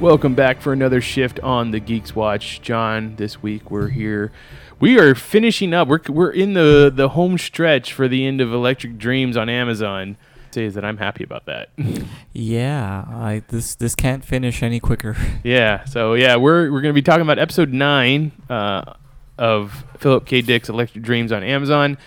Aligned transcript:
Welcome 0.00 0.36
back 0.36 0.60
for 0.60 0.72
another 0.72 1.00
shift 1.00 1.40
on 1.40 1.72
the 1.72 1.80
Geeks 1.80 2.14
Watch. 2.14 2.62
John, 2.62 3.16
this 3.16 3.42
week 3.42 3.68
we're 3.68 3.88
here. 3.88 4.30
We 4.78 4.96
are 4.96 5.16
finishing 5.16 5.74
up. 5.74 5.88
We're, 5.88 5.98
we're 6.08 6.30
in 6.30 6.52
the, 6.52 6.92
the 6.94 7.08
home 7.10 7.36
stretch 7.36 7.92
for 7.92 8.06
the 8.06 8.24
end 8.24 8.40
of 8.40 8.52
Electric 8.52 8.96
Dreams 8.96 9.36
on 9.36 9.48
Amazon. 9.48 10.16
Say 10.52 10.66
is 10.66 10.74
that 10.74 10.84
I'm 10.84 10.98
happy 10.98 11.24
about 11.24 11.46
that. 11.46 11.70
Yeah, 12.32 13.04
I 13.08 13.42
this 13.48 13.74
this 13.74 13.96
can't 13.96 14.24
finish 14.24 14.62
any 14.62 14.78
quicker. 14.78 15.16
yeah. 15.42 15.84
So 15.86 16.14
yeah, 16.14 16.36
we're 16.36 16.70
we're 16.70 16.80
gonna 16.80 16.94
be 16.94 17.02
talking 17.02 17.22
about 17.22 17.40
episode 17.40 17.72
nine 17.72 18.30
uh, 18.48 18.94
of 19.36 19.84
Philip 19.98 20.24
K. 20.24 20.40
Dick's 20.42 20.68
Electric 20.68 21.02
Dreams 21.02 21.32
on 21.32 21.42
Amazon. 21.42 21.98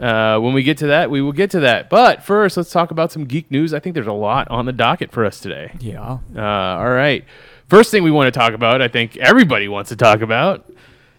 Uh, 0.00 0.38
when 0.40 0.54
we 0.54 0.62
get 0.62 0.78
to 0.78 0.86
that, 0.86 1.10
we 1.10 1.20
will 1.20 1.32
get 1.32 1.50
to 1.50 1.60
that. 1.60 1.90
But 1.90 2.22
first, 2.22 2.56
let's 2.56 2.70
talk 2.70 2.90
about 2.90 3.12
some 3.12 3.26
geek 3.26 3.50
news. 3.50 3.74
I 3.74 3.80
think 3.80 3.94
there's 3.94 4.06
a 4.06 4.12
lot 4.12 4.48
on 4.50 4.64
the 4.64 4.72
docket 4.72 5.12
for 5.12 5.26
us 5.26 5.40
today. 5.40 5.72
Yeah. 5.78 6.18
Uh, 6.34 6.40
all 6.40 6.90
right. 6.90 7.24
First 7.68 7.90
thing 7.90 8.02
we 8.02 8.10
want 8.10 8.32
to 8.32 8.38
talk 8.38 8.54
about, 8.54 8.80
I 8.80 8.88
think 8.88 9.16
everybody 9.18 9.68
wants 9.68 9.90
to 9.90 9.96
talk 9.96 10.22
about 10.22 10.72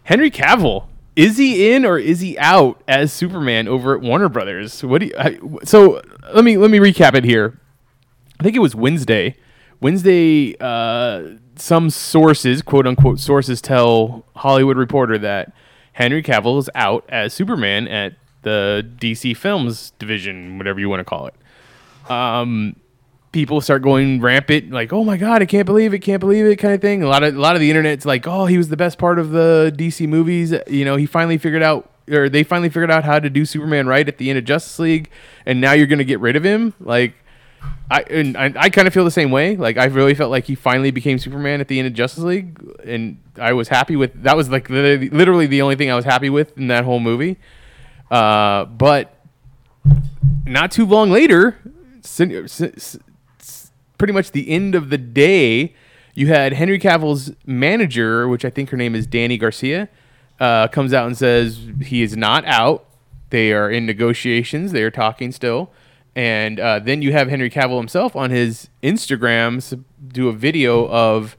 Henry 0.04 0.32
Cavill. 0.32 0.88
Is 1.16 1.38
he 1.38 1.72
in 1.72 1.86
or 1.86 2.00
is 2.00 2.22
he 2.22 2.38
out 2.40 2.82
as 2.88 3.14
Superman 3.14 3.68
over 3.68 3.96
at 3.96 4.02
Warner 4.02 4.30
Brothers? 4.30 4.84
What 4.84 5.02
do 5.02 5.08
you, 5.08 5.14
I, 5.18 5.38
so 5.64 6.02
let 6.34 6.44
me 6.44 6.58
let 6.58 6.72
me 6.72 6.80
recap 6.80 7.14
it 7.16 7.24
here. 7.24 7.59
I 8.40 8.44
think 8.44 8.56
it 8.56 8.59
was 8.59 8.76
Wednesday. 8.76 9.36
Wednesday, 9.82 10.56
uh, 10.59 11.38
some 11.56 11.90
sources, 11.90 12.62
quote 12.62 12.88
unquote 12.88 13.20
sources, 13.20 13.62
tell 13.62 14.26
Hollywood 14.38 14.78
Reporter 14.78 15.18
that 15.20 15.54
Henry 15.94 16.24
Cavill 16.24 16.58
is 16.59 16.70
out 16.76 17.06
as 17.09 17.34
Superman 17.34 17.88
at 17.88 18.14
the 18.44 18.88
DC 18.97 19.36
Films 19.36 19.92
division, 20.00 20.58
whatever 20.58 20.80
you 20.80 20.89
want 20.89 21.00
to 21.00 21.06
call 21.06 21.28
it. 21.28 21.36
Um, 22.09 22.75
people 23.31 23.61
start 23.61 23.81
going 23.81 24.22
rampant, 24.22 24.72
like, 24.72 24.92
"Oh 24.94 25.03
my 25.03 25.17
god, 25.17 25.42
I 25.42 25.45
can't 25.45 25.66
believe 25.66 25.94
it, 25.94 26.00
can't 26.00 26.20
believe 26.20 26.45
it," 26.45 26.58
kind 26.58 26.73
of 26.73 26.81
thing. 26.81 27.03
A 27.03 27.08
lot 27.08 27.23
of 27.23 27.36
a 27.36 27.39
lot 27.39 27.56
of 27.56 27.62
the 27.62 27.69
internet's 27.69 28.06
like, 28.06 28.28
"Oh, 28.28 28.45
he 28.45 28.58
was 28.58 28.69
the 28.69 28.78
best 28.78 28.97
part 28.97 29.19
of 29.19 29.31
the 29.31 29.73
DC 29.75 30.08
movies." 30.08 30.53
You 30.67 30.86
know, 30.86 30.95
he 30.95 31.06
finally 31.06 31.38
figured 31.38 31.64
out, 31.64 31.90
or 32.09 32.30
they 32.30 32.44
finally 32.44 32.69
figured 32.69 32.91
out 32.91 33.03
how 33.03 33.19
to 33.19 33.30
do 33.30 33.46
Superman 33.46 33.88
right 33.88 34.07
at 34.07 34.18
the 34.18 34.30
end 34.30 34.40
of 34.40 34.46
Justice 34.46 34.80
League, 34.80 35.09
and 35.46 35.62
now 35.62 35.74
you're 35.74 35.88
going 35.88 36.00
to 36.00 36.06
get 36.06 36.19
rid 36.19 36.35
of 36.35 36.44
him, 36.44 36.74
like. 36.80 37.16
I 37.91 38.01
and 38.09 38.35
I, 38.38 38.51
I 38.56 38.69
kind 38.72 38.88
of 38.88 38.94
feel 38.94 39.06
the 39.06 39.12
same 39.12 39.30
way. 39.30 39.56
Like 39.56 39.78
I 39.78 39.85
really 39.85 40.16
felt 40.16 40.31
like 40.31 40.46
he 40.46 40.56
finally 40.56 40.90
became 40.90 41.19
Superman 41.19 41.62
at 41.62 41.68
the 41.68 41.78
end 41.78 41.88
of 41.88 41.94
Justice 41.94 42.24
League, 42.24 42.57
and 42.84 43.19
I 43.38 43.53
was 43.53 43.68
happy 43.68 43.96
with 43.96 44.24
that. 44.24 44.35
Was 44.35 44.50
like 44.50 44.68
literally, 44.68 45.09
literally 45.09 45.46
the 45.46 45.62
only 45.62 45.75
thing 45.75 45.91
I 45.91 45.96
was 45.96 46.06
happy 46.06 46.31
with 46.31 46.57
in 46.57 46.69
that 46.69 46.85
whole 46.85 47.00
movie. 47.00 47.38
Uh, 48.12 48.66
but 48.66 49.18
not 50.46 50.70
too 50.70 50.86
long 50.86 51.10
later, 51.10 51.58
pretty 53.98 54.14
much 54.14 54.32
the 54.32 54.50
end 54.50 54.76
of 54.76 54.90
the 54.90 54.98
day, 54.98 55.74
you 56.14 56.28
had 56.28 56.54
Henry 56.54 56.78
Cavill's 56.78 57.32
manager, 57.46 58.28
which 58.28 58.44
I 58.44 58.50
think 58.50 58.70
her 58.72 58.78
name 58.78 58.96
is 58.96 59.08
Dany 59.08 59.40
Garcia, 59.40 59.88
uh, 60.42 60.68
comes 60.68 60.94
out 60.94 61.08
and 61.08 61.18
says 61.18 61.70
he 61.82 62.02
is 62.02 62.18
not 62.18 62.44
out. 62.46 62.86
They 63.30 63.54
are 63.54 63.70
in 63.72 63.86
negotiations. 63.86 64.74
They 64.74 64.84
are 64.84 64.92
talking 64.92 65.32
still. 65.32 65.72
And 66.14 66.60
uh, 66.60 66.80
then 66.80 67.02
you 67.02 67.14
have 67.14 67.30
Henry 67.30 67.50
Cavill 67.50 67.78
himself 67.78 68.16
on 68.18 68.32
his 68.32 68.68
Instagram 68.84 69.84
do 70.06 70.28
a 70.28 70.34
video 70.34 70.90
of 70.90 71.38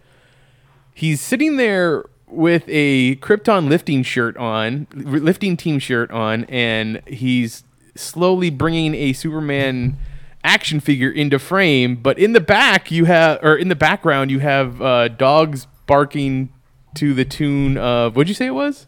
he's 0.94 1.20
sitting 1.20 1.56
there 1.58 2.04
with 2.32 2.64
a 2.68 3.16
Krypton 3.16 3.68
lifting 3.68 4.02
shirt 4.02 4.36
on, 4.36 4.86
lifting 4.94 5.56
team 5.56 5.78
shirt 5.78 6.10
on, 6.10 6.44
and 6.44 7.02
he's 7.06 7.64
slowly 7.94 8.50
bringing 8.50 8.94
a 8.94 9.12
Superman 9.12 9.96
action 10.44 10.80
figure 10.80 11.10
into 11.10 11.38
frame. 11.38 11.96
But 11.96 12.18
in 12.18 12.32
the 12.32 12.40
back, 12.40 12.90
you 12.90 13.04
have, 13.04 13.38
or 13.42 13.56
in 13.56 13.68
the 13.68 13.76
background, 13.76 14.30
you 14.30 14.40
have 14.40 14.80
uh, 14.82 15.08
dogs 15.08 15.66
barking 15.86 16.52
to 16.96 17.14
the 17.14 17.24
tune 17.24 17.76
of 17.78 18.16
what'd 18.16 18.28
you 18.28 18.34
say 18.34 18.46
it 18.46 18.50
was? 18.50 18.86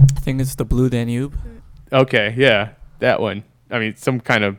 I 0.00 0.06
think 0.20 0.40
it's 0.40 0.54
the 0.54 0.64
Blue 0.64 0.88
Danube. 0.88 1.36
Okay, 1.92 2.34
yeah, 2.36 2.70
that 2.98 3.20
one. 3.20 3.44
I 3.70 3.78
mean, 3.78 3.94
some 3.96 4.20
kind 4.20 4.44
of 4.44 4.56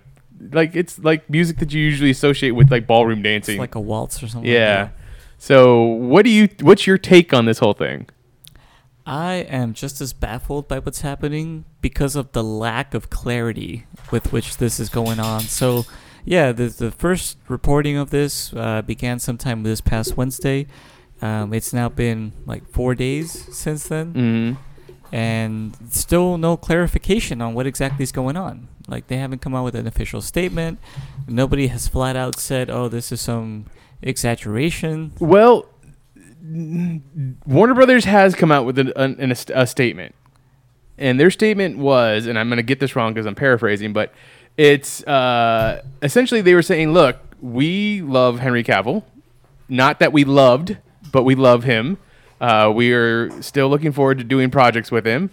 like 0.52 0.76
it's 0.76 1.00
like 1.00 1.30
music 1.30 1.58
that 1.60 1.74
you 1.74 1.82
usually 1.82 2.10
associate 2.10 2.52
with 2.52 2.72
like 2.72 2.88
ballroom 2.88 3.22
dancing. 3.22 3.56
It's 3.56 3.60
like 3.60 3.76
a 3.76 3.80
waltz 3.80 4.22
or 4.22 4.28
something. 4.28 4.50
yeah. 4.50 4.82
Like 4.84 4.90
that. 4.90 5.02
So, 5.38 5.84
what 5.84 6.24
do 6.24 6.32
you? 6.32 6.48
What's 6.62 6.88
your 6.88 6.98
take 6.98 7.34
on 7.34 7.46
this 7.46 7.60
whole 7.60 7.74
thing? 7.74 8.08
I 9.06 9.34
am 9.36 9.74
just 9.74 10.02
as 10.02 10.14
baffled 10.14 10.68
by 10.68 10.80
what's 10.80 11.02
happening 11.02 11.66
because 11.82 12.16
of 12.16 12.32
the 12.32 12.44
lack 12.44 12.94
of 12.94 13.10
clarity 13.10 13.86
with 14.12 14.32
which 14.34 14.58
this 14.58 14.80
is 14.80 14.90
going 14.90 15.20
on. 15.20 15.42
So, 15.42 15.86
yeah, 16.26 16.52
the 16.52 16.68
the 16.70 16.92
first 16.92 17.38
reporting 17.48 17.98
of 17.98 18.10
this 18.10 18.52
uh, 18.54 18.82
began 18.82 19.20
sometime 19.20 19.62
this 19.64 19.80
past 19.82 20.18
Wednesday. 20.18 20.66
Um, 21.22 21.54
it's 21.54 21.72
now 21.72 21.88
been 21.88 22.34
like 22.46 22.68
four 22.68 22.96
days 22.96 23.32
since 23.56 23.88
then. 23.88 24.14
Mm-hmm. 24.14 24.62
and 25.16 25.78
still 25.90 26.38
no 26.38 26.58
clarification 26.58 27.42
on 27.42 27.54
what 27.54 27.66
exactly 27.68 28.04
is 28.04 28.12
going 28.12 28.36
on. 28.36 28.68
Like 28.88 29.08
they 29.08 29.18
haven't 29.18 29.40
come 29.40 29.54
out 29.56 29.64
with 29.64 29.76
an 29.76 29.88
official 29.88 30.22
statement. 30.22 30.80
Nobody 31.28 31.68
has 31.68 31.88
flat 31.88 32.16
out 32.16 32.40
said, 32.40 32.70
"Oh, 32.72 32.90
this 32.90 33.12
is 33.12 33.22
some 33.22 33.68
exaggeration." 34.02 35.14
Well, 35.20 35.66
Warner 37.46 37.74
Brothers 37.74 38.06
has 38.06 38.36
come 38.36 38.52
out 38.52 38.66
with 38.66 38.78
an, 38.78 38.94
an, 38.96 39.32
a, 39.32 39.36
a 39.54 39.68
statement, 39.68 40.14
and 40.98 41.20
their 41.20 41.32
statement 41.32 41.78
was, 41.78 42.28
and 42.28 42.38
I'm 42.38 42.50
going 42.50 42.58
to 42.58 42.64
get 42.64 42.80
this 42.80 42.96
wrong 42.96 43.14
because 43.14 43.26
I'm 43.26 43.36
paraphrasing, 43.36 43.94
but 43.94 44.14
it's 44.58 45.04
uh, 45.04 45.82
essentially 46.02 46.42
they 46.42 46.54
were 46.54 46.62
saying, 46.62 46.94
"Look, 46.94 47.18
we 47.42 48.02
love 48.02 48.40
Henry 48.40 48.64
Cavill, 48.64 49.04
not 49.70 50.00
that 50.00 50.14
we 50.14 50.24
loved, 50.24 50.78
but 51.12 51.24
we 51.24 51.36
love 51.36 51.64
him. 51.64 51.98
Uh, 52.40 52.72
we 52.74 52.94
are 52.94 53.42
still 53.42 53.70
looking 53.70 53.92
forward 53.92 54.18
to 54.20 54.24
doing 54.24 54.52
projects 54.52 54.92
with 54.92 55.06
him, 55.06 55.30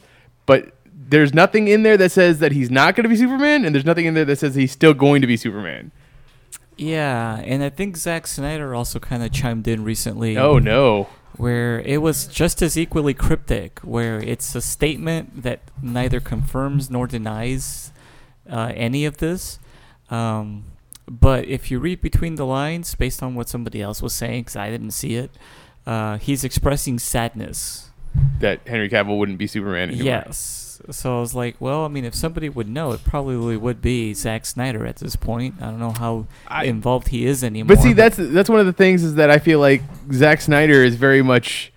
but." 0.46 0.74
There's 0.94 1.34
nothing 1.34 1.68
in 1.68 1.82
there 1.82 1.98
that 1.98 2.10
says 2.10 2.38
that 2.38 2.52
he's 2.52 2.70
not 2.70 2.94
going 2.94 3.02
to 3.02 3.08
be 3.08 3.16
Superman, 3.16 3.66
and 3.66 3.74
there's 3.74 3.84
nothing 3.84 4.06
in 4.06 4.14
there 4.14 4.24
that 4.24 4.38
says 4.38 4.54
he's 4.54 4.72
still 4.72 4.94
going 4.94 5.20
to 5.20 5.26
be 5.26 5.36
Superman. 5.36 5.92
Yeah, 6.76 7.36
and 7.44 7.62
I 7.62 7.70
think 7.70 7.96
Zack 7.96 8.26
Snyder 8.26 8.74
also 8.74 8.98
kind 8.98 9.22
of 9.22 9.32
chimed 9.32 9.68
in 9.68 9.84
recently. 9.84 10.36
Oh 10.36 10.58
no! 10.58 11.08
where 11.36 11.80
it 11.80 11.98
was 11.98 12.26
just 12.26 12.62
as 12.62 12.78
equally 12.78 13.14
cryptic, 13.14 13.80
where 13.80 14.18
it's 14.20 14.54
a 14.54 14.60
statement 14.60 15.42
that 15.42 15.60
neither 15.82 16.20
confirms 16.20 16.90
nor 16.90 17.06
denies 17.06 17.92
uh, 18.50 18.72
any 18.74 19.04
of 19.04 19.18
this. 19.18 19.58
Um, 20.10 20.64
but 21.06 21.46
if 21.46 21.70
you 21.70 21.78
read 21.78 22.00
between 22.00 22.36
the 22.36 22.46
lines, 22.46 22.94
based 22.94 23.22
on 23.22 23.34
what 23.34 23.48
somebody 23.48 23.80
else 23.80 24.02
was 24.02 24.14
saying, 24.14 24.42
because 24.42 24.56
I 24.56 24.70
didn't 24.70 24.92
see 24.92 25.14
it, 25.16 25.30
uh, 25.86 26.18
he's 26.18 26.44
expressing 26.44 26.98
sadness. 26.98 27.90
That 28.40 28.60
Henry 28.66 28.90
Cavill 28.90 29.18
wouldn't 29.18 29.38
be 29.38 29.46
Superman 29.46 29.88
anymore. 29.88 30.04
Yes. 30.04 30.61
So 30.90 31.16
I 31.16 31.20
was 31.20 31.34
like, 31.34 31.56
well, 31.60 31.84
I 31.84 31.88
mean, 31.88 32.04
if 32.04 32.14
somebody 32.14 32.48
would 32.48 32.68
know, 32.68 32.92
it 32.92 33.04
probably 33.04 33.56
would 33.56 33.80
be 33.80 34.14
Zack 34.14 34.44
Snyder 34.46 34.84
at 34.86 34.96
this 34.96 35.16
point. 35.16 35.54
I 35.60 35.66
don't 35.66 35.78
know 35.78 35.92
how 35.92 36.26
I- 36.48 36.64
involved 36.64 37.08
he 37.08 37.24
is 37.26 37.44
anymore. 37.44 37.76
But 37.76 37.82
see, 37.82 37.92
that's 37.92 38.16
that's 38.18 38.50
one 38.50 38.60
of 38.60 38.66
the 38.66 38.72
things 38.72 39.02
is 39.04 39.14
that 39.14 39.30
I 39.30 39.38
feel 39.38 39.60
like 39.60 39.82
Zack 40.12 40.40
Snyder 40.40 40.82
is 40.84 40.96
very 40.96 41.22
much 41.22 41.72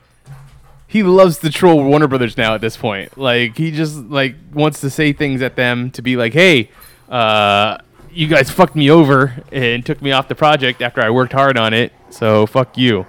he 0.87 1.03
loves 1.03 1.39
to 1.39 1.49
troll 1.49 1.83
Warner 1.83 2.07
Brothers 2.07 2.37
now 2.37 2.55
at 2.55 2.61
this 2.61 2.77
point. 2.77 3.17
Like 3.17 3.57
he 3.57 3.71
just 3.71 3.95
like 3.97 4.35
wants 4.53 4.81
to 4.81 4.89
say 4.89 5.13
things 5.13 5.41
at 5.41 5.55
them 5.55 5.91
to 5.91 6.01
be 6.01 6.15
like, 6.15 6.33
"Hey, 6.33 6.69
uh, 7.09 7.77
you 8.11 8.27
guys 8.27 8.49
fucked 8.49 8.75
me 8.75 8.89
over 8.89 9.43
and 9.51 9.85
took 9.85 10.01
me 10.01 10.11
off 10.13 10.27
the 10.29 10.35
project 10.35 10.81
after 10.81 11.01
I 11.01 11.09
worked 11.09 11.33
hard 11.33 11.57
on 11.57 11.73
it. 11.73 11.91
So 12.09 12.45
fuck 12.45 12.77
you." 12.77 13.05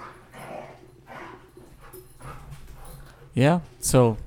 Yeah. 3.33 3.59
So, 3.79 4.17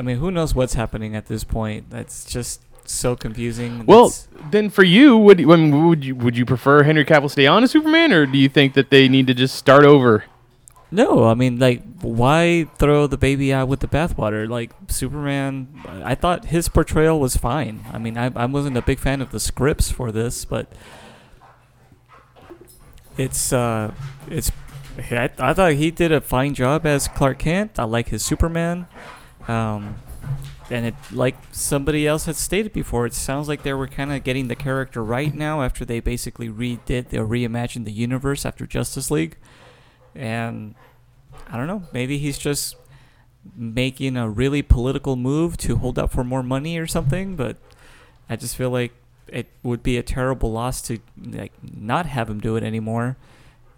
I 0.00 0.02
mean, 0.02 0.16
who 0.16 0.30
knows 0.30 0.54
what's 0.54 0.72
happening 0.72 1.14
at 1.14 1.26
this 1.26 1.44
point? 1.44 1.90
That's 1.90 2.24
just 2.24 2.62
so 2.88 3.14
confusing. 3.14 3.84
Well, 3.84 4.08
That's- 4.08 4.28
then 4.50 4.70
for 4.70 4.82
you, 4.82 5.18
would 5.18 5.44
when 5.44 5.88
would 5.88 6.02
you 6.06 6.14
would 6.16 6.38
you 6.38 6.46
prefer 6.46 6.84
Henry 6.84 7.04
Cavill 7.04 7.30
stay 7.30 7.46
on 7.46 7.62
as 7.64 7.70
Superman, 7.72 8.10
or 8.10 8.24
do 8.24 8.38
you 8.38 8.48
think 8.48 8.72
that 8.72 8.88
they 8.88 9.10
need 9.10 9.26
to 9.26 9.34
just 9.34 9.56
start 9.56 9.84
over? 9.84 10.24
no, 10.90 11.24
I 11.24 11.34
mean, 11.34 11.58
like, 11.58 11.82
why 12.00 12.64
throw 12.78 13.06
the 13.06 13.18
baby 13.18 13.52
out 13.52 13.68
with 13.68 13.80
the 13.80 13.86
bathwater? 13.86 14.48
Like, 14.48 14.72
Superman, 14.88 15.68
I 16.02 16.14
thought 16.14 16.46
his 16.46 16.68
portrayal 16.68 17.20
was 17.20 17.36
fine. 17.36 17.84
I 17.92 17.98
mean, 17.98 18.16
I, 18.18 18.32
I 18.34 18.46
wasn't 18.46 18.76
a 18.78 18.82
big 18.82 18.98
fan 18.98 19.20
of 19.20 19.30
the 19.30 19.38
scripts 19.38 19.92
for 19.92 20.10
this, 20.10 20.44
but 20.44 20.72
it's, 23.16 23.52
uh, 23.52 23.92
it's, 24.28 24.50
I, 25.12 25.30
I 25.38 25.54
thought 25.54 25.74
he 25.74 25.92
did 25.92 26.10
a 26.10 26.20
fine 26.20 26.54
job 26.54 26.84
as 26.84 27.06
Clark 27.06 27.38
Kent. 27.38 27.78
I 27.78 27.84
like 27.84 28.08
his 28.08 28.24
Superman. 28.24 28.88
Um, 29.48 29.96
and 30.70 30.86
it, 30.86 30.94
like 31.10 31.36
somebody 31.50 32.06
else 32.06 32.26
had 32.26 32.36
stated 32.36 32.72
before, 32.72 33.06
it 33.06 33.14
sounds 33.14 33.48
like 33.48 33.62
they 33.62 33.74
were 33.74 33.88
kind 33.88 34.12
of 34.12 34.22
getting 34.22 34.48
the 34.48 34.54
character 34.54 35.02
right 35.02 35.34
now 35.34 35.62
after 35.62 35.84
they 35.84 36.00
basically 36.00 36.48
redid 36.48 37.12
or 37.12 37.26
reimagined 37.26 37.84
the 37.84 37.92
universe 37.92 38.46
after 38.46 38.66
Justice 38.66 39.10
League. 39.10 39.36
And 40.14 40.74
I 41.48 41.56
don't 41.56 41.66
know, 41.66 41.82
maybe 41.92 42.18
he's 42.18 42.38
just 42.38 42.76
making 43.56 44.16
a 44.16 44.28
really 44.28 44.62
political 44.62 45.16
move 45.16 45.56
to 45.56 45.76
hold 45.76 45.98
up 45.98 46.12
for 46.12 46.22
more 46.22 46.42
money 46.42 46.78
or 46.78 46.86
something. 46.86 47.34
But 47.34 47.56
I 48.28 48.36
just 48.36 48.56
feel 48.56 48.70
like 48.70 48.92
it 49.26 49.48
would 49.62 49.82
be 49.82 49.96
a 49.96 50.02
terrible 50.02 50.52
loss 50.52 50.82
to 50.82 50.98
like 51.16 51.52
not 51.62 52.06
have 52.06 52.30
him 52.30 52.40
do 52.40 52.56
it 52.56 52.62
anymore. 52.62 53.16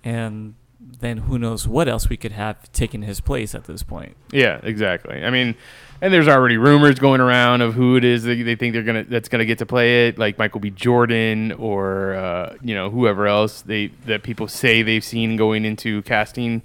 And 0.04 0.54
then 1.00 1.18
who 1.18 1.38
knows 1.38 1.66
what 1.66 1.88
else 1.88 2.08
we 2.08 2.16
could 2.16 2.32
have 2.32 2.70
taken 2.72 3.02
his 3.02 3.20
place 3.20 3.54
at 3.54 3.64
this 3.64 3.82
point. 3.82 4.16
Yeah, 4.32 4.60
exactly. 4.62 5.24
I 5.24 5.30
mean, 5.30 5.54
and 6.00 6.12
there's 6.12 6.28
already 6.28 6.56
rumors 6.56 6.98
going 6.98 7.20
around 7.20 7.60
of 7.62 7.74
who 7.74 7.96
it 7.96 8.04
is 8.04 8.24
that 8.24 8.34
they 8.34 8.56
think 8.56 8.72
they're 8.72 8.82
gonna 8.82 9.04
that's 9.04 9.28
gonna 9.28 9.44
get 9.44 9.58
to 9.58 9.66
play 9.66 10.08
it, 10.08 10.18
like 10.18 10.38
Michael 10.38 10.60
B. 10.60 10.70
Jordan 10.70 11.52
or 11.52 12.14
uh, 12.14 12.56
you 12.62 12.74
know 12.74 12.90
whoever 12.90 13.26
else 13.26 13.62
they 13.62 13.88
that 14.06 14.22
people 14.22 14.48
say 14.48 14.82
they've 14.82 15.04
seen 15.04 15.36
going 15.36 15.64
into 15.64 16.02
casting 16.02 16.62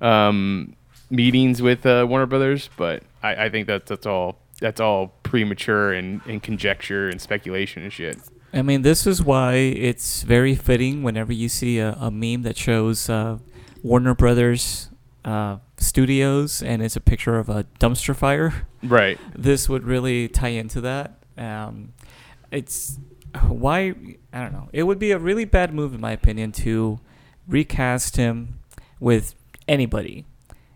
um, 0.00 0.74
meetings 1.10 1.62
with 1.62 1.86
uh, 1.86 2.06
Warner 2.08 2.26
Brothers. 2.26 2.70
But 2.76 3.04
I, 3.22 3.44
I 3.46 3.50
think 3.50 3.68
that 3.68 3.86
that's 3.86 4.06
all 4.06 4.38
that's 4.60 4.80
all 4.80 5.08
premature 5.22 5.92
and, 5.92 6.20
and 6.26 6.42
conjecture 6.42 7.08
and 7.08 7.20
speculation 7.20 7.82
and 7.82 7.92
shit. 7.92 8.18
I 8.52 8.62
mean, 8.62 8.82
this 8.82 9.06
is 9.06 9.22
why 9.22 9.54
it's 9.54 10.22
very 10.22 10.54
fitting 10.54 11.02
whenever 11.02 11.32
you 11.32 11.48
see 11.48 11.78
a, 11.78 11.92
a 11.98 12.10
meme 12.10 12.42
that 12.42 12.56
shows 12.56 13.08
uh, 13.08 13.38
Warner 13.82 14.14
Brothers 14.14 14.90
uh, 15.24 15.58
Studios 15.76 16.62
and 16.62 16.82
it's 16.82 16.96
a 16.96 17.00
picture 17.00 17.38
of 17.38 17.48
a 17.48 17.64
dumpster 17.78 18.14
fire. 18.14 18.66
Right. 18.82 19.18
This 19.34 19.68
would 19.68 19.84
really 19.84 20.28
tie 20.28 20.48
into 20.48 20.80
that. 20.82 21.18
Um, 21.36 21.92
it's 22.50 22.98
why 23.48 23.94
I 24.32 24.40
don't 24.40 24.52
know. 24.52 24.68
It 24.72 24.84
would 24.84 24.98
be 24.98 25.10
a 25.10 25.18
really 25.18 25.44
bad 25.44 25.74
move, 25.74 25.94
in 25.94 26.00
my 26.00 26.12
opinion, 26.12 26.52
to 26.52 27.00
recast 27.48 28.16
him 28.16 28.60
with 29.00 29.34
anybody 29.66 30.24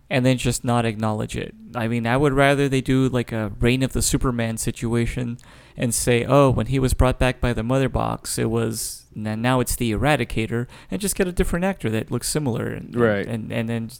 and 0.08 0.24
then 0.24 0.38
just 0.38 0.64
not 0.64 0.84
acknowledge 0.84 1.36
it. 1.36 1.54
I 1.74 1.88
mean, 1.88 2.06
I 2.06 2.16
would 2.16 2.32
rather 2.32 2.68
they 2.68 2.80
do 2.80 3.08
like 3.08 3.32
a 3.32 3.52
Reign 3.58 3.82
of 3.82 3.92
the 3.92 4.02
Superman 4.02 4.56
situation 4.56 5.38
and 5.76 5.92
say, 5.92 6.24
oh, 6.24 6.50
when 6.50 6.66
he 6.66 6.78
was 6.78 6.94
brought 6.94 7.18
back 7.18 7.40
by 7.40 7.52
the 7.52 7.62
Mother 7.62 7.88
Box, 7.88 8.38
it 8.38 8.50
was 8.50 9.05
n- 9.16 9.40
now 9.42 9.60
it's 9.60 9.74
the 9.76 9.92
Eradicator, 9.92 10.66
and 10.90 11.00
just 11.00 11.16
get 11.16 11.26
a 11.26 11.32
different 11.32 11.64
actor 11.64 11.88
that 11.90 12.10
looks 12.10 12.28
similar, 12.28 12.66
and 12.66 12.94
Right. 12.94 13.26
and 13.26 13.50
and 13.52 13.68
then 13.68 13.90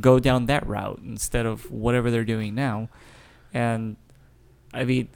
go 0.00 0.18
down 0.18 0.46
that 0.46 0.66
route 0.66 1.00
instead 1.04 1.46
of 1.46 1.70
whatever 1.70 2.10
they're 2.10 2.24
doing 2.24 2.54
now. 2.54 2.88
And 3.54 3.96
I 4.74 4.84
mean, 4.84 5.08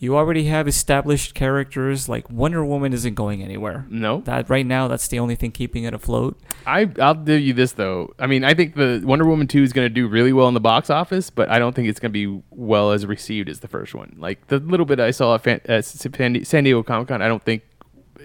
you 0.00 0.16
already 0.16 0.44
have 0.44 0.68
established 0.68 1.34
characters 1.34 2.08
like 2.08 2.30
Wonder 2.30 2.64
Woman 2.64 2.92
isn't 2.92 3.14
going 3.14 3.42
anywhere. 3.42 3.84
No. 3.90 4.20
That 4.20 4.48
right 4.48 4.64
now, 4.64 4.86
that's 4.86 5.08
the 5.08 5.18
only 5.18 5.34
thing 5.34 5.50
keeping 5.50 5.82
it 5.82 5.92
afloat. 5.92 6.38
I 6.66 6.88
I'll 7.00 7.14
give 7.14 7.40
you 7.40 7.52
this 7.52 7.72
though. 7.72 8.14
I 8.20 8.28
mean, 8.28 8.44
I 8.44 8.54
think 8.54 8.76
the 8.76 9.02
Wonder 9.04 9.24
Woman 9.26 9.48
two 9.48 9.64
is 9.64 9.72
going 9.72 9.86
to 9.86 9.92
do 9.92 10.06
really 10.06 10.32
well 10.32 10.46
in 10.46 10.54
the 10.54 10.60
box 10.60 10.88
office, 10.88 11.30
but 11.30 11.48
I 11.50 11.58
don't 11.58 11.74
think 11.74 11.88
it's 11.88 11.98
going 11.98 12.12
to 12.12 12.26
be 12.36 12.42
well 12.50 12.92
as 12.92 13.06
received 13.06 13.48
as 13.48 13.58
the 13.58 13.66
first 13.68 13.92
one. 13.92 14.14
Like 14.18 14.46
the 14.46 14.60
little 14.60 14.86
bit 14.86 15.00
I 15.00 15.10
saw 15.10 15.34
at, 15.34 15.42
Fan- 15.42 15.62
at 15.64 15.84
San 15.84 16.62
Diego 16.64 16.84
Comic 16.84 17.08
Con, 17.08 17.20
I 17.20 17.26
don't 17.26 17.44
think 17.44 17.62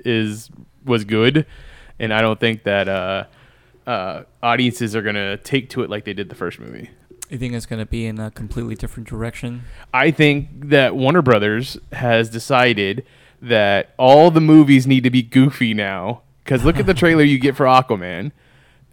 is 0.05 0.51
was 0.85 1.03
good, 1.05 1.45
and 1.99 2.13
I 2.13 2.21
don't 2.21 2.39
think 2.39 2.63
that 2.63 2.87
uh, 2.87 3.25
uh, 3.87 4.23
audiences 4.41 4.95
are 4.95 5.01
going 5.01 5.15
to 5.15 5.37
take 5.37 5.69
to 5.71 5.83
it 5.83 5.89
like 5.89 6.05
they 6.05 6.13
did 6.13 6.29
the 6.29 6.35
first 6.35 6.59
movie. 6.59 6.89
You 7.29 7.37
think 7.37 7.53
it's 7.53 7.65
going 7.65 7.79
to 7.79 7.85
be 7.85 8.05
in 8.05 8.19
a 8.19 8.31
completely 8.31 8.75
different 8.75 9.07
direction? 9.07 9.63
I 9.93 10.11
think 10.11 10.69
that 10.69 10.95
Warner 10.95 11.21
Brothers 11.21 11.77
has 11.91 12.29
decided 12.29 13.05
that 13.41 13.93
all 13.97 14.31
the 14.31 14.41
movies 14.41 14.85
need 14.87 15.03
to 15.03 15.09
be 15.09 15.21
goofy 15.21 15.73
now. 15.73 16.21
Because 16.43 16.65
look 16.65 16.77
at 16.77 16.85
the 16.85 16.93
trailer 16.93 17.23
you 17.23 17.39
get 17.39 17.55
for 17.55 17.65
Aquaman, 17.65 18.33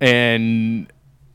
and 0.00 0.86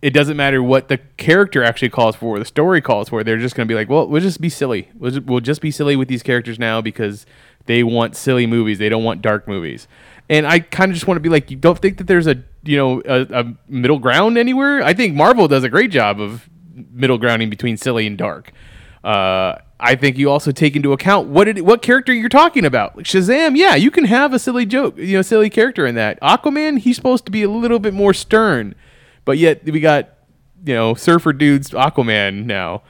it 0.01 0.11
doesn't 0.11 0.37
matter 0.37 0.63
what 0.63 0.87
the 0.87 0.97
character 1.17 1.63
actually 1.63 1.89
calls 1.89 2.15
for, 2.15 2.39
the 2.39 2.45
story 2.45 2.81
calls 2.81 3.09
for. 3.09 3.23
They're 3.23 3.37
just 3.37 3.55
going 3.55 3.67
to 3.67 3.71
be 3.71 3.75
like, 3.75 3.89
well, 3.89 4.07
we'll 4.07 4.21
just 4.21 4.39
be 4.39 4.49
silly. 4.49 4.89
We'll 4.95 5.11
just, 5.11 5.23
we'll 5.25 5.39
just 5.41 5.61
be 5.61 5.71
silly 5.71 5.95
with 5.95 6.07
these 6.07 6.23
characters 6.23 6.57
now 6.57 6.79
because 6.79 7.25
they 7.65 7.83
want 7.83 8.15
silly 8.15 8.47
movies. 8.47 8.79
They 8.79 8.87
don't 8.87 9.03
want 9.03 9.21
dark 9.21 9.47
movies. 9.47 9.87
And 10.29 10.47
I 10.47 10.59
kind 10.59 10.91
of 10.91 10.95
just 10.95 11.07
want 11.07 11.17
to 11.17 11.21
be 11.21 11.29
like, 11.29 11.51
you 11.51 11.57
don't 11.57 11.77
think 11.77 11.97
that 11.99 12.07
there's 12.07 12.27
a 12.27 12.43
you 12.63 12.77
know 12.77 13.01
a, 13.05 13.41
a 13.41 13.53
middle 13.67 13.99
ground 13.99 14.37
anywhere? 14.37 14.81
I 14.81 14.93
think 14.93 15.15
Marvel 15.15 15.47
does 15.47 15.63
a 15.63 15.69
great 15.69 15.91
job 15.91 16.19
of 16.19 16.49
middle 16.91 17.17
grounding 17.17 17.49
between 17.49 17.77
silly 17.77 18.07
and 18.07 18.17
dark. 18.17 18.51
Uh, 19.03 19.59
I 19.79 19.95
think 19.95 20.17
you 20.17 20.31
also 20.31 20.51
take 20.51 20.75
into 20.75 20.93
account 20.93 21.27
what 21.27 21.47
it, 21.47 21.63
what 21.63 21.81
character 21.81 22.13
you're 22.13 22.29
talking 22.29 22.65
about. 22.65 22.95
Like 22.95 23.05
Shazam, 23.05 23.55
yeah, 23.55 23.75
you 23.75 23.91
can 23.91 24.05
have 24.05 24.33
a 24.33 24.39
silly 24.39 24.65
joke, 24.65 24.97
you 24.97 25.17
know, 25.17 25.21
silly 25.21 25.49
character 25.49 25.85
in 25.85 25.95
that. 25.95 26.19
Aquaman, 26.21 26.79
he's 26.79 26.95
supposed 26.95 27.25
to 27.25 27.31
be 27.31 27.43
a 27.43 27.49
little 27.49 27.79
bit 27.79 27.93
more 27.93 28.13
stern, 28.13 28.73
but 29.25 29.37
yet 29.37 29.63
we 29.65 29.79
got 29.79 30.09
you 30.65 30.73
know 30.73 30.95
surfer 30.95 31.33
dudes 31.33 31.69
Aquaman 31.71 32.45
now, 32.45 32.83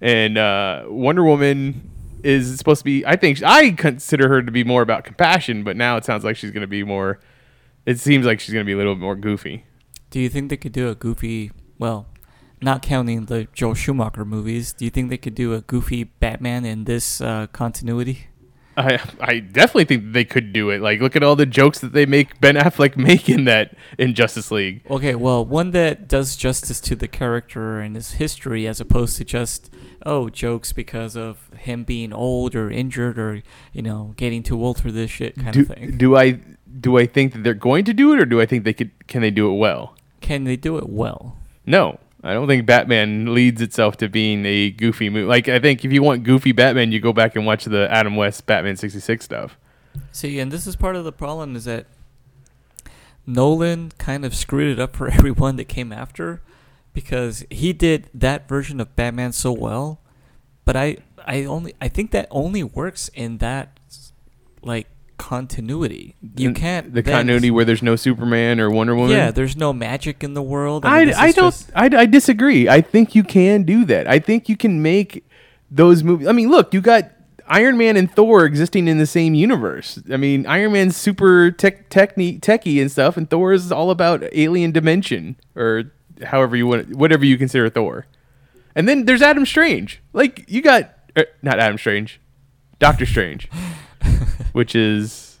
and 0.00 0.38
uh, 0.38 0.84
Wonder 0.86 1.24
Woman 1.24 1.90
is 2.22 2.56
supposed 2.58 2.80
to 2.80 2.84
be. 2.84 3.04
I 3.06 3.16
think 3.16 3.42
I 3.42 3.70
consider 3.70 4.28
her 4.28 4.42
to 4.42 4.50
be 4.50 4.64
more 4.64 4.82
about 4.82 5.04
compassion, 5.04 5.64
but 5.64 5.76
now 5.76 5.96
it 5.96 6.04
sounds 6.04 6.24
like 6.24 6.36
she's 6.36 6.50
going 6.50 6.62
to 6.62 6.66
be 6.66 6.84
more. 6.84 7.20
It 7.86 7.98
seems 7.98 8.26
like 8.26 8.40
she's 8.40 8.52
going 8.52 8.64
to 8.64 8.66
be 8.66 8.72
a 8.72 8.76
little 8.76 8.94
bit 8.94 9.02
more 9.02 9.16
goofy. 9.16 9.64
Do 10.10 10.20
you 10.20 10.28
think 10.28 10.50
they 10.50 10.56
could 10.56 10.72
do 10.72 10.88
a 10.88 10.94
goofy, 10.94 11.50
well, 11.78 12.06
not 12.60 12.82
counting 12.82 13.26
the 13.26 13.46
Joel 13.52 13.74
Schumacher 13.74 14.24
movies, 14.24 14.72
do 14.72 14.84
you 14.84 14.90
think 14.90 15.10
they 15.10 15.18
could 15.18 15.34
do 15.34 15.54
a 15.54 15.60
goofy 15.60 16.04
Batman 16.04 16.64
in 16.64 16.84
this 16.84 17.20
uh, 17.20 17.46
continuity? 17.48 18.28
I 18.78 19.00
I 19.20 19.38
definitely 19.40 19.84
think 19.86 20.12
they 20.12 20.24
could 20.24 20.52
do 20.52 20.70
it. 20.70 20.80
Like, 20.80 21.00
look 21.00 21.16
at 21.16 21.22
all 21.22 21.36
the 21.36 21.46
jokes 21.46 21.80
that 21.80 21.92
they 21.92 22.06
make 22.06 22.40
Ben 22.40 22.54
Affleck 22.54 22.96
make 23.08 23.28
in 23.28 23.44
that 23.44 23.76
in 23.98 24.14
Justice 24.14 24.50
League. 24.50 24.82
Okay, 24.88 25.14
well, 25.14 25.44
one 25.44 25.72
that 25.72 26.08
does 26.08 26.36
justice 26.36 26.80
to 26.80 26.94
the 26.96 27.08
character 27.08 27.80
and 27.80 27.96
his 27.96 28.12
history 28.12 28.66
as 28.66 28.80
opposed 28.80 29.16
to 29.18 29.24
just, 29.24 29.70
oh, 30.06 30.28
jokes 30.28 30.72
because 30.72 31.16
of 31.16 31.48
him 31.58 31.84
being 31.84 32.12
old 32.12 32.54
or 32.54 32.70
injured 32.70 33.18
or, 33.18 33.42
you 33.72 33.82
know, 33.82 34.14
getting 34.16 34.42
too 34.42 34.62
old 34.62 34.80
for 34.80 34.92
this 34.92 35.10
shit 35.10 35.34
kind 35.36 35.52
Do, 35.52 35.60
of 35.60 35.66
thing. 35.68 35.96
do 35.96 36.16
I 36.16 36.40
do 36.80 36.98
I 36.98 37.06
think 37.06 37.32
that 37.32 37.42
they're 37.42 37.54
going 37.54 37.84
to 37.86 37.92
do 37.94 38.12
it, 38.12 38.20
or 38.20 38.26
do 38.26 38.40
I 38.40 38.46
think 38.46 38.64
they 38.64 38.72
could? 38.74 38.90
Can 39.08 39.22
they 39.22 39.30
do 39.30 39.50
it 39.52 39.56
well? 39.56 39.96
Can 40.20 40.44
they 40.44 40.56
do 40.56 40.76
it 40.78 40.88
well? 40.88 41.36
No, 41.66 41.98
I 42.22 42.32
don't 42.32 42.48
think 42.48 42.66
Batman 42.66 43.32
leads 43.32 43.62
itself 43.62 43.96
to 43.98 44.08
being 44.08 44.44
a 44.44 44.70
goofy 44.70 45.08
movie. 45.08 45.26
Like, 45.26 45.48
I 45.48 45.60
think 45.60 45.84
if 45.84 45.92
you 45.92 46.02
want 46.02 46.24
goofy 46.24 46.52
Batman, 46.52 46.90
you 46.90 47.00
go 47.00 47.12
back 47.12 47.36
and 47.36 47.46
watch 47.46 47.64
the 47.64 47.88
Adam 47.90 48.16
West 48.16 48.44
Batman 48.46 48.76
'66 48.76 49.24
stuff. 49.24 49.56
See, 50.10 50.40
and 50.40 50.50
this 50.50 50.66
is 50.66 50.74
part 50.74 50.96
of 50.96 51.04
the 51.04 51.12
problem 51.12 51.54
is 51.54 51.64
that 51.66 51.86
Nolan 53.26 53.92
kind 53.98 54.24
of 54.24 54.34
screwed 54.34 54.72
it 54.72 54.80
up 54.80 54.96
for 54.96 55.08
everyone 55.12 55.56
that 55.56 55.66
came 55.66 55.92
after 55.92 56.42
because 56.92 57.44
he 57.50 57.72
did 57.72 58.10
that 58.12 58.48
version 58.48 58.80
of 58.80 58.96
Batman 58.96 59.32
so 59.32 59.52
well, 59.52 60.00
but 60.64 60.76
I 60.76 60.96
I 61.24 61.44
only 61.44 61.74
I 61.80 61.88
think 61.88 62.10
that 62.10 62.26
only 62.30 62.64
works 62.64 63.10
in 63.14 63.38
that 63.38 63.78
like 64.62 64.88
continuity. 65.18 66.14
You 66.36 66.52
can't 66.54 66.94
the 66.94 67.02
then- 67.02 67.14
continuity 67.14 67.50
where 67.50 67.64
there's 67.64 67.82
no 67.82 67.96
Superman 67.96 68.60
or 68.60 68.70
Wonder 68.70 68.94
Woman. 68.94 69.10
Yeah, 69.16 69.30
there's 69.30 69.56
no 69.56 69.72
magic 69.72 70.24
in 70.24 70.34
the 70.34 70.42
world. 70.42 70.84
I, 70.86 71.04
this 71.04 71.16
I 71.16 71.26
is 71.28 71.34
don't 71.34 71.50
just- 71.50 71.70
I, 71.74 71.84
I 71.94 72.06
disagree. 72.06 72.68
I 72.68 72.80
think 72.80 73.14
you 73.14 73.22
can 73.24 73.64
do 73.64 73.84
that. 73.86 74.08
I 74.08 74.18
think 74.18 74.48
you 74.48 74.56
can 74.56 74.80
make 74.82 75.24
those 75.70 76.02
movies. 76.02 76.26
I 76.26 76.32
mean, 76.32 76.50
look, 76.50 76.72
you 76.72 76.80
got 76.80 77.10
Iron 77.46 77.76
Man 77.76 77.96
and 77.96 78.10
Thor 78.10 78.44
existing 78.44 78.88
in 78.88 78.98
the 78.98 79.06
same 79.06 79.34
universe. 79.34 79.98
I 80.10 80.16
mean, 80.16 80.46
Iron 80.46 80.72
Man's 80.72 80.96
super 80.96 81.50
tech, 81.50 81.90
techni- 81.90 82.40
techie 82.40 82.80
and 82.80 82.90
stuff, 82.90 83.16
and 83.16 83.28
Thor 83.28 83.52
is 83.52 83.70
all 83.72 83.90
about 83.90 84.22
alien 84.32 84.70
dimension 84.72 85.36
or 85.56 85.92
however 86.24 86.56
you 86.56 86.66
want, 86.66 86.94
whatever 86.94 87.24
you 87.24 87.36
consider 87.38 87.68
Thor. 87.70 88.06
And 88.74 88.88
then 88.88 89.06
there's 89.06 89.22
Adam 89.22 89.44
Strange. 89.46 90.00
Like 90.12 90.44
you 90.48 90.62
got 90.62 90.94
er, 91.16 91.26
not 91.42 91.58
Adam 91.58 91.78
Strange, 91.78 92.20
Doctor 92.78 93.06
Strange, 93.06 93.48
which 94.52 94.74
is 94.74 95.38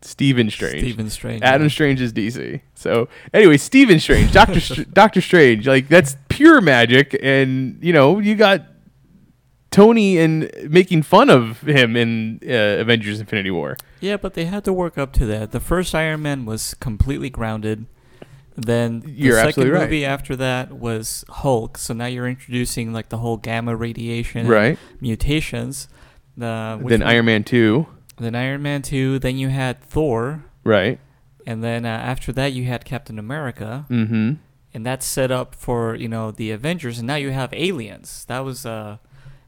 Stephen 0.00 0.50
Strange. 0.50 0.80
Stephen 0.80 1.10
Strange. 1.10 1.42
Adam 1.42 1.62
yeah. 1.62 1.68
Strange 1.68 2.00
is 2.00 2.12
DC. 2.12 2.60
So 2.74 3.08
anyway, 3.32 3.56
Stephen 3.56 4.00
Strange, 4.00 4.32
Doctor 4.32 4.60
Str- 4.68 4.82
Doctor 4.92 5.20
Strange, 5.20 5.66
like 5.66 5.88
that's 5.88 6.16
pure 6.28 6.60
magic, 6.60 7.18
and 7.22 7.78
you 7.82 7.92
know 7.92 8.18
you 8.18 8.34
got 8.34 8.62
Tony 9.70 10.18
and 10.18 10.50
making 10.68 11.02
fun 11.02 11.30
of 11.30 11.60
him 11.62 11.96
in 11.96 12.40
uh, 12.46 12.80
Avengers: 12.80 13.20
Infinity 13.20 13.50
War. 13.50 13.76
Yeah, 14.00 14.16
but 14.16 14.34
they 14.34 14.44
had 14.46 14.64
to 14.64 14.72
work 14.72 14.98
up 14.98 15.12
to 15.14 15.26
that. 15.26 15.52
The 15.52 15.60
first 15.60 15.94
Iron 15.94 16.22
Man 16.22 16.44
was 16.44 16.74
completely 16.74 17.30
grounded. 17.30 17.86
Then 18.54 19.00
the 19.00 19.10
You're 19.10 19.36
second 19.36 19.48
absolutely 19.48 19.72
right. 19.72 19.82
movie 19.84 20.04
after 20.04 20.36
that 20.36 20.72
was 20.72 21.24
Hulk. 21.28 21.78
So 21.78 21.94
now 21.94 22.04
you're 22.04 22.28
introducing 22.28 22.92
like 22.92 23.08
the 23.08 23.16
whole 23.16 23.38
gamma 23.38 23.74
radiation, 23.74 24.46
Right. 24.46 24.78
Mutations. 25.00 25.88
Which 26.36 26.90
then 26.90 27.00
one- 27.00 27.02
Iron 27.02 27.24
Man 27.26 27.44
two. 27.44 27.86
Then 28.18 28.34
Iron 28.34 28.62
Man 28.62 28.82
two. 28.82 29.18
Then 29.18 29.36
you 29.38 29.48
had 29.48 29.80
Thor, 29.82 30.44
Right. 30.64 30.98
and 31.46 31.62
then 31.64 31.84
uh, 31.84 31.88
after 31.88 32.32
that 32.32 32.52
you 32.52 32.64
had 32.64 32.84
Captain 32.84 33.18
America, 33.18 33.86
Mm-hmm. 33.90 34.34
and 34.74 34.86
that's 34.86 35.04
set 35.06 35.30
up 35.30 35.54
for 35.54 35.94
you 35.94 36.08
know 36.08 36.30
the 36.30 36.50
Avengers. 36.50 36.98
And 36.98 37.06
now 37.06 37.16
you 37.16 37.30
have 37.30 37.52
aliens. 37.54 38.24
That 38.28 38.40
was 38.40 38.64
uh, 38.66 38.98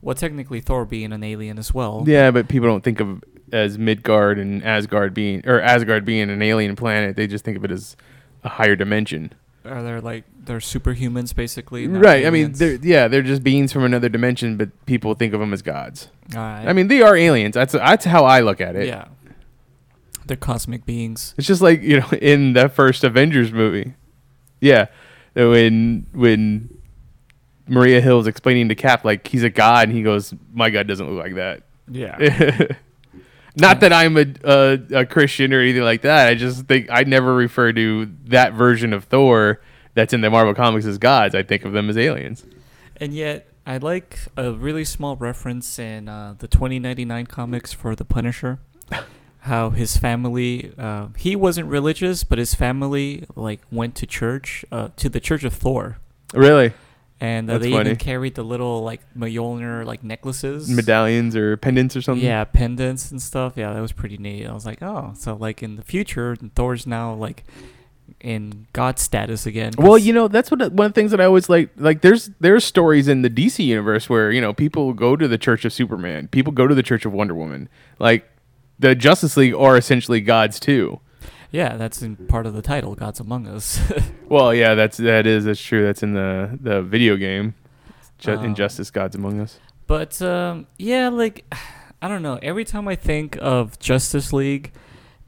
well 0.02 0.14
technically 0.14 0.60
Thor 0.60 0.84
being 0.84 1.12
an 1.12 1.22
alien 1.22 1.58
as 1.58 1.72
well. 1.74 2.04
Yeah, 2.06 2.30
but 2.30 2.48
people 2.48 2.68
don't 2.68 2.82
think 2.84 3.00
of 3.00 3.22
as 3.52 3.78
Midgard 3.78 4.38
and 4.38 4.64
Asgard 4.64 5.14
being 5.14 5.42
or 5.46 5.60
Asgard 5.60 6.04
being 6.04 6.28
an 6.30 6.42
alien 6.42 6.74
planet. 6.76 7.16
They 7.16 7.26
just 7.26 7.44
think 7.44 7.56
of 7.56 7.64
it 7.64 7.70
as 7.70 7.96
a 8.42 8.48
higher 8.48 8.76
dimension. 8.76 9.32
Are 9.64 9.82
they 9.82 10.00
like 10.00 10.24
they're 10.44 10.58
superhumans 10.58 11.34
basically? 11.34 11.86
Right. 11.86 12.26
I 12.26 12.30
mean, 12.30 12.42
aliens? 12.42 12.58
they're 12.58 12.74
yeah, 12.74 13.08
they're 13.08 13.22
just 13.22 13.42
beings 13.42 13.72
from 13.72 13.84
another 13.84 14.08
dimension, 14.08 14.56
but 14.56 14.68
people 14.86 15.14
think 15.14 15.32
of 15.32 15.40
them 15.40 15.52
as 15.52 15.62
gods. 15.62 16.08
Right. 16.34 16.66
I 16.66 16.72
mean, 16.72 16.88
they 16.88 17.00
are 17.02 17.16
aliens. 17.16 17.54
That's 17.54 17.72
that's 17.72 18.04
how 18.04 18.24
I 18.24 18.40
look 18.40 18.60
at 18.60 18.76
it. 18.76 18.86
yeah, 18.88 19.06
they're 20.26 20.36
cosmic 20.36 20.84
beings. 20.84 21.34
It's 21.38 21.46
just 21.46 21.62
like 21.62 21.82
you 21.82 22.00
know 22.00 22.08
in 22.20 22.52
the 22.52 22.68
first 22.68 23.04
Avengers 23.04 23.52
movie. 23.52 23.94
Yeah, 24.60 24.86
when 25.34 26.06
when 26.12 26.68
Maria 27.66 28.00
Hill's 28.00 28.26
explaining 28.26 28.68
to 28.68 28.74
Cap 28.74 29.04
like 29.04 29.26
he's 29.26 29.42
a 29.42 29.50
god, 29.50 29.88
and 29.88 29.96
he 29.96 30.02
goes, 30.02 30.34
"My 30.52 30.70
God 30.70 30.86
doesn't 30.86 31.08
look 31.08 31.22
like 31.22 31.34
that." 31.36 31.62
Yeah. 31.90 32.68
Not 33.56 33.80
that 33.80 33.92
I'm 33.92 34.16
a, 34.16 34.26
a 34.42 34.80
a 35.00 35.06
Christian 35.06 35.52
or 35.52 35.60
anything 35.60 35.82
like 35.82 36.02
that. 36.02 36.28
I 36.28 36.34
just 36.34 36.66
think 36.66 36.88
I 36.90 37.04
never 37.04 37.34
refer 37.34 37.72
to 37.72 38.10
that 38.26 38.52
version 38.54 38.92
of 38.92 39.04
Thor 39.04 39.60
that's 39.94 40.12
in 40.12 40.22
the 40.22 40.30
Marvel 40.30 40.54
comics 40.54 40.86
as 40.86 40.98
gods. 40.98 41.34
I 41.34 41.42
think 41.42 41.64
of 41.64 41.72
them 41.72 41.88
as 41.88 41.96
aliens. 41.96 42.44
and 42.96 43.14
yet, 43.14 43.46
I 43.66 43.76
like 43.78 44.18
a 44.36 44.52
really 44.52 44.84
small 44.84 45.16
reference 45.16 45.78
in 45.78 46.08
uh, 46.08 46.34
the 46.38 46.48
2099 46.48 47.26
comics 47.26 47.72
for 47.72 47.94
the 47.94 48.04
Punisher. 48.04 48.58
How 49.40 49.70
his 49.70 49.98
family, 49.98 50.72
uh, 50.78 51.08
he 51.18 51.36
wasn't 51.36 51.68
religious, 51.68 52.24
but 52.24 52.38
his 52.38 52.54
family 52.54 53.26
like 53.36 53.60
went 53.70 53.94
to 53.96 54.06
church, 54.06 54.64
uh, 54.72 54.88
to 54.96 55.08
the 55.10 55.20
Church 55.20 55.44
of 55.44 55.52
Thor, 55.52 55.98
Really, 56.32 56.72
and 57.20 57.50
uh, 57.50 57.58
they 57.58 57.70
funny. 57.70 57.90
even 57.90 57.96
carried 57.96 58.34
the 58.34 58.42
little 58.42 58.82
like 58.82 59.00
Mjolnir 59.14 59.84
like 59.84 60.02
necklaces, 60.02 60.68
medallions 60.68 61.36
or 61.36 61.56
pendants 61.56 61.96
or 61.96 62.02
something. 62.02 62.24
Yeah, 62.24 62.44
pendants 62.44 63.10
and 63.10 63.22
stuff. 63.22 63.54
Yeah, 63.56 63.72
that 63.72 63.80
was 63.80 63.92
pretty 63.92 64.18
neat. 64.18 64.46
I 64.46 64.52
was 64.52 64.66
like, 64.66 64.82
oh, 64.82 65.12
so 65.16 65.34
like 65.34 65.62
in 65.62 65.76
the 65.76 65.82
future, 65.82 66.36
Thor's 66.54 66.86
now 66.86 67.14
like 67.14 67.44
in 68.20 68.66
god 68.72 68.98
status 68.98 69.46
again. 69.46 69.72
Well, 69.78 69.98
you 69.98 70.12
know, 70.12 70.28
that's 70.28 70.50
what 70.50 70.60
one 70.72 70.86
of 70.86 70.94
the 70.94 71.00
things 71.00 71.10
that 71.10 71.20
I 71.20 71.24
always 71.24 71.48
like. 71.48 71.70
Like, 71.76 72.00
there's 72.00 72.30
there's 72.40 72.64
stories 72.64 73.08
in 73.08 73.22
the 73.22 73.30
DC 73.30 73.64
universe 73.64 74.08
where 74.08 74.30
you 74.30 74.40
know 74.40 74.52
people 74.52 74.92
go 74.92 75.16
to 75.16 75.28
the 75.28 75.38
Church 75.38 75.64
of 75.64 75.72
Superman, 75.72 76.28
people 76.28 76.52
go 76.52 76.66
to 76.66 76.74
the 76.74 76.82
Church 76.82 77.04
of 77.04 77.12
Wonder 77.12 77.34
Woman. 77.34 77.68
Like, 77.98 78.28
the 78.78 78.94
Justice 78.94 79.36
League 79.36 79.54
are 79.54 79.76
essentially 79.76 80.20
gods 80.20 80.58
too. 80.58 81.00
Yeah, 81.54 81.76
that's 81.76 82.02
in 82.02 82.16
part 82.16 82.46
of 82.46 82.52
the 82.54 82.62
title, 82.62 82.94
Gods 82.96 83.20
Among 83.20 83.46
Us. 83.46 83.78
Well, 84.28 84.52
yeah, 84.54 84.74
that's 84.74 84.96
that 84.96 85.26
is 85.26 85.44
that's 85.44 85.62
true. 85.62 85.84
That's 85.84 86.02
in 86.02 86.14
the 86.14 86.58
the 86.60 86.82
video 86.82 87.16
game, 87.16 87.54
Ju- 88.18 88.32
Um, 88.32 88.44
Injustice: 88.46 88.90
Gods 88.90 89.14
Among 89.14 89.38
Us. 89.40 89.60
but 89.86 90.20
um, 90.22 90.66
yeah, 90.78 91.08
like 91.10 91.44
I 92.02 92.08
don't 92.08 92.22
know. 92.22 92.38
Every 92.42 92.64
time 92.64 92.88
I 92.88 92.96
think 92.96 93.38
of 93.40 93.78
Justice 93.78 94.32
League, 94.32 94.72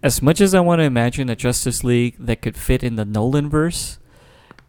as 0.02 0.20
much 0.22 0.40
as 0.40 0.54
I 0.54 0.60
want 0.60 0.80
to 0.80 0.84
imagine 0.84 1.28
a 1.30 1.36
Justice 1.36 1.84
League 1.84 2.16
that 2.18 2.42
could 2.42 2.56
fit 2.56 2.82
in 2.82 2.96
the 2.96 3.04
Nolan 3.04 3.48
verse, 3.48 3.98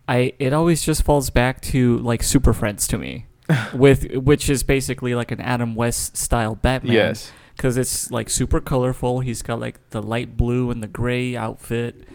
I 0.08 0.34
it 0.40 0.54
always 0.54 0.84
just 0.84 1.04
falls 1.04 1.30
back 1.32 1.62
to 1.74 1.98
like 2.00 2.22
Super 2.22 2.54
Friends 2.54 2.86
to 2.90 2.98
me. 2.98 3.26
with 3.74 4.12
which 4.14 4.50
is 4.50 4.62
basically 4.64 5.16
like 5.16 5.32
an 5.32 5.40
Adam 5.40 5.74
West 5.74 6.18
style 6.18 6.54
Batman. 6.56 6.94
Yes. 6.94 7.32
Because 7.58 7.76
it's 7.76 8.12
like 8.12 8.30
super 8.30 8.62
colorful. 8.62 9.20
He's 9.20 9.42
got 9.42 9.60
like 9.60 9.90
the 9.90 10.02
light 10.02 10.38
blue 10.38 10.72
and 10.72 10.82
the 10.82 10.88
gray 10.88 11.36
outfit, 11.36 12.08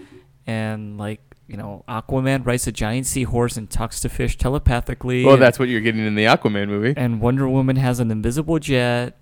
and 0.46 0.96
like 0.96 1.20
you 1.48 1.58
know, 1.58 1.84
Aquaman 1.86 2.46
rides 2.46 2.66
a 2.66 2.72
giant 2.72 3.06
seahorse 3.06 3.58
and 3.58 3.68
talks 3.68 4.00
to 4.00 4.08
fish 4.08 4.38
telepathically. 4.38 5.24
Well, 5.24 5.34
and, 5.34 5.42
that's 5.42 5.58
what 5.58 5.68
you're 5.68 5.82
getting 5.82 6.06
in 6.06 6.14
the 6.14 6.24
Aquaman 6.24 6.68
movie. 6.68 6.94
and 6.96 7.20
Wonder 7.20 7.46
Woman 7.48 7.76
has 7.76 8.00
an 8.00 8.10
invisible 8.10 8.58
jet, 8.58 9.18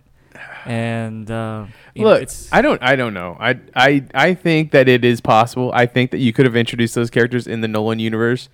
and 0.65 1.29
uh, 1.29 1.67
know, 1.97 2.05
Look, 2.05 2.23
it's 2.23 2.53
I 2.53 2.63
don't, 2.63 2.81
I 2.83 2.95
don't 2.95 3.15
know. 3.15 3.37
I, 3.41 3.59
I, 3.75 4.05
I 4.15 4.35
think 4.35 4.71
that 4.73 4.89
it 4.89 5.05
is 5.05 5.21
possible. 5.21 5.73
I 5.75 5.87
think 5.87 6.13
that 6.13 6.19
you 6.19 6.33
could 6.33 6.47
have 6.47 6.55
introduced 6.55 6.95
those 6.95 7.11
characters 7.11 7.47
in 7.47 7.63
the 7.63 7.69
Nolan 7.69 7.99
universe, 7.99 8.49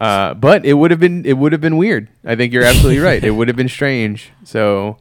uh, 0.00 0.34
but 0.34 0.64
it 0.64 0.74
would 0.74 0.90
have 0.90 1.00
been, 1.00 1.24
it 1.24 1.34
would 1.34 1.52
have 1.52 1.60
been 1.60 1.76
weird. 1.76 2.08
I 2.24 2.34
think 2.34 2.52
you're 2.52 2.64
absolutely 2.64 2.98
right. 2.98 3.22
It 3.22 3.32
would 3.32 3.48
have 3.48 3.56
been 3.56 3.68
strange. 3.68 4.32
So, 4.42 4.98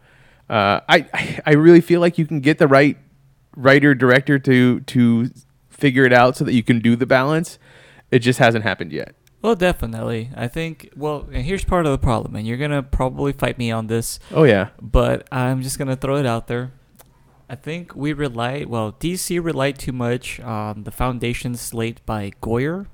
uh, 0.50 0.80
I, 0.88 1.42
I- 1.46 1.54
really 1.54 1.82
feel 1.82 2.02
like 2.02 2.18
you 2.18 2.26
can 2.26 2.40
get 2.40 2.58
the 2.58 2.68
right 2.68 2.98
writer 3.56 3.96
director 3.96 4.38
to 4.40 4.80
to 4.82 5.30
figure 5.70 6.06
it 6.06 6.14
out 6.14 6.36
so 6.38 6.44
that 6.46 6.54
you 6.54 6.64
can 6.64 6.80
do 6.80 6.96
the 6.96 7.06
balance. 7.06 7.58
It 8.12 8.20
just 8.20 8.40
hasn't 8.40 8.64
happened 8.64 8.92
yet. 8.92 9.16
well, 9.42 9.56
definitely. 9.56 10.30
I 10.36 10.48
think. 10.48 10.90
Well, 10.96 11.28
and 11.32 11.44
here's 11.46 11.64
part 11.66 11.86
of 11.86 11.92
the 11.92 11.98
problem, 11.98 12.36
and 12.36 12.48
you're 12.48 12.58
gonna 12.58 12.84
probably 12.84 13.32
fight 13.34 13.58
me 13.58 13.72
on 13.72 13.88
this. 13.88 14.20
Oh 14.32 14.44
yeah, 14.44 14.70
but 14.82 15.28
I'm 15.32 15.62
just 15.62 15.78
gonna 15.80 15.96
throw 15.96 16.18
it 16.18 16.26
out 16.26 16.48
there. 16.48 16.72
I 17.48 17.54
think 17.56 17.96
we 17.96 18.12
rely, 18.14 18.66
well, 18.68 18.94
DC 18.94 19.38
relied 19.44 19.78
too 19.78 19.92
much 19.92 20.40
on 20.40 20.84
the 20.84 20.90
Foundation 20.92 21.54
slate 21.56 22.02
by 22.06 22.32
Goyer, 22.42 22.88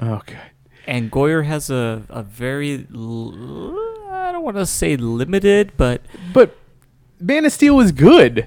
oh 0.00 0.22
god. 0.24 0.50
and 0.86 1.10
Goyer 1.12 1.44
has 1.44 1.68
a 1.68 2.02
a 2.08 2.22
very, 2.22 2.86
l- 2.94 3.76
I 4.10 4.32
don't 4.32 4.42
want 4.42 4.56
to 4.56 4.64
say 4.64 4.96
limited, 4.96 5.72
but 5.76 6.00
But 6.32 6.56
Man 7.20 7.44
of 7.44 7.52
Steel 7.52 7.76
was 7.76 7.92
good. 7.92 8.46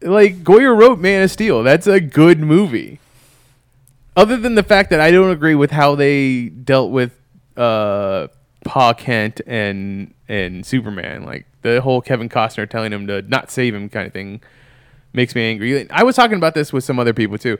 Like 0.00 0.44
Goyer 0.44 0.76
wrote 0.76 0.98
Man 0.98 1.22
of 1.22 1.30
Steel. 1.30 1.62
That's 1.62 1.86
a 1.86 2.00
good 2.00 2.40
movie. 2.40 3.00
Other 4.16 4.36
than 4.36 4.54
the 4.54 4.62
fact 4.62 4.90
that 4.90 5.00
I 5.00 5.10
don't 5.10 5.30
agree 5.30 5.54
with 5.54 5.70
how 5.70 5.94
they 5.94 6.48
dealt 6.48 6.90
with 6.90 7.12
uh 7.56 8.28
Pa 8.64 8.92
Kent 8.94 9.40
and 9.46 10.14
and 10.28 10.64
Superman, 10.64 11.24
like 11.24 11.46
the 11.62 11.80
whole 11.80 12.00
Kevin 12.00 12.28
Costner 12.28 12.68
telling 12.68 12.92
him 12.92 13.06
to 13.06 13.22
not 13.22 13.50
save 13.50 13.74
him 13.74 13.88
kind 13.88 14.06
of 14.06 14.12
thing 14.12 14.42
makes 15.12 15.34
me 15.34 15.42
angry. 15.42 15.88
I 15.90 16.02
was 16.02 16.16
talking 16.16 16.36
about 16.36 16.54
this 16.54 16.72
with 16.72 16.84
some 16.84 16.98
other 16.98 17.12
people 17.12 17.38
too. 17.38 17.58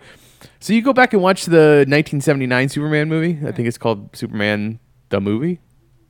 So 0.61 0.73
you 0.73 0.83
go 0.83 0.93
back 0.93 1.13
and 1.13 1.23
watch 1.23 1.47
the 1.47 1.85
1979 1.89 2.69
Superman 2.69 3.09
movie. 3.09 3.39
I 3.47 3.53
think 3.53 3.69
it's 3.69 3.79
called 3.79 4.15
Superman 4.15 4.79
the 5.09 5.21
movie. 5.21 5.61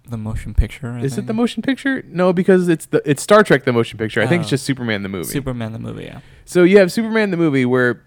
The 0.06 0.16
motion 0.18 0.54
picture. 0.54 0.90
I 0.92 1.00
Is 1.02 1.16
it 1.18 1.26
the 1.26 1.32
motion 1.32 1.62
picture? 1.62 2.02
No, 2.08 2.32
because 2.32 2.68
it's 2.68 2.86
the 2.86 3.02
it's 3.08 3.22
Star 3.22 3.42
Trek 3.42 3.64
the 3.64 3.72
motion 3.72 3.98
picture. 3.98 4.20
I 4.20 4.26
think 4.26 4.40
it's 4.42 4.48
Oh. 4.48 4.50
just 4.50 4.64
Superman 4.64 5.02
the 5.02 5.08
movie. 5.08 5.24
Superman 5.28 5.72
the 5.72 5.78
movie? 5.78 6.04
Yeah. 6.04 6.20
so 6.44 6.62
you 6.62 6.78
have 6.78 6.92
Superman 6.92 7.30
the 7.30 7.36
movie 7.36 7.64
where 7.64 8.02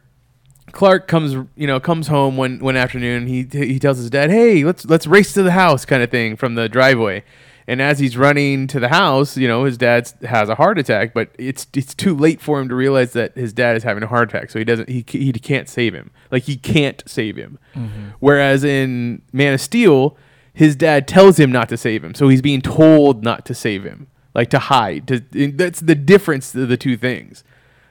Clark 0.73 1.07
comes, 1.07 1.33
you 1.55 1.65
know, 1.65 1.79
comes 1.79 2.07
home 2.07 2.35
one 2.37 2.59
one 2.59 2.75
afternoon. 2.75 3.25
He 3.27 3.47
he 3.51 3.79
tells 3.79 3.97
his 3.97 4.09
dad, 4.09 4.29
"Hey, 4.29 4.63
let's 4.63 4.85
let's 4.85 5.07
race 5.07 5.33
to 5.33 5.41
the 5.43 5.51
house," 5.51 5.85
kind 5.85 6.03
of 6.03 6.11
thing 6.11 6.35
from 6.35 6.55
the 6.55 6.67
driveway. 6.67 7.23
And 7.69 7.81
as 7.81 7.99
he's 7.99 8.15
running 8.17 8.67
to 8.67 8.79
the 8.79 8.87
house, 8.89 9.35
you 9.37 9.45
know, 9.47 9.65
his 9.65 9.77
dad 9.77 10.09
has 10.23 10.47
a 10.49 10.55
heart 10.55 10.77
attack, 10.77 11.13
but 11.13 11.29
it's 11.39 11.67
it's 11.73 11.93
too 11.95 12.15
late 12.15 12.41
for 12.41 12.59
him 12.59 12.69
to 12.69 12.75
realize 12.75 13.13
that 13.13 13.35
his 13.35 13.53
dad 13.53 13.75
is 13.75 13.83
having 13.83 14.03
a 14.03 14.07
heart 14.07 14.29
attack. 14.29 14.49
So 14.51 14.59
he 14.59 14.65
doesn't 14.65 14.87
he 14.89 15.03
he 15.09 15.31
can't 15.33 15.67
save 15.69 15.93
him. 15.93 16.11
Like 16.31 16.43
he 16.43 16.57
can't 16.57 17.01
save 17.05 17.37
him. 17.37 17.57
Mm-hmm. 17.75 18.09
Whereas 18.19 18.63
in 18.63 19.21
Man 19.33 19.53
of 19.53 19.61
Steel, 19.61 20.17
his 20.57 20.75
dad 20.75 21.07
tells 21.07 21.39
him 21.39 21.51
not 21.51 21.69
to 21.69 21.77
save 21.77 22.03
him, 22.03 22.15
so 22.15 22.29
he's 22.29 22.41
being 22.41 22.63
told 22.63 23.23
not 23.23 23.45
to 23.45 23.53
save 23.53 23.83
him, 23.83 24.07
like 24.33 24.49
to 24.49 24.57
hide. 24.57 25.07
To, 25.07 25.19
that's 25.51 25.81
the 25.81 25.93
difference 25.93 26.55
of 26.55 26.67
the 26.67 26.77
two 26.77 26.97
things. 26.97 27.43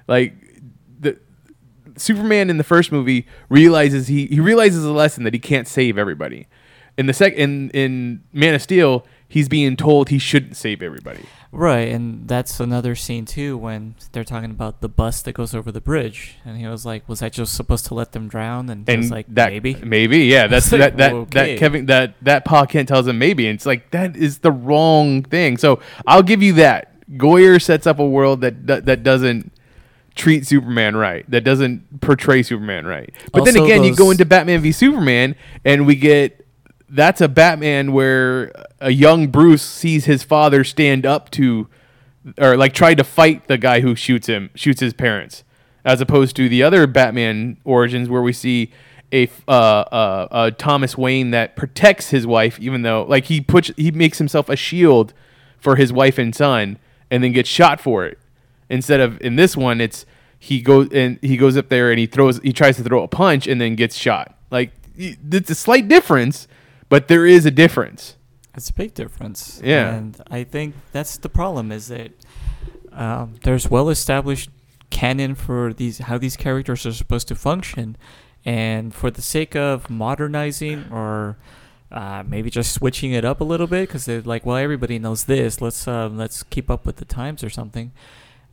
Like 0.08 0.34
the 0.98 1.16
Superman 1.96 2.50
in 2.50 2.56
the 2.56 2.64
first 2.64 2.90
movie 2.90 3.24
realizes 3.48 4.08
he 4.08 4.26
he 4.26 4.40
realizes 4.40 4.84
a 4.84 4.90
lesson 4.90 5.22
that 5.22 5.32
he 5.32 5.38
can't 5.38 5.68
save 5.68 5.96
everybody. 5.96 6.48
In 6.98 7.06
the 7.06 7.12
sec 7.12 7.34
in 7.34 7.70
in 7.70 8.24
Man 8.32 8.54
of 8.54 8.62
Steel, 8.62 9.06
he's 9.28 9.48
being 9.48 9.76
told 9.76 10.08
he 10.08 10.18
shouldn't 10.18 10.56
save 10.56 10.82
everybody. 10.82 11.24
Right, 11.52 11.88
and 11.88 12.28
that's 12.28 12.60
another 12.60 12.94
scene 12.94 13.24
too 13.24 13.56
when 13.56 13.94
they're 14.12 14.24
talking 14.24 14.50
about 14.50 14.80
the 14.80 14.88
bus 14.88 15.22
that 15.22 15.32
goes 15.32 15.54
over 15.54 15.72
the 15.72 15.80
bridge, 15.80 16.36
and 16.44 16.58
he 16.58 16.66
was 16.66 16.84
like, 16.84 17.08
"Was 17.08 17.22
I 17.22 17.28
just 17.28 17.54
supposed 17.54 17.86
to 17.86 17.94
let 17.94 18.12
them 18.12 18.28
drown?" 18.28 18.68
And, 18.68 18.86
he 18.86 18.92
And 18.92 19.02
was 19.02 19.10
like, 19.10 19.26
that 19.34 19.50
"Maybe." 19.50 19.74
maybe, 19.76 20.24
yeah. 20.24 20.46
That's 20.48 20.68
that 20.70 20.80
like, 20.80 20.96
that 20.96 21.12
okay. 21.12 21.54
that 21.54 21.58
Kevin 21.58 21.86
that 21.86 22.14
that 22.22 22.44
Pa 22.44 22.66
Kent 22.66 22.88
tells 22.88 23.06
him 23.06 23.18
maybe, 23.18 23.46
and 23.46 23.54
it's 23.54 23.66
like 23.66 23.90
that 23.92 24.16
is 24.16 24.38
the 24.38 24.52
wrong 24.52 25.22
thing. 25.22 25.56
So 25.56 25.80
I'll 26.06 26.22
give 26.22 26.42
you 26.42 26.54
that. 26.54 26.92
Goyer 27.12 27.62
sets 27.62 27.86
up 27.86 28.00
a 28.00 28.06
world 28.06 28.40
that 28.40 28.66
that, 28.66 28.86
that 28.86 29.02
doesn't 29.02 29.52
treat 30.14 30.46
Superman 30.46 30.96
right, 30.96 31.30
that 31.30 31.42
doesn't 31.44 32.00
portray 32.00 32.42
Superman 32.42 32.86
right. 32.86 33.14
But 33.32 33.44
then 33.44 33.56
Also 33.56 33.64
again, 33.64 33.84
you 33.84 33.94
go 33.94 34.10
into 34.10 34.24
Batman 34.24 34.60
v 34.60 34.72
Superman, 34.72 35.36
and 35.64 35.86
we 35.86 35.94
get 35.94 36.45
that's 36.88 37.20
a 37.20 37.28
Batman 37.28 37.92
where 37.92 38.52
a 38.80 38.90
young 38.90 39.28
Bruce 39.28 39.62
sees 39.62 40.04
his 40.04 40.22
father 40.22 40.64
stand 40.64 41.04
up 41.04 41.30
to 41.32 41.68
or 42.38 42.56
like 42.56 42.72
tried 42.72 42.96
to 42.96 43.04
fight 43.04 43.46
the 43.46 43.58
guy 43.58 43.80
who 43.80 43.94
shoots 43.94 44.26
him, 44.26 44.50
shoots 44.54 44.80
his 44.80 44.92
parents, 44.92 45.44
as 45.84 46.00
opposed 46.00 46.36
to 46.36 46.48
the 46.48 46.62
other 46.62 46.86
Batman 46.86 47.56
origins 47.64 48.08
where 48.08 48.22
we 48.22 48.32
see 48.32 48.72
a 49.12 49.28
uh, 49.46 49.50
uh, 49.50 50.28
uh, 50.30 50.50
Thomas 50.58 50.98
Wayne 50.98 51.30
that 51.30 51.56
protects 51.56 52.10
his 52.10 52.26
wife, 52.26 52.58
even 52.60 52.82
though 52.82 53.04
like 53.08 53.26
he 53.26 53.40
puts 53.40 53.70
he 53.76 53.90
makes 53.90 54.18
himself 54.18 54.48
a 54.48 54.56
shield 54.56 55.12
for 55.58 55.76
his 55.76 55.92
wife 55.92 56.18
and 56.18 56.34
son, 56.34 56.78
and 57.10 57.22
then 57.22 57.32
gets 57.32 57.48
shot 57.48 57.80
for 57.80 58.04
it. 58.04 58.18
Instead 58.68 59.00
of 59.00 59.20
in 59.20 59.36
this 59.36 59.56
one, 59.56 59.80
it's 59.80 60.04
he 60.38 60.60
goes 60.60 60.88
and 60.92 61.18
he 61.22 61.36
goes 61.36 61.56
up 61.56 61.68
there 61.68 61.90
and 61.90 61.98
he 61.98 62.06
throws 62.06 62.38
he 62.42 62.52
tries 62.52 62.76
to 62.76 62.82
throw 62.82 63.02
a 63.02 63.08
punch 63.08 63.46
and 63.46 63.60
then 63.60 63.76
gets 63.76 63.96
shot. 63.96 64.36
Like 64.50 64.72
it's 64.98 65.50
a 65.50 65.54
slight 65.54 65.88
difference, 65.88 66.48
but 66.88 67.08
there 67.08 67.26
is 67.26 67.46
a 67.46 67.50
difference. 67.50 68.16
It's 68.54 68.70
a 68.70 68.72
big 68.72 68.94
difference. 68.94 69.60
Yeah. 69.62 69.94
And 69.94 70.20
I 70.30 70.44
think 70.44 70.74
that's 70.92 71.18
the 71.18 71.28
problem 71.28 71.70
is 71.70 71.88
that 71.88 72.12
um, 72.92 73.34
there's 73.42 73.70
well 73.70 73.90
established 73.90 74.50
canon 74.90 75.34
for 75.34 75.74
these 75.74 75.98
how 75.98 76.16
these 76.16 76.36
characters 76.36 76.86
are 76.86 76.92
supposed 76.92 77.28
to 77.28 77.34
function, 77.34 77.96
and 78.44 78.94
for 78.94 79.10
the 79.10 79.22
sake 79.22 79.54
of 79.54 79.90
modernizing 79.90 80.86
or 80.90 81.36
uh, 81.92 82.22
maybe 82.26 82.50
just 82.50 82.72
switching 82.72 83.12
it 83.12 83.24
up 83.24 83.40
a 83.40 83.44
little 83.44 83.66
bit 83.66 83.88
because 83.88 84.06
they're 84.06 84.22
like, 84.22 84.46
well, 84.46 84.56
everybody 84.56 84.98
knows 84.98 85.24
this. 85.24 85.60
Let's 85.60 85.86
uh, 85.86 86.08
let's 86.08 86.42
keep 86.42 86.70
up 86.70 86.86
with 86.86 86.96
the 86.96 87.04
times 87.04 87.44
or 87.44 87.50
something. 87.50 87.92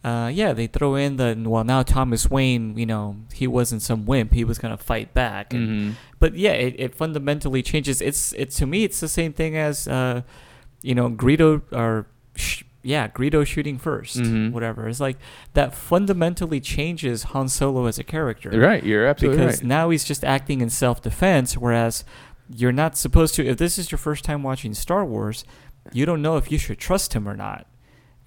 Uh, 0.04 0.30
yeah, 0.34 0.52
they 0.52 0.68
throw 0.68 0.96
in 0.96 1.16
the 1.16 1.34
well 1.48 1.64
now 1.64 1.82
Thomas 1.84 2.30
Wayne. 2.30 2.78
You 2.78 2.86
know, 2.86 3.16
he 3.34 3.48
wasn't 3.48 3.82
some 3.82 4.06
wimp. 4.06 4.34
He 4.34 4.44
was 4.44 4.58
gonna 4.60 4.78
fight 4.78 5.14
back. 5.14 5.54
And, 5.54 5.68
Mhm. 5.70 5.94
But 6.20 6.36
yeah, 6.36 6.52
it, 6.52 6.76
it 6.78 6.96
fundamentally 6.96 7.62
changes. 7.64 8.02
It's 8.02 8.34
it 8.34 8.50
to 8.52 8.66
me. 8.66 8.84
It's 8.84 9.00
the 9.00 9.08
same 9.08 9.32
thing 9.34 9.56
as 9.56 9.88
uh, 9.88 10.22
you 10.82 10.94
know, 10.94 11.10
Greedo 11.10 11.62
or 11.72 12.08
sh- 12.36 12.64
yeah, 12.86 13.08
Greedo 13.08 13.46
shooting 13.48 13.78
1st 13.80 14.18
Mhm. 14.22 14.52
whatever. 14.52 14.90
It's 14.90 15.00
like 15.00 15.18
that 15.54 15.74
fundamentally 15.74 16.60
changes 16.60 17.24
Han 17.32 17.48
Solo 17.48 17.86
as 17.86 17.98
a 17.98 18.04
character. 18.04 18.50
Right, 18.50 18.84
you're 18.84 19.08
absolutely 19.08 19.38
Because 19.46 19.62
right. 19.62 19.68
now 19.68 19.90
he's 19.90 20.04
just 20.04 20.26
acting 20.26 20.60
in 20.60 20.70
self 20.70 21.02
defense, 21.02 21.56
whereas 21.58 22.04
you're 22.54 22.74
not 22.74 22.98
supposed 22.98 23.36
to. 23.36 23.48
If 23.48 23.58
this 23.58 23.78
is 23.78 23.90
your 23.90 24.00
first 24.00 24.26
time 24.26 24.44
watching 24.44 24.74
Star 24.74 25.06
Wars, 25.06 25.46
you 25.94 26.06
don't 26.06 26.22
know 26.22 26.36
if 26.36 26.52
you 26.52 26.58
should 26.58 26.78
trust 26.78 27.14
him 27.14 27.26
or 27.28 27.38
not, 27.38 27.66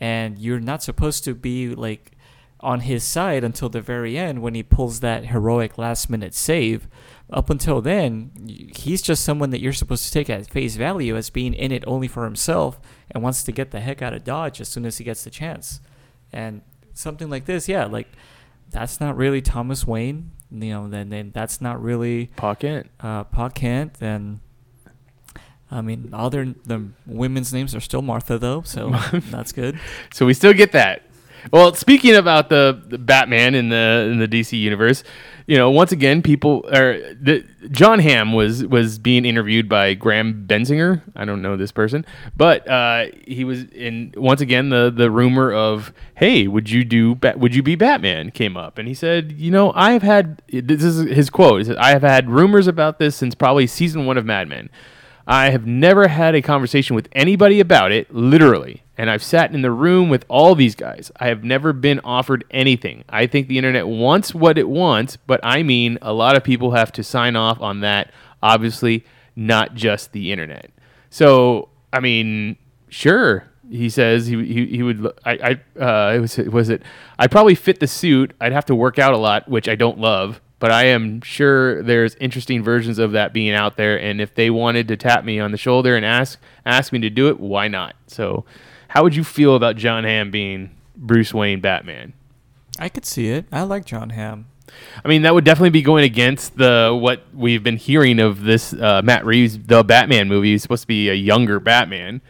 and 0.00 0.38
you're 0.38 0.60
not 0.60 0.82
supposed 0.82 1.24
to 1.24 1.34
be 1.34 1.74
like 1.74 2.12
on 2.60 2.80
his 2.80 3.04
side 3.04 3.44
until 3.44 3.68
the 3.68 3.80
very 3.80 4.16
end 4.16 4.40
when 4.42 4.54
he 4.54 4.62
pulls 4.62 5.00
that 5.00 5.26
heroic 5.26 5.78
last 5.78 6.08
minute 6.08 6.34
save. 6.34 6.88
Up 7.30 7.50
until 7.50 7.80
then, 7.80 8.30
he's 8.74 9.02
just 9.02 9.24
someone 9.24 9.50
that 9.50 9.60
you're 9.60 9.72
supposed 9.72 10.04
to 10.04 10.12
take 10.12 10.30
at 10.30 10.48
face 10.48 10.76
value 10.76 11.16
as 11.16 11.28
being 11.28 11.54
in 11.54 11.72
it 11.72 11.82
only 11.86 12.08
for 12.08 12.24
himself 12.24 12.80
and 13.10 13.22
wants 13.22 13.42
to 13.44 13.52
get 13.52 13.72
the 13.72 13.80
heck 13.80 14.00
out 14.00 14.14
of 14.14 14.24
Dodge 14.24 14.60
as 14.60 14.68
soon 14.68 14.86
as 14.86 14.98
he 14.98 15.04
gets 15.04 15.24
the 15.24 15.30
chance. 15.30 15.80
And 16.32 16.62
something 16.94 17.28
like 17.28 17.44
this, 17.46 17.68
yeah, 17.68 17.84
like 17.86 18.08
that's 18.70 19.00
not 19.00 19.16
really 19.16 19.42
Thomas 19.42 19.86
Wayne. 19.86 20.30
You 20.50 20.70
know, 20.70 20.88
then 20.88 21.08
then 21.08 21.32
that's 21.34 21.60
not 21.60 21.82
really 21.82 22.30
Pa 22.36 22.54
Kent. 22.54 22.90
uh, 23.00 23.24
Pa 23.24 23.48
Kent. 23.48 23.96
And 24.00 24.40
I 25.70 25.80
mean, 25.80 26.10
all 26.12 26.30
their 26.30 26.46
the 26.64 26.88
women's 27.06 27.52
names 27.52 27.74
are 27.74 27.80
still 27.80 28.02
Martha 28.02 28.38
though, 28.38 28.62
so 28.62 28.90
that's 29.30 29.52
good. 29.52 29.78
So 30.12 30.26
we 30.26 30.34
still 30.34 30.52
get 30.52 30.72
that. 30.72 31.02
Well, 31.52 31.74
speaking 31.74 32.14
about 32.16 32.48
the, 32.48 32.82
the 32.88 32.98
Batman 32.98 33.54
in 33.54 33.68
the 33.68 34.08
in 34.10 34.18
the 34.18 34.26
DC 34.26 34.58
universe, 34.58 35.04
you 35.46 35.56
know, 35.56 35.70
once 35.70 35.92
again, 35.92 36.22
people 36.22 36.64
or 36.72 36.98
the 37.20 37.44
Jon 37.70 38.00
Hamm 38.00 38.32
was 38.32 38.64
was 38.66 38.98
being 38.98 39.24
interviewed 39.24 39.68
by 39.68 39.94
Graham 39.94 40.46
Bensinger. 40.48 41.02
I 41.14 41.24
don't 41.24 41.42
know 41.42 41.56
this 41.56 41.70
person, 41.70 42.04
but 42.36 42.68
uh, 42.68 43.06
he 43.26 43.44
was 43.44 43.64
in 43.64 44.12
once 44.16 44.40
again 44.40 44.70
the 44.70 44.92
the 44.94 45.10
rumor 45.10 45.52
of 45.52 45.92
hey, 46.16 46.48
would 46.48 46.70
you 46.70 46.84
do 46.84 47.18
would 47.36 47.54
you 47.54 47.62
be 47.62 47.76
Batman 47.76 48.30
came 48.30 48.56
up, 48.56 48.78
and 48.78 48.88
he 48.88 48.94
said, 48.94 49.32
you 49.32 49.50
know, 49.50 49.72
I've 49.74 50.02
had 50.02 50.42
this 50.48 50.82
is 50.82 51.08
his 51.08 51.30
quote. 51.30 51.60
He 51.60 51.64
said, 51.64 51.76
I 51.76 51.90
have 51.90 52.02
had 52.02 52.28
rumors 52.28 52.66
about 52.66 52.98
this 52.98 53.14
since 53.14 53.34
probably 53.34 53.66
season 53.66 54.06
one 54.06 54.18
of 54.18 54.24
Mad 54.24 54.48
Men. 54.48 54.68
I 55.26 55.50
have 55.50 55.66
never 55.66 56.06
had 56.08 56.34
a 56.34 56.42
conversation 56.42 56.94
with 56.94 57.08
anybody 57.12 57.58
about 57.58 57.90
it, 57.90 58.14
literally. 58.14 58.84
And 58.96 59.10
I've 59.10 59.22
sat 59.22 59.52
in 59.52 59.62
the 59.62 59.72
room 59.72 60.08
with 60.08 60.24
all 60.28 60.54
these 60.54 60.74
guys. 60.74 61.10
I 61.16 61.26
have 61.26 61.42
never 61.42 61.72
been 61.72 62.00
offered 62.04 62.44
anything. 62.50 63.04
I 63.08 63.26
think 63.26 63.48
the 63.48 63.58
internet 63.58 63.88
wants 63.88 64.34
what 64.34 64.56
it 64.56 64.68
wants, 64.68 65.16
but 65.16 65.40
I 65.42 65.62
mean, 65.62 65.98
a 66.00 66.12
lot 66.12 66.36
of 66.36 66.44
people 66.44 66.70
have 66.72 66.92
to 66.92 67.02
sign 67.02 67.34
off 67.34 67.60
on 67.60 67.80
that. 67.80 68.12
Obviously, 68.42 69.04
not 69.34 69.74
just 69.74 70.12
the 70.12 70.30
internet. 70.30 70.70
So, 71.10 71.70
I 71.92 72.00
mean, 72.00 72.56
sure. 72.88 73.48
He 73.68 73.90
says 73.90 74.28
he, 74.28 74.44
he, 74.44 74.66
he 74.66 74.82
would. 74.84 75.04
I, 75.24 75.58
I 75.76 75.82
uh, 75.82 76.14
it 76.14 76.20
was 76.20 76.38
was 76.38 76.68
it? 76.68 76.82
I'd 77.18 77.32
probably 77.32 77.56
fit 77.56 77.80
the 77.80 77.88
suit. 77.88 78.32
I'd 78.40 78.52
have 78.52 78.66
to 78.66 78.76
work 78.76 79.00
out 79.00 79.12
a 79.12 79.16
lot, 79.16 79.48
which 79.48 79.68
I 79.68 79.74
don't 79.74 79.98
love 79.98 80.40
but 80.58 80.70
I 80.72 80.84
am 80.86 81.20
sure 81.22 81.82
there's 81.82 82.14
interesting 82.16 82.62
versions 82.62 82.98
of 82.98 83.12
that 83.12 83.32
being 83.32 83.52
out 83.52 83.76
there. 83.76 83.98
And 84.00 84.20
if 84.20 84.34
they 84.34 84.50
wanted 84.50 84.88
to 84.88 84.96
tap 84.96 85.24
me 85.24 85.38
on 85.40 85.52
the 85.52 85.58
shoulder 85.58 85.96
and 85.96 86.04
ask 86.04 86.38
ask 86.64 86.92
me 86.92 86.98
to 87.00 87.10
do 87.10 87.28
it, 87.28 87.38
why 87.40 87.68
not? 87.68 87.94
So, 88.06 88.44
how 88.88 89.02
would 89.02 89.14
you 89.14 89.24
feel 89.24 89.54
about 89.56 89.76
Jon 89.76 90.04
Hamm 90.04 90.30
being 90.30 90.70
Bruce 90.96 91.34
Wayne 91.34 91.60
Batman? 91.60 92.12
I 92.78 92.88
could 92.88 93.04
see 93.06 93.28
it. 93.30 93.46
I 93.52 93.62
like 93.62 93.84
Jon 93.84 94.10
Hamm. 94.10 94.46
I 95.04 95.08
mean, 95.08 95.22
that 95.22 95.32
would 95.32 95.44
definitely 95.44 95.70
be 95.70 95.82
going 95.82 96.04
against 96.04 96.56
the 96.58 96.96
what 97.00 97.22
we've 97.32 97.62
been 97.62 97.76
hearing 97.76 98.18
of 98.18 98.42
this 98.42 98.72
uh, 98.72 99.00
Matt 99.04 99.24
Reeves 99.24 99.58
the 99.58 99.82
Batman 99.84 100.28
movie. 100.28 100.50
He's 100.52 100.62
supposed 100.62 100.82
to 100.82 100.88
be 100.88 101.08
a 101.08 101.14
younger 101.14 101.60
Batman. 101.60 102.20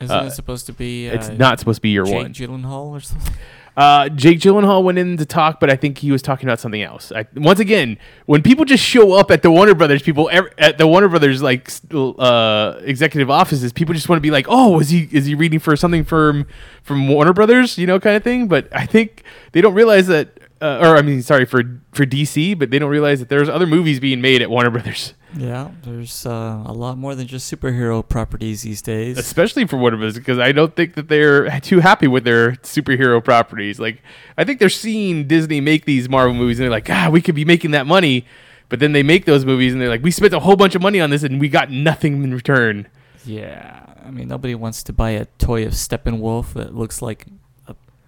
Isn't 0.00 0.14
Uh, 0.14 0.24
it 0.24 0.32
supposed 0.32 0.66
to 0.66 0.72
be? 0.74 1.08
Uh, 1.08 1.14
it's 1.14 1.28
not 1.30 1.58
supposed 1.58 1.76
to 1.78 1.80
be 1.82 1.88
year 1.90 2.04
Jake 2.04 2.14
one. 2.14 2.32
Gyllenhaal 2.34 2.88
or 2.90 3.00
something. 3.00 3.32
Uh, 3.76 4.08
Jake 4.08 4.38
Gyllenhaal 4.40 4.82
went 4.82 4.96
in 4.96 5.18
to 5.18 5.26
talk, 5.26 5.60
but 5.60 5.68
I 5.68 5.76
think 5.76 5.98
he 5.98 6.10
was 6.10 6.22
talking 6.22 6.48
about 6.48 6.58
something 6.58 6.80
else. 6.82 7.12
I, 7.12 7.26
once 7.34 7.60
again, 7.60 7.98
when 8.24 8.42
people 8.42 8.64
just 8.64 8.82
show 8.82 9.12
up 9.12 9.30
at 9.30 9.42
the 9.42 9.50
Warner 9.50 9.74
Brothers, 9.74 10.00
people 10.00 10.30
at 10.30 10.78
the 10.78 10.86
Warner 10.86 11.08
Brothers 11.08 11.42
like 11.42 11.70
uh, 11.92 12.80
executive 12.80 13.30
offices, 13.30 13.74
people 13.74 13.92
just 13.94 14.08
want 14.08 14.16
to 14.16 14.22
be 14.22 14.30
like, 14.30 14.46
"Oh, 14.48 14.80
is 14.80 14.88
he 14.88 15.08
is 15.12 15.26
he 15.26 15.34
reading 15.34 15.58
for 15.58 15.76
something 15.76 16.04
from 16.04 16.46
from 16.82 17.08
Warner 17.08 17.34
Brothers?" 17.34 17.76
You 17.76 17.86
know, 17.86 18.00
kind 18.00 18.16
of 18.16 18.24
thing. 18.24 18.48
But 18.48 18.68
I 18.72 18.86
think 18.86 19.22
they 19.52 19.60
don't 19.60 19.74
realize 19.74 20.06
that, 20.06 20.38
uh, 20.60 20.78
or 20.80 20.96
I 20.96 21.02
mean, 21.02 21.22
sorry 21.22 21.44
for 21.44 21.62
for 21.92 22.04
DC, 22.06 22.58
but 22.58 22.70
they 22.70 22.78
don't 22.78 22.90
realize 22.90 23.20
that 23.20 23.28
there's 23.28 23.48
other 23.48 23.66
movies 23.66 24.00
being 24.00 24.20
made 24.20 24.42
at 24.42 24.50
Warner 24.50 24.70
Brothers, 24.70 25.14
Yeah, 25.36 25.70
there's 25.82 26.24
uh, 26.24 26.62
a 26.64 26.72
lot 26.72 26.96
more 26.96 27.14
than 27.14 27.26
just 27.26 27.52
superhero 27.52 28.06
properties 28.06 28.62
these 28.62 28.80
days. 28.80 29.18
especially 29.18 29.66
for 29.66 29.76
Warner 29.76 29.96
Brothers, 29.98 30.14
because 30.18 30.38
I 30.38 30.52
don't 30.52 30.74
think 30.74 30.94
that 30.94 31.08
they're 31.08 31.60
too 31.60 31.80
happy 31.80 32.06
with 32.08 32.24
their 32.24 32.52
superhero 32.62 33.22
properties. 33.22 33.78
Like, 33.78 34.02
I 34.38 34.44
think 34.44 34.58
they're 34.60 34.68
seeing 34.70 35.26
Disney 35.26 35.60
make 35.60 35.84
these 35.84 36.08
Marvel 36.08 36.34
movies, 36.34 36.58
and 36.58 36.64
they're 36.64 36.70
like, 36.70 36.88
"Ah, 36.90 37.08
we 37.10 37.20
could 37.20 37.34
be 37.34 37.44
making 37.44 37.72
that 37.72 37.86
money." 37.86 38.24
But 38.68 38.80
then 38.80 38.92
they 38.92 39.02
make 39.02 39.26
those 39.26 39.44
movies, 39.44 39.72
and 39.72 39.80
they're 39.82 39.88
like, 39.90 40.02
"We 40.02 40.10
spent 40.10 40.32
a 40.32 40.40
whole 40.40 40.56
bunch 40.56 40.74
of 40.74 40.82
money 40.82 41.00
on 41.00 41.10
this, 41.10 41.22
and 41.22 41.40
we 41.40 41.48
got 41.48 41.70
nothing 41.70 42.24
in 42.24 42.32
return." 42.34 42.86
Yeah, 43.24 43.84
I 44.04 44.10
mean 44.10 44.28
nobody 44.28 44.54
wants 44.54 44.82
to 44.84 44.92
buy 44.92 45.10
a 45.10 45.24
toy 45.38 45.66
of 45.66 45.72
Steppenwolf 45.72 46.52
that 46.54 46.74
looks 46.74 47.02
like 47.02 47.26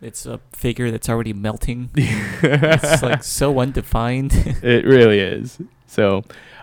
it's 0.01 0.27
a 0.27 0.41
figure 0.53 0.91
that's 0.91 1.09
already 1.09 1.33
melting. 1.33 1.91
it's 1.97 3.03
like 3.03 3.23
so 3.25 3.59
undefined. 3.59 4.33
It 4.63 4.85
really 4.85 5.21
is. 5.21 5.59
So, 5.87 6.19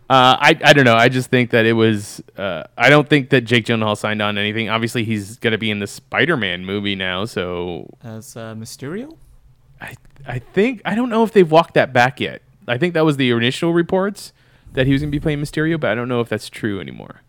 uh, 0.10 0.38
I 0.40 0.58
I 0.64 0.74
don't 0.74 0.86
know. 0.86 0.96
I 0.96 1.10
just 1.10 1.30
think 1.30 1.50
that 1.52 1.66
it 1.66 1.74
was. 1.74 2.22
Uh, 2.38 2.64
I 2.78 2.90
don't 2.90 3.10
think 3.10 3.30
that 3.32 3.42
Jake 3.42 3.66
Gyllenhaal 3.66 3.98
signed 3.98 4.22
on 4.22 4.38
anything. 4.38 4.70
Obviously, 4.70 5.04
he's 5.04 5.38
gonna 5.38 5.58
be 5.58 5.72
in 5.72 5.80
the 5.80 5.88
Spider-Man 5.88 6.66
movie 6.66 6.96
now. 6.96 7.26
So 7.26 7.88
As 8.04 8.36
uh, 8.38 8.54
Mysterio? 8.56 9.18
I 9.82 9.96
I 10.28 10.40
think 10.40 10.82
I 10.86 10.96
don't 10.96 11.10
know 11.10 11.24
if 11.24 11.32
they've 11.34 11.50
walked 11.50 11.74
that 11.74 11.92
back 11.94 12.20
yet. 12.20 12.42
I 12.68 12.78
think 12.78 12.94
that 12.94 13.06
was 13.06 13.18
the 13.18 13.32
initial 13.32 13.74
reports 13.74 14.32
that 14.74 14.86
he 14.88 14.94
was 14.94 15.02
gonna 15.02 15.12
be 15.12 15.20
playing 15.20 15.40
Mysterio, 15.40 15.80
but 15.80 15.90
I 15.90 15.96
don't 15.96 16.08
know 16.10 16.22
if 16.22 16.30
that's 16.30 16.50
true 16.50 16.80
anymore. 16.80 17.22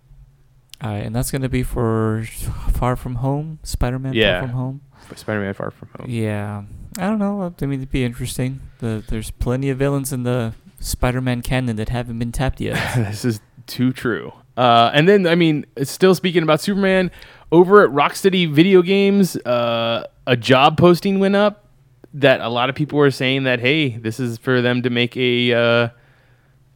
All 0.82 0.90
right, 0.90 0.98
and 1.06 1.16
that's 1.16 1.30
gonna 1.30 1.48
be 1.48 1.62
for 1.62 2.24
Far 2.72 2.96
From 2.96 3.16
Home, 3.16 3.58
Spider-Man 3.62 4.12
Yeah. 4.12 4.40
Far 4.40 4.48
From 4.48 4.56
Home. 4.56 4.80
Spider-Man: 5.14 5.54
Far 5.54 5.70
From 5.70 5.88
Home. 5.96 6.06
Yeah, 6.08 6.64
I 6.98 7.02
don't 7.02 7.18
know. 7.18 7.54
I 7.60 7.66
mean, 7.66 7.80
it'd 7.80 7.90
be 7.90 8.04
interesting. 8.04 8.60
The, 8.78 9.04
there's 9.08 9.30
plenty 9.30 9.70
of 9.70 9.78
villains 9.78 10.12
in 10.12 10.24
the 10.24 10.54
Spider-Man 10.80 11.42
canon 11.42 11.76
that 11.76 11.90
haven't 11.90 12.18
been 12.18 12.32
tapped 12.32 12.60
yet. 12.60 12.74
this 12.96 13.24
is 13.24 13.40
too 13.66 13.92
true. 13.92 14.32
Uh, 14.56 14.90
and 14.94 15.08
then, 15.08 15.26
I 15.26 15.34
mean, 15.34 15.66
still 15.82 16.14
speaking 16.14 16.42
about 16.42 16.60
Superman, 16.60 17.10
over 17.52 17.84
at 17.84 17.90
Rocksteady 17.90 18.50
Video 18.50 18.82
Games, 18.82 19.36
uh, 19.36 20.06
a 20.26 20.36
job 20.36 20.78
posting 20.78 21.18
went 21.20 21.36
up 21.36 21.66
that 22.14 22.40
a 22.40 22.48
lot 22.48 22.70
of 22.70 22.74
people 22.74 22.98
were 22.98 23.10
saying 23.10 23.44
that, 23.44 23.60
hey, 23.60 23.90
this 23.98 24.18
is 24.18 24.38
for 24.38 24.62
them 24.62 24.82
to 24.82 24.90
make 24.90 25.16
a 25.16 25.52
uh, 25.52 25.88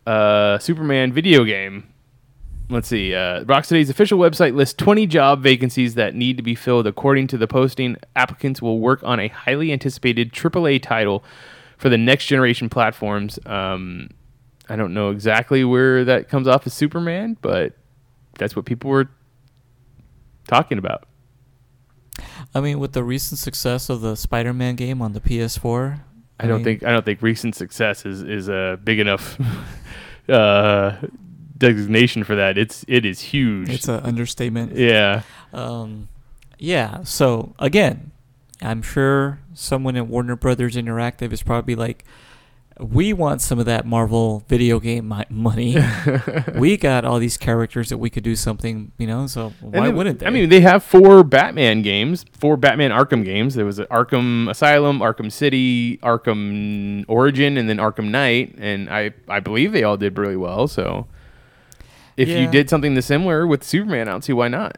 uh, 0.07 0.59
Superman 0.59 1.12
video 1.12 1.45
game. 1.45 1.89
Let's 2.70 2.87
see. 2.87 3.12
Uh, 3.12 3.42
Rocksteady's 3.44 3.90
official 3.90 4.18
website 4.18 4.54
lists 4.54 4.74
20 4.74 5.06
job 5.09 5.42
vacancies 5.42 5.96
that 5.96 6.14
need 6.14 6.37
to 6.37 6.42
be 6.42 6.54
filled. 6.54 6.87
According 6.87 7.26
to 7.28 7.37
the 7.37 7.48
posting, 7.48 7.96
applicants 8.14 8.62
will 8.62 8.78
work 8.78 9.02
on 9.02 9.18
a 9.18 9.26
highly 9.26 9.72
anticipated 9.72 10.33
AAA 10.33 10.80
title 10.80 11.24
for 11.78 11.88
the 11.88 11.98
next 11.98 12.26
generation 12.26 12.68
platforms. 12.68 13.40
Um, 13.44 14.11
I 14.68 14.76
don't 14.76 14.94
know 14.94 15.11
exactly 15.11 15.64
where 15.64 16.04
that 16.04 16.28
comes 16.28 16.46
off 16.46 16.64
as 16.64 16.72
Superman, 16.72 17.37
but 17.42 17.72
that's 18.38 18.54
what 18.54 18.66
people 18.66 18.88
were 18.88 19.11
talking 20.46 20.78
about. 20.78 21.06
I 22.54 22.61
mean, 22.61 22.78
with 22.78 22.92
the 22.92 23.02
recent 23.02 23.40
success 23.40 23.88
of 23.90 24.00
the 24.00 24.14
Spider-Man 24.14 24.76
game 24.76 25.02
on 25.02 25.12
the 25.12 25.20
PS4, 25.20 26.02
I 26.38 26.46
don't 26.46 26.59
mean, 26.59 26.64
think 26.64 26.85
I 26.85 26.92
don't 26.92 27.04
think 27.04 27.20
recent 27.20 27.54
success 27.56 28.06
is 28.06 28.22
is 28.22 28.48
a 28.48 28.78
big 28.83 28.98
enough 28.98 29.38
uh, 30.28 30.96
designation 31.61 32.25
for 32.25 32.35
that. 32.35 32.59
It's 32.59 32.85
it 32.88 33.05
is 33.05 33.20
huge. 33.20 33.70
it's 33.70 33.87
an 33.87 34.01
understatement. 34.01 34.75
yeah. 34.77 35.23
Um, 35.53 36.09
yeah. 36.59 37.05
So 37.05 37.55
again, 37.61 38.11
I'm 38.61 38.83
sure 38.83 39.38
someone 39.55 39.96
at 39.96 40.09
Warner 40.09 40.35
Brothers 40.37 40.75
Interactive 40.75 41.33
is 41.33 41.42
probably 41.42 41.75
like, 41.75 42.05
"We 42.79 43.12
want 43.12 43.40
some 43.40 43.59
of 43.59 43.66
that 43.66 43.87
Marvel 43.87 44.44
video 44.49 44.79
game 44.81 45.12
money. 45.31 45.77
we 46.57 46.77
got 46.77 47.05
all 47.07 47.18
these 47.18 47.37
characters 47.38 47.88
that 47.88 47.96
we 47.99 48.11
could 48.11 48.23
do 48.25 48.37
something, 48.37 48.92
you 48.99 49.07
know. 49.07 49.27
So 49.27 49.55
why 49.61 49.87
then- 49.87 49.96
wouldn't 49.96 50.18
they? 50.18 50.27
I 50.27 50.31
mean, 50.31 50.49
they 50.51 50.61
have 50.61 50.83
four 50.85 51.25
Batman 51.25 51.81
games, 51.83 52.25
four 52.38 52.57
Batman 52.59 52.90
Arkham 52.90 53.25
games. 53.25 53.55
There 53.55 53.64
was 53.64 53.79
Arkham 53.79 54.51
Asylum, 54.51 54.99
Arkham 55.01 55.33
City, 55.33 55.96
Arkham 55.99 57.05
Origin, 57.09 57.57
and 57.57 57.68
then 57.68 57.79
Arkham 57.79 58.11
Knight. 58.11 58.55
And 58.59 58.90
I, 58.90 59.12
I 59.29 59.40
believe 59.40 59.73
they 59.73 59.83
all 59.85 59.96
did 59.96 60.18
really 60.18 60.37
well. 60.37 60.68
So 60.68 61.07
if 62.20 62.28
you 62.28 62.46
did 62.48 62.68
something 62.70 63.00
similar 63.00 63.46
with 63.46 63.64
Superman, 63.64 64.09
I 64.09 64.12
don't 64.12 64.24
see 64.24 64.33
why 64.33 64.48
not. 64.48 64.76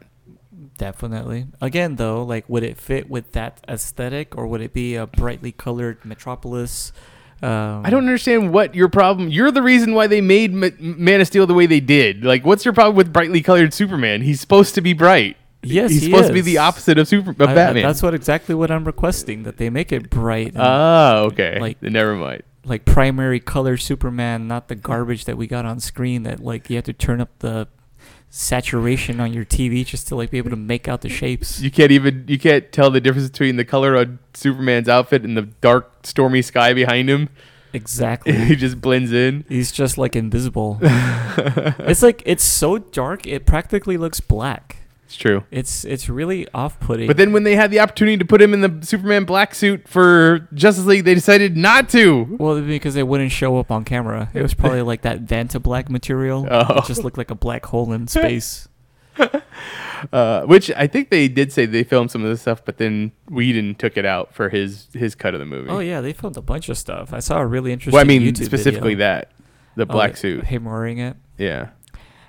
Definitely. 0.78 1.46
Again, 1.60 1.96
though, 1.96 2.22
like, 2.24 2.48
would 2.48 2.62
it 2.62 2.76
fit 2.78 3.08
with 3.10 3.32
that 3.32 3.60
aesthetic, 3.68 4.36
or 4.36 4.46
would 4.46 4.60
it 4.60 4.72
be 4.72 4.96
a 4.96 5.06
brightly 5.06 5.52
colored 5.52 6.04
Metropolis? 6.04 6.92
Um, 7.42 7.82
I 7.84 7.90
don't 7.90 8.00
understand 8.04 8.52
what 8.52 8.74
your 8.74 8.88
problem. 8.88 9.28
You're 9.28 9.50
the 9.50 9.62
reason 9.62 9.94
why 9.94 10.06
they 10.06 10.20
made 10.20 10.52
Ma- 10.54 10.68
Man 10.80 11.20
of 11.20 11.26
Steel 11.26 11.46
the 11.46 11.54
way 11.54 11.66
they 11.66 11.80
did. 11.80 12.24
Like, 12.24 12.44
what's 12.46 12.64
your 12.64 12.72
problem 12.74 12.96
with 12.96 13.12
brightly 13.12 13.42
colored 13.42 13.74
Superman? 13.74 14.22
He's 14.22 14.40
supposed 14.40 14.74
to 14.76 14.80
be 14.80 14.92
bright. 14.92 15.36
Yes, 15.64 15.90
he's 15.92 16.02
he 16.02 16.06
supposed 16.10 16.28
to 16.28 16.32
be 16.34 16.40
the 16.40 16.58
opposite 16.58 16.98
of 16.98 17.06
Super 17.06 17.30
of 17.30 17.40
I- 17.40 17.52
I- 17.52 17.54
Batman. 17.54 17.82
that's 17.84 18.02
what 18.02 18.14
exactly 18.14 18.54
what 18.54 18.70
I'm 18.70 18.84
requesting 18.84 19.42
that 19.44 19.58
they 19.58 19.70
make 19.70 19.92
it 19.92 20.10
bright, 20.10 20.52
Oh, 20.56 20.60
Ah, 20.60 21.18
okay. 21.26 21.58
Like- 21.60 21.80
never 21.82 22.14
mind. 22.16 22.42
Like 22.64 22.84
primary 22.84 23.40
color 23.40 23.76
Superman, 23.76 24.46
not 24.46 24.68
the 24.68 24.74
garbage 24.74 25.24
that 25.24 25.36
we 25.36 25.46
got 25.46 25.64
on 25.64 25.80
screen. 25.80 26.22
That 26.22 26.40
like 26.40 26.70
you 26.70 26.76
have 26.76 26.84
to 26.84 26.92
turn 26.92 27.20
up 27.20 27.30
the 27.40 27.68
saturation 28.34 29.20
on 29.20 29.32
your 29.32 29.44
TV 29.44 29.84
just 29.84 30.08
to 30.08 30.16
like 30.16 30.30
be 30.30 30.38
able 30.38 30.50
to 30.50 30.56
make 30.56 30.88
out 30.88 31.02
the 31.02 31.08
shapes. 31.08 31.60
You 31.60 31.70
can't 31.70 31.92
even 31.92 32.24
you 32.28 32.38
can't 32.38 32.70
tell 32.72 32.90
the 32.90 33.00
difference 33.00 33.28
between 33.28 33.56
the 33.56 33.64
color 33.64 33.96
on 33.96 34.18
Superman's 34.34 34.88
outfit 34.88 35.22
and 35.22 35.36
the 35.36 35.42
dark, 35.42 35.90
stormy 36.04 36.42
sky 36.42 36.72
behind 36.72 37.10
him. 37.10 37.28
Exactly. 37.72 38.32
he 38.46 38.56
just 38.56 38.80
blends 38.80 39.12
in. 39.12 39.44
He's 39.48 39.72
just 39.72 39.98
like 39.98 40.16
invisible. 40.16 40.78
it's 40.82 42.02
like 42.02 42.22
it's 42.24 42.44
so 42.44 42.78
dark 42.78 43.26
it 43.26 43.46
practically 43.46 43.96
looks 43.96 44.20
black. 44.20 44.78
It's 45.12 45.20
true. 45.20 45.44
It's 45.50 45.84
it's 45.84 46.08
really 46.08 46.48
off-putting. 46.54 47.06
But 47.06 47.18
then 47.18 47.32
when 47.34 47.42
they 47.42 47.54
had 47.54 47.70
the 47.70 47.80
opportunity 47.80 48.16
to 48.16 48.24
put 48.24 48.40
him 48.40 48.54
in 48.54 48.62
the 48.62 48.86
Superman 48.86 49.24
black 49.24 49.54
suit 49.54 49.86
for 49.86 50.48
Justice 50.54 50.86
League, 50.86 51.04
they 51.04 51.12
decided 51.14 51.54
not 51.54 51.90
to. 51.90 52.34
well, 52.40 52.58
because 52.62 52.96
it 52.96 53.06
wouldn't 53.06 53.30
show 53.30 53.58
up 53.58 53.70
on 53.70 53.84
camera. 53.84 54.30
It 54.32 54.40
was 54.40 54.54
probably 54.54 54.80
like 54.92 55.02
that 55.02 55.26
Vanta 55.26 55.62
black 55.62 55.90
material. 55.90 56.46
Oh. 56.50 56.78
It 56.78 56.86
just 56.86 57.04
looked 57.04 57.18
like 57.18 57.30
a 57.30 57.34
black 57.34 57.66
hole 57.66 57.92
in 57.92 58.06
space. 58.08 58.68
Uh, 60.12 60.42
which 60.46 60.70
I 60.72 60.86
think 60.86 61.10
they 61.10 61.28
did 61.28 61.52
say 61.52 61.64
they 61.66 61.84
filmed 61.84 62.10
some 62.10 62.24
of 62.24 62.30
this 62.30 62.40
stuff, 62.40 62.64
but 62.64 62.78
then 62.78 63.12
Whedon 63.30 63.74
took 63.76 63.96
it 63.96 64.04
out 64.06 64.34
for 64.34 64.48
his 64.48 64.88
his 64.94 65.14
cut 65.14 65.34
of 65.34 65.40
the 65.40 65.46
movie. 65.46 65.68
oh 65.68 65.78
yeah, 65.78 66.00
they 66.00 66.12
filmed 66.12 66.36
a 66.38 66.42
bunch 66.42 66.68
of 66.68 66.76
stuff. 66.78 67.12
I 67.12 67.20
saw 67.20 67.38
a 67.38 67.46
really 67.46 67.70
interesting. 67.72 67.92
Well, 67.94 68.00
I 68.00 68.04
mean 68.08 68.22
YouTube 68.22 68.44
specifically 68.46 68.94
video. 68.94 69.06
that 69.06 69.30
the 69.76 69.82
Oh, 69.82 69.86
black 69.92 70.12
yeah, 70.12 70.16
suit. 70.16 70.44
Him 70.46 70.64
wearing 70.64 70.98
it. 70.98 71.16
Yeah. 71.38 71.68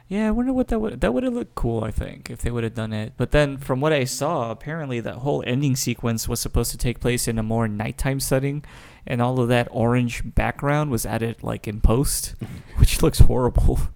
Yeah, 0.10 0.28
I 0.28 0.32
wonder 0.32 0.54
what 0.54 0.68
that 0.68 0.80
would 0.80 1.02
that 1.02 1.13
would 1.13 1.24
have 1.24 1.34
looked 1.34 1.56
cool. 1.56 1.84
I 1.84 1.89
think 1.92 2.30
if 2.30 2.42
they 2.42 2.52
would 2.52 2.63
have 2.63 2.76
done 2.76 2.94
it. 2.94 3.13
But 3.18 3.32
then, 3.32 3.58
from 3.58 3.80
what 3.82 3.94
I 3.94 4.04
saw, 4.04 4.52
apparently 4.52 5.00
that 5.00 5.16
whole 5.16 5.44
ending 5.48 5.76
sequence 5.76 6.28
was 6.28 6.39
supposed 6.39 6.72
to 6.72 6.78
take 6.78 7.00
place 7.00 7.28
in 7.28 7.39
a 7.39 7.44
more 7.44 7.68
nighttime 7.68 8.20
setting, 8.20 8.63
and 9.08 9.22
all 9.22 9.39
of 9.39 9.48
that 9.48 9.68
orange 9.72 10.22
background 10.36 10.92
was 10.92 11.06
added 11.06 11.42
like 11.42 11.68
in 11.68 11.82
post, 11.82 12.36
which 12.78 13.02
looks 13.02 13.20
horrible. 13.20 13.80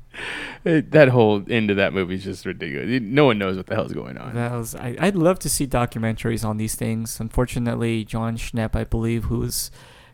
It- 0.66 0.90
that 0.92 1.10
whole 1.10 1.44
end 1.48 1.70
of 1.70 1.78
that 1.78 1.94
movie 1.94 2.16
is 2.16 2.24
just 2.24 2.44
ridiculous. 2.48 2.90
It- 2.90 3.04
No 3.04 3.26
one 3.26 3.38
knows 3.38 3.56
what 3.56 3.68
the 3.68 3.76
hell's 3.76 3.94
going 3.94 4.18
on. 4.18 4.34
That 4.34 4.52
was 4.54 4.74
I, 4.74 4.96
I'd 5.00 5.16
love 5.16 5.38
to 5.40 5.50
see 5.50 5.68
documentaries 5.68 6.44
on 6.44 6.58
these 6.58 6.74
things. 6.74 7.20
Unfortunately, 7.20 8.04
Jon 8.04 8.36
Schnepp, 8.36 8.76
I 8.76 8.84
believe, 8.84 9.26
who's 9.26 9.70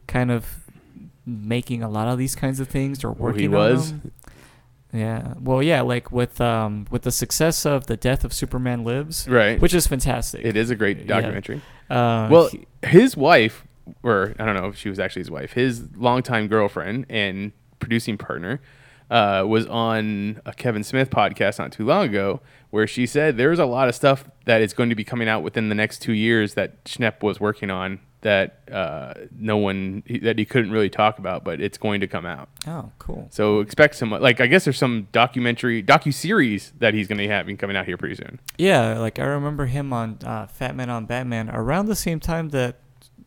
kind 0.07 0.29
of 0.29 0.65
making 1.25 1.81
a 1.81 1.87
lot 1.89 2.09
of 2.09 2.17
these 2.17 2.35
kinds 2.35 2.59
of 2.59 2.67
things 2.67 3.01
or 3.05 3.11
Or 3.17 3.31
he 3.31 3.47
working 3.47 3.51
was? 3.51 3.91
on 3.93 3.99
them. 3.99 4.11
Yeah. 4.93 5.33
Well, 5.39 5.63
yeah, 5.63 5.81
like 5.81 6.11
with 6.11 6.39
um 6.39 6.85
with 6.91 7.01
the 7.01 7.11
success 7.11 7.65
of 7.65 7.87
the 7.87 7.97
death 7.97 8.23
of 8.23 8.31
Superman 8.31 8.83
Lives, 8.83 9.27
Right. 9.27 9.59
which 9.59 9.73
is 9.73 9.87
fantastic. 9.87 10.45
it 10.45 10.55
is 10.55 10.69
a 10.69 10.75
great 10.75 10.99
Yeah. 10.99 11.05
documentary. 11.07 11.61
Uh, 11.89 12.27
Well, 12.31 12.49
he- 12.49 12.67
his 12.87 13.17
wife, 13.17 13.65
or 14.03 14.33
I 14.39 14.45
don't 14.45 14.55
know 14.55 14.67
if 14.67 14.77
she 14.77 14.89
was 14.89 14.99
actually 14.99 15.21
his 15.21 15.31
wife, 15.31 15.53
his 15.53 15.89
longtime 15.97 16.47
girlfriend 16.47 17.05
and 17.09 17.51
producing 17.79 18.17
partner, 18.17 18.61
uh, 19.11 19.43
was 19.47 19.65
on 19.67 20.39
a 20.45 20.53
Kevin 20.53 20.83
Smith 20.83 21.09
podcast 21.09 21.59
not 21.59 21.71
too 21.71 21.85
long 21.85 22.05
ago, 22.05 22.41
where 22.69 22.87
she 22.87 23.05
said 23.05 23.35
there's 23.37 23.59
a 23.59 23.65
lot 23.65 23.87
of 23.89 23.95
stuff 23.95 24.25
that 24.45 24.61
is 24.61 24.73
going 24.73 24.89
to 24.89 24.95
be 24.95 25.03
coming 25.03 25.27
out 25.27 25.43
within 25.43 25.69
the 25.69 25.75
next 25.75 25.99
two 25.99 26.13
years 26.13 26.53
that 26.53 26.83
Schnepp 26.85 27.21
was 27.21 27.39
working 27.39 27.69
on 27.69 27.99
that 28.23 28.61
uh, 28.71 29.13
no 29.37 29.57
one 29.57 30.03
that 30.21 30.37
he 30.37 30.45
couldn't 30.45 30.71
really 30.71 30.89
talk 30.89 31.19
about, 31.19 31.43
but 31.43 31.61
it's 31.61 31.77
going 31.77 32.01
to 32.01 32.07
come 32.07 32.25
out. 32.25 32.49
oh, 32.67 32.91
cool. 32.99 33.27
So 33.29 33.59
expect 33.59 33.95
some 33.95 34.09
like 34.09 34.41
I 34.41 34.47
guess 34.47 34.65
there's 34.65 34.77
some 34.77 35.07
documentary 35.11 35.83
docu 35.83 36.13
series 36.13 36.73
that 36.79 36.93
he's 36.93 37.07
going 37.07 37.17
to 37.17 37.23
be 37.23 37.27
having 37.27 37.55
coming 37.55 37.77
out 37.77 37.85
here 37.85 37.97
pretty 37.97 38.15
soon. 38.15 38.39
Yeah, 38.57 38.97
like 38.99 39.19
I 39.19 39.23
remember 39.23 39.67
him 39.67 39.93
on 39.93 40.17
uh, 40.25 40.47
Fat 40.47 40.75
Man 40.75 40.89
on 40.89 41.05
Batman 41.05 41.49
around 41.49 41.85
the 41.85 41.95
same 41.95 42.19
time 42.19 42.49
that 42.49 42.79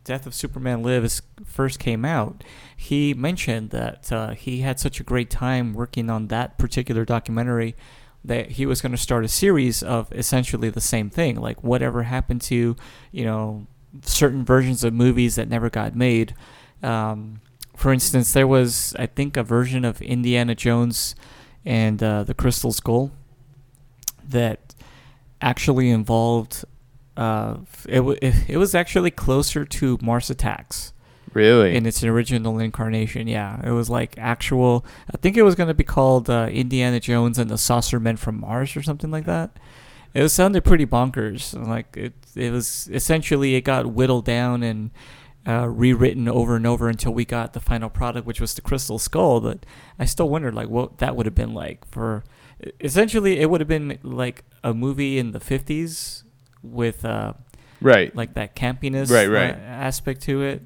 Death 0.03 0.25
of 0.25 0.33
Superman 0.33 0.83
Lives 0.83 1.21
first 1.45 1.79
came 1.79 2.05
out. 2.05 2.43
He 2.75 3.13
mentioned 3.13 3.71
that 3.71 4.11
uh, 4.11 4.29
he 4.31 4.61
had 4.61 4.79
such 4.79 4.99
a 4.99 5.03
great 5.03 5.29
time 5.29 5.73
working 5.73 6.09
on 6.09 6.27
that 6.27 6.57
particular 6.57 7.05
documentary 7.05 7.75
that 8.23 8.51
he 8.51 8.65
was 8.65 8.81
going 8.81 8.91
to 8.91 8.97
start 8.97 9.23
a 9.23 9.27
series 9.27 9.83
of 9.83 10.11
essentially 10.11 10.69
the 10.69 10.81
same 10.81 11.09
thing, 11.09 11.35
like 11.35 11.63
whatever 11.63 12.03
happened 12.03 12.41
to, 12.41 12.75
you 13.11 13.25
know, 13.25 13.67
certain 14.03 14.43
versions 14.45 14.83
of 14.83 14.93
movies 14.93 15.35
that 15.35 15.47
never 15.49 15.69
got 15.69 15.95
made. 15.95 16.35
Um, 16.83 17.41
for 17.75 17.93
instance, 17.93 18.33
there 18.33 18.47
was, 18.47 18.95
I 18.97 19.05
think, 19.05 19.37
a 19.37 19.43
version 19.43 19.85
of 19.85 20.01
Indiana 20.01 20.55
Jones 20.55 21.15
and 21.65 22.01
uh, 22.01 22.23
the 22.23 22.33
Crystal 22.33 22.71
Skull 22.71 23.11
that 24.27 24.75
actually 25.41 25.89
involved. 25.89 26.65
Uh, 27.15 27.57
it, 27.87 27.97
w- 27.97 28.17
it 28.21 28.57
was 28.57 28.75
actually 28.75 29.09
closer 29.11 29.65
to 29.65 29.97
Mars 30.01 30.29
Attacks 30.29 30.93
Really? 31.33 31.75
in 31.75 31.85
its 31.85 32.03
original 32.03 32.59
incarnation. 32.59 33.27
Yeah, 33.27 33.59
it 33.65 33.71
was 33.71 33.89
like 33.89 34.15
actual. 34.17 34.85
I 35.13 35.17
think 35.17 35.35
it 35.37 35.43
was 35.43 35.55
going 35.55 35.67
to 35.67 35.73
be 35.73 35.83
called 35.83 36.29
uh, 36.29 36.47
Indiana 36.51 36.99
Jones 36.99 37.37
and 37.39 37.49
the 37.49 37.57
Saucer 37.57 37.99
Men 37.99 38.17
from 38.17 38.39
Mars 38.39 38.75
or 38.75 38.83
something 38.83 39.09
like 39.11 39.25
that. 39.25 39.51
It 40.17 40.23
was 40.23 40.33
sounded 40.33 40.63
pretty 40.63 40.87
bonkers. 40.87 41.53
Like 41.53 41.95
it, 41.95 42.13
it 42.35 42.51
was 42.51 42.89
essentially 42.91 43.53
it 43.53 43.61
got 43.61 43.85
whittled 43.85 44.25
down 44.25 44.63
and 44.63 44.89
uh, 45.47 45.67
rewritten 45.67 46.27
over 46.27 46.55
and 46.55 46.65
over 46.65 46.89
until 46.89 47.13
we 47.13 47.23
got 47.23 47.53
the 47.53 47.59
final 47.59 47.87
product, 47.87 48.25
which 48.25 48.41
was 48.41 48.55
the 48.55 48.61
Crystal 48.61 48.97
Skull. 48.97 49.41
But 49.41 49.63
I 49.99 50.05
still 50.05 50.27
wondered 50.27 50.55
like 50.55 50.69
what 50.69 50.97
that 50.97 51.15
would 51.15 51.27
have 51.27 51.35
been 51.35 51.53
like 51.53 51.85
for. 51.91 52.23
Essentially, 52.81 53.39
it 53.39 53.51
would 53.51 53.61
have 53.61 53.67
been 53.67 53.99
like 54.01 54.43
a 54.63 54.73
movie 54.73 55.19
in 55.19 55.33
the 55.33 55.39
fifties 55.39 56.23
with 56.63 57.05
uh, 57.05 57.33
right. 57.79 58.15
like 58.15 58.33
that 58.33 58.55
campiness 58.55 59.11
Right, 59.11 59.29
right. 59.29 59.53
uh, 59.53 59.57
aspect 59.59 60.21
to 60.21 60.41
it. 60.41 60.63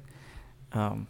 Um, 0.72 1.08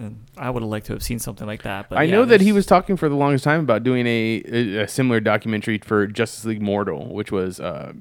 and 0.00 0.24
I 0.36 0.50
would 0.50 0.62
have 0.62 0.70
liked 0.70 0.86
to 0.86 0.94
have 0.94 1.02
seen 1.02 1.18
something 1.18 1.46
like 1.46 1.62
that. 1.62 1.88
But 1.88 1.98
I 1.98 2.04
yeah, 2.04 2.12
know 2.12 2.24
that 2.24 2.40
he 2.40 2.52
was 2.52 2.66
talking 2.66 2.96
for 2.96 3.08
the 3.08 3.14
longest 3.14 3.44
time 3.44 3.60
about 3.60 3.84
doing 3.84 4.06
a, 4.06 4.42
a, 4.46 4.76
a 4.82 4.88
similar 4.88 5.20
documentary 5.20 5.78
for 5.78 6.06
Justice 6.06 6.44
League 6.46 6.62
Mortal, 6.62 7.12
which 7.12 7.30
was 7.30 7.60
uh, 7.60 7.92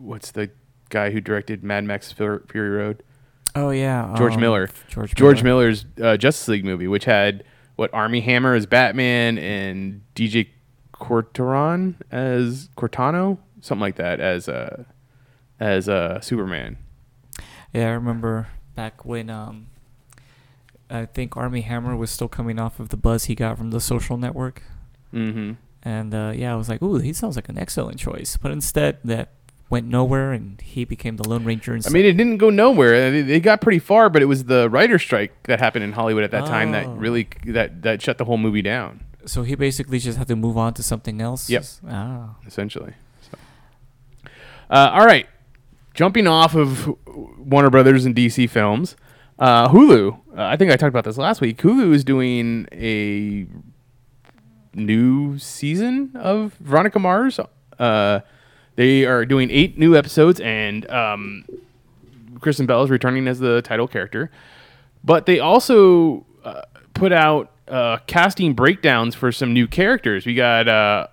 what's 0.00 0.30
the 0.30 0.50
guy 0.88 1.10
who 1.10 1.20
directed 1.20 1.62
Mad 1.62 1.84
Max 1.84 2.10
Fury 2.10 2.40
Road? 2.70 3.02
Oh 3.54 3.70
yeah, 3.70 4.14
George 4.16 4.34
um, 4.34 4.40
Miller. 4.40 4.70
George 4.88 5.14
George 5.14 5.42
Miller. 5.42 5.66
Miller's 5.66 5.86
uh, 6.02 6.16
Justice 6.16 6.48
League 6.48 6.64
movie, 6.64 6.88
which 6.88 7.04
had 7.04 7.44
what 7.76 7.92
Armie 7.92 8.20
Hammer 8.20 8.54
as 8.54 8.66
Batman 8.66 9.38
and 9.38 10.00
DJ 10.14 10.48
Cortaron 10.92 11.96
as 12.10 12.68
Cortano, 12.76 13.38
something 13.60 13.80
like 13.80 13.96
that 13.96 14.20
as 14.20 14.48
uh, 14.48 14.84
as 15.60 15.88
uh, 15.88 16.20
Superman. 16.20 16.78
Yeah, 17.72 17.88
I 17.88 17.92
remember 17.92 18.48
back 18.74 19.04
when 19.04 19.30
um, 19.30 19.66
I 20.90 21.06
think 21.06 21.36
Armie 21.36 21.62
Hammer 21.62 21.96
was 21.96 22.10
still 22.10 22.28
coming 22.28 22.58
off 22.58 22.78
of 22.78 22.90
the 22.90 22.96
buzz 22.96 23.24
he 23.24 23.34
got 23.34 23.56
from 23.58 23.70
the 23.70 23.80
Social 23.80 24.16
Network, 24.16 24.62
Mm-hmm. 25.12 25.52
and 25.82 26.14
uh, 26.14 26.32
yeah, 26.34 26.52
I 26.52 26.56
was 26.56 26.68
like, 26.68 26.82
"Ooh, 26.82 26.98
he 26.98 27.12
sounds 27.12 27.36
like 27.36 27.48
an 27.48 27.58
excellent 27.58 27.98
choice." 27.98 28.36
But 28.40 28.50
instead, 28.52 28.98
that 29.04 29.30
went 29.70 29.86
nowhere, 29.86 30.32
and 30.32 30.60
he 30.60 30.84
became 30.84 31.16
the 31.16 31.26
Lone 31.28 31.44
Ranger. 31.44 31.78
I 31.86 31.88
mean, 31.90 32.04
it 32.04 32.12
didn't 32.16 32.36
go 32.38 32.50
nowhere. 32.50 33.10
They, 33.10 33.22
they 33.22 33.40
got 33.40 33.60
pretty 33.60 33.78
far, 33.78 34.10
but 34.10 34.20
it 34.22 34.26
was 34.26 34.44
the 34.44 34.68
writer 34.68 34.98
strike 34.98 35.32
that 35.44 35.58
happened 35.60 35.84
in 35.84 35.92
Hollywood 35.92 36.22
at 36.24 36.30
that 36.32 36.46
time 36.46 36.72
that 36.72 36.86
Oh. 36.86 36.94
really 36.94 37.28
that 37.46 37.82
that 37.82 38.02
shut 38.02 38.18
the 38.18 38.24
whole 38.26 38.38
movie 38.38 38.62
down. 38.62 39.00
so 39.26 39.42
he 39.42 39.54
basically 39.54 39.98
just 39.98 40.18
had 40.18 40.28
to 40.28 40.36
move 40.36 40.58
on 40.58 40.74
to 40.74 40.82
something 40.82 41.20
else. 41.22 41.48
Yep. 41.48 41.64
Ah. 41.88 42.34
essentially. 42.46 42.92
So. 43.30 43.38
Uh, 44.70 44.90
all 44.92 45.06
right. 45.06 45.26
jumping 45.94 46.26
off 46.26 46.54
of 46.54 46.92
Warner 47.38 47.70
Brothers 47.70 48.04
and 48.04 48.14
DC 48.14 48.50
films, 48.50 48.96
uh, 49.38 49.68
Hulu. 49.68 50.12
Uh, 50.12 50.18
I 50.36 50.56
think 50.56 50.70
I 50.70 50.76
talked 50.76 50.90
about 50.90 51.04
this 51.04 51.18
last 51.18 51.40
week. 51.40 51.58
Hulu 51.58 51.92
is 51.94 52.04
doing 52.04 52.66
a 52.72 53.46
new 54.74 55.38
season 55.38 56.12
of 56.14 56.54
Veronica 56.54 56.98
Mars. 56.98 57.40
Uh, 57.78 58.20
they 58.76 59.04
are 59.04 59.24
doing 59.24 59.50
eight 59.50 59.78
new 59.78 59.96
episodes, 59.96 60.40
and 60.40 60.88
um, 60.90 61.44
Kristen 62.40 62.66
Bell 62.66 62.82
is 62.82 62.90
returning 62.90 63.28
as 63.28 63.38
the 63.38 63.62
title 63.62 63.86
character. 63.86 64.30
But 65.04 65.26
they 65.26 65.38
also 65.38 66.26
uh, 66.44 66.62
put 66.94 67.12
out 67.12 67.52
uh, 67.68 67.98
casting 68.06 68.54
breakdowns 68.54 69.14
for 69.14 69.32
some 69.32 69.52
new 69.52 69.66
characters. 69.66 70.26
We 70.26 70.34
got 70.34 70.68
uh, 70.68 71.06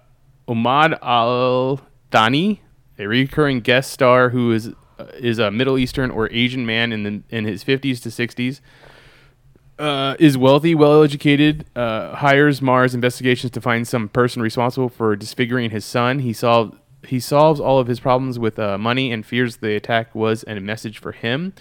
Omad 0.47 0.97
Al 1.01 1.81
Thani, 2.09 2.61
a 2.97 3.07
recurring 3.07 3.61
guest 3.61 3.91
star 3.91 4.29
who 4.29 4.51
is 4.51 4.71
is 5.15 5.39
a 5.39 5.51
Middle 5.51 5.77
Eastern 5.77 6.11
or 6.11 6.31
Asian 6.31 6.65
man 6.65 6.91
in 6.91 7.03
the 7.03 7.23
in 7.29 7.45
his 7.45 7.63
50s 7.63 8.01
to 8.03 8.09
60s. 8.09 8.61
Uh, 9.79 10.15
is 10.19 10.37
wealthy, 10.37 10.75
well 10.75 11.01
educated, 11.01 11.65
uh, 11.75 12.13
hires 12.15 12.61
Mars 12.61 12.93
investigations 12.93 13.51
to 13.51 13.59
find 13.59 13.87
some 13.87 14.09
person 14.09 14.41
responsible 14.41 14.89
for 14.89 15.15
disfiguring 15.15 15.71
his 15.71 15.83
son. 15.83 16.19
He 16.19 16.33
solved 16.33 16.77
he 17.05 17.19
solves 17.19 17.59
all 17.59 17.79
of 17.79 17.87
his 17.87 17.99
problems 17.99 18.37
with 18.37 18.59
uh, 18.59 18.77
money 18.77 19.11
and 19.11 19.25
fears 19.25 19.57
the 19.57 19.75
attack 19.75 20.13
was 20.13 20.45
a 20.47 20.59
message 20.59 20.99
for 20.99 21.11
him. 21.11 21.53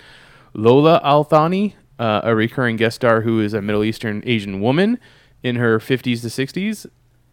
Lola 0.52 1.00
Althani, 1.02 1.74
uh, 1.98 2.20
a 2.24 2.34
recurring 2.34 2.76
guest 2.76 2.96
star 2.96 3.22
who 3.22 3.40
is 3.40 3.54
a 3.54 3.62
Middle 3.62 3.84
Eastern 3.84 4.22
Asian 4.26 4.60
woman 4.60 4.98
in 5.42 5.56
her 5.56 5.78
50s 5.78 6.20
to 6.20 6.26
60s, 6.26 6.86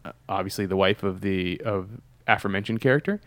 uh, 0.06 0.12
obviously 0.30 0.66
the 0.66 0.78
wife 0.78 1.04
of 1.04 1.22
the 1.22 1.60
of 1.66 1.90
aforementioned 2.28 2.82
character. 2.82 3.20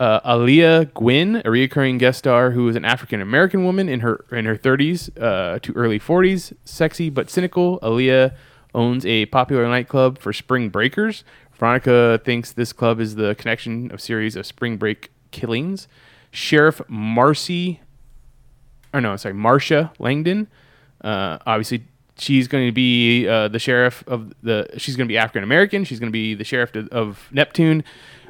Uh, 0.00 0.18
Aaliyah 0.22 0.94
Gwyn, 0.94 1.42
a 1.44 1.50
recurring 1.50 1.98
guest 1.98 2.20
star 2.20 2.52
who 2.52 2.66
is 2.70 2.74
an 2.74 2.86
African 2.86 3.20
American 3.20 3.64
woman 3.64 3.86
in 3.86 4.00
her 4.00 4.24
in 4.32 4.46
her 4.46 4.56
30s 4.56 5.10
uh, 5.20 5.58
to 5.58 5.72
early 5.74 6.00
40s, 6.00 6.54
sexy 6.64 7.10
but 7.10 7.28
cynical. 7.28 7.78
Aaliyah 7.80 8.34
owns 8.74 9.04
a 9.04 9.26
popular 9.26 9.68
nightclub 9.68 10.18
for 10.18 10.32
spring 10.32 10.70
breakers. 10.70 11.22
Veronica 11.52 12.18
thinks 12.24 12.50
this 12.50 12.72
club 12.72 12.98
is 12.98 13.16
the 13.16 13.34
connection 13.34 13.92
of 13.92 14.00
series 14.00 14.36
of 14.36 14.46
spring 14.46 14.78
break 14.78 15.10
killings. 15.32 15.86
Sheriff 16.30 16.80
Marcy, 16.88 17.80
or 18.94 19.02
no, 19.02 19.16
sorry, 19.16 19.34
Marcia 19.34 19.92
Langdon. 19.98 20.48
Uh, 21.04 21.36
obviously, 21.44 21.84
she's 22.16 22.48
going 22.48 22.66
to 22.66 22.72
be 22.72 23.28
uh, 23.28 23.48
the 23.48 23.58
sheriff 23.58 24.02
of 24.06 24.32
the. 24.42 24.66
She's 24.78 24.96
going 24.96 25.08
to 25.08 25.12
be 25.12 25.18
African 25.18 25.42
American. 25.42 25.84
She's 25.84 26.00
going 26.00 26.10
to 26.10 26.16
be 26.16 26.32
the 26.32 26.44
sheriff 26.44 26.72
to, 26.72 26.88
of 26.90 27.28
Neptune. 27.32 27.84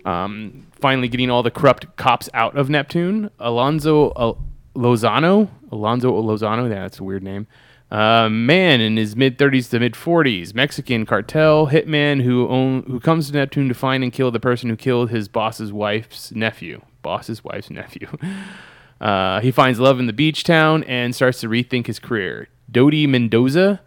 Um, 0.04 0.66
finally, 0.80 1.08
getting 1.08 1.30
all 1.30 1.42
the 1.42 1.50
corrupt 1.50 1.96
cops 1.96 2.28
out 2.34 2.56
of 2.56 2.70
Neptune. 2.70 3.30
Alonzo 3.38 4.10
uh, 4.10 4.34
Lozano. 4.74 5.48
Alonzo 5.70 6.12
Lozano. 6.22 6.68
Yeah, 6.68 6.82
that's 6.82 6.98
a 6.98 7.04
weird 7.04 7.22
name. 7.22 7.46
Uh, 7.90 8.28
man 8.28 8.80
in 8.80 8.96
his 8.96 9.16
mid 9.16 9.36
30s 9.36 9.68
to 9.70 9.80
mid 9.80 9.94
40s, 9.94 10.54
Mexican 10.54 11.04
cartel 11.04 11.66
hitman 11.66 12.22
who 12.22 12.46
own, 12.48 12.84
who 12.84 13.00
comes 13.00 13.26
to 13.26 13.32
Neptune 13.32 13.68
to 13.68 13.74
find 13.74 14.04
and 14.04 14.12
kill 14.12 14.30
the 14.30 14.38
person 14.38 14.70
who 14.70 14.76
killed 14.76 15.10
his 15.10 15.26
boss's 15.26 15.72
wife's 15.72 16.30
nephew. 16.30 16.82
Boss's 17.02 17.42
wife's 17.42 17.68
nephew. 17.70 18.06
Uh, 19.00 19.40
he 19.40 19.50
finds 19.50 19.80
love 19.80 19.98
in 19.98 20.06
the 20.06 20.12
beach 20.12 20.44
town 20.44 20.84
and 20.84 21.14
starts 21.14 21.40
to 21.40 21.48
rethink 21.48 21.88
his 21.88 21.98
career. 21.98 22.48
Dodi 22.70 23.08
Mendoza, 23.08 23.80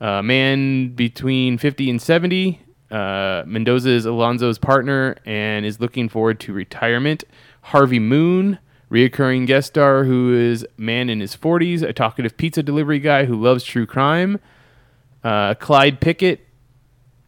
a 0.00 0.22
man 0.24 0.88
between 0.94 1.56
50 1.56 1.88
and 1.88 2.02
70. 2.02 2.60
Uh, 2.90 3.44
Mendoza 3.46 3.90
is 3.90 4.04
Alonzo's 4.04 4.58
partner 4.58 5.16
and 5.24 5.64
is 5.64 5.80
looking 5.80 6.08
forward 6.08 6.40
to 6.40 6.52
retirement. 6.52 7.24
Harvey 7.62 7.98
Moon, 7.98 8.58
reoccurring 8.90 9.46
guest 9.46 9.68
star 9.68 10.04
who 10.04 10.34
is 10.34 10.66
man 10.76 11.08
in 11.08 11.20
his 11.20 11.36
40s, 11.36 11.82
a 11.82 11.92
talkative 11.92 12.36
pizza 12.36 12.62
delivery 12.62 12.98
guy 12.98 13.26
who 13.26 13.36
loves 13.36 13.62
true 13.62 13.86
crime. 13.86 14.40
Uh, 15.22 15.54
Clyde 15.54 16.00
Pickett, 16.00 16.46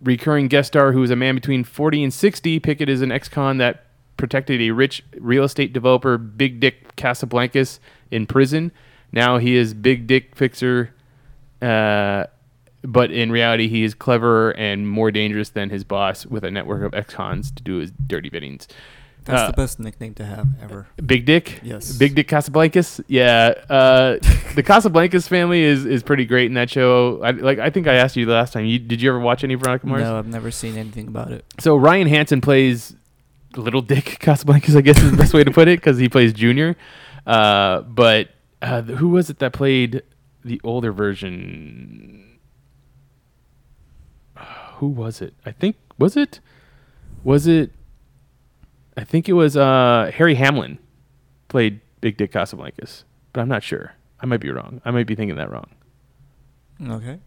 recurring 0.03 0.49
guest 0.49 0.69
star 0.69 0.93
who 0.93 1.03
is 1.03 1.11
a 1.11 1.17
man 1.17 1.35
between 1.35 1.63
40 1.63 2.05
and 2.05 2.15
60. 2.15 2.59
Pickett 2.61 2.89
is 2.89 3.03
an 3.03 3.13
ex-con 3.13 3.59
that 3.59 3.87
protected 4.17 4.61
a 4.61 4.71
rich 4.71 5.05
real 5.19 5.45
estate 5.45 5.73
developer, 5.73 6.19
Big 6.19 6.61
Dick 6.61 6.97
Casablancas, 6.97 7.79
in 8.11 8.27
prison. 8.27 8.73
Now 9.13 9.39
he 9.39 9.57
is 9.57 9.75
Big 9.75 10.07
Dick 10.07 10.35
Fixer, 10.35 10.95
uh, 11.61 12.25
but 12.83 13.11
in 13.11 13.31
reality, 13.31 13.69
he 13.69 13.85
is 13.85 13.95
cleverer 13.95 14.51
and 14.53 14.89
more 14.89 15.11
dangerous 15.11 15.51
than 15.51 15.71
his 15.71 15.85
boss 15.85 16.27
with 16.27 16.45
a 16.45 16.51
network 16.51 16.83
of 16.83 16.95
ex-cons 16.95 17.51
to 17.53 17.63
do 17.63 17.77
his 17.79 17.91
dirty 18.07 18.29
biddings. 18.29 18.67
That's 19.25 19.43
Uh, 19.43 19.47
the 19.49 19.53
best 19.53 19.79
nickname 19.79 20.15
to 20.15 20.25
have 20.25 20.49
ever. 20.61 20.89
Big 21.07 21.25
Dick. 21.27 21.61
Yes. 21.63 21.93
Big 21.97 22.17
Dick 22.17 22.27
Casablancas. 22.27 23.01
Yeah. 23.07 23.55
Uh, 23.71 24.15
the 24.57 24.65
Casablancas 24.65 25.29
family 25.29 25.63
is, 25.63 25.87
is 25.87 26.03
pretty 26.03 26.25
great 26.25 26.47
in 26.47 26.55
that 26.55 26.69
show. 26.69 27.23
I, 27.23 27.31
like 27.31 27.61
I 27.61 27.71
think 27.71 27.87
I 27.87 27.95
asked 27.95 28.17
you 28.17 28.27
the 28.27 28.33
last 28.33 28.53
time. 28.53 28.65
You, 28.67 28.81
did 28.81 29.01
you 29.01 29.09
ever 29.11 29.21
watch 29.21 29.45
any 29.45 29.55
Veronica 29.55 29.87
Mars? 29.87 30.03
No, 30.03 30.19
I've 30.19 30.27
never 30.27 30.51
seen 30.51 30.77
anything 30.77 31.07
about 31.07 31.31
it. 31.31 31.45
So 31.61 31.77
Ryan 31.77 32.09
Hansen 32.09 32.41
plays 32.41 32.97
Little 33.55 33.81
Dick 33.83 34.17
Casablancas. 34.21 34.75
I 34.75 34.81
guess 34.81 35.01
is 35.01 35.13
the 35.13 35.17
best 35.17 35.35
way 35.35 35.45
to 35.45 35.53
put 35.53 35.69
it 35.69 35.79
because 35.79 35.99
he 35.99 36.09
plays 36.09 36.33
Junior. 36.33 36.75
Uh, 37.25 37.83
but 37.83 38.31
uh, 38.61 38.83
who 38.83 39.11
was 39.11 39.31
it 39.31 39.39
that 39.39 39.53
played 39.53 40.03
the 40.45 40.61
older 40.65 40.91
version? 40.91 42.32
Who 44.83 44.89
was 44.89 45.23
it? 45.23 45.35
I 45.47 45.53
think 45.53 45.77
was 45.97 46.17
it 46.17 46.41
was 47.23 47.47
it 47.47 47.71
I 48.97 49.05
think 49.05 49.29
it 49.29 49.35
was 49.35 49.57
uh, 49.57 50.11
Harry 50.13 50.35
Hamlin 50.35 50.81
played 51.47 51.81
Big 52.01 52.17
Dick 52.17 52.33
Casablancas, 52.33 53.05
but 53.33 53.43
I'm 53.43 53.49
not 53.49 53.63
sure. 53.63 53.95
I 54.19 54.27
might 54.27 54.41
be 54.41 54.51
wrong. 54.51 54.81
I 54.85 54.91
might 54.91 55.07
be 55.07 55.15
thinking 55.15 55.37
that 55.37 55.53
wrong. 55.53 55.69
Okay. 56.85 57.21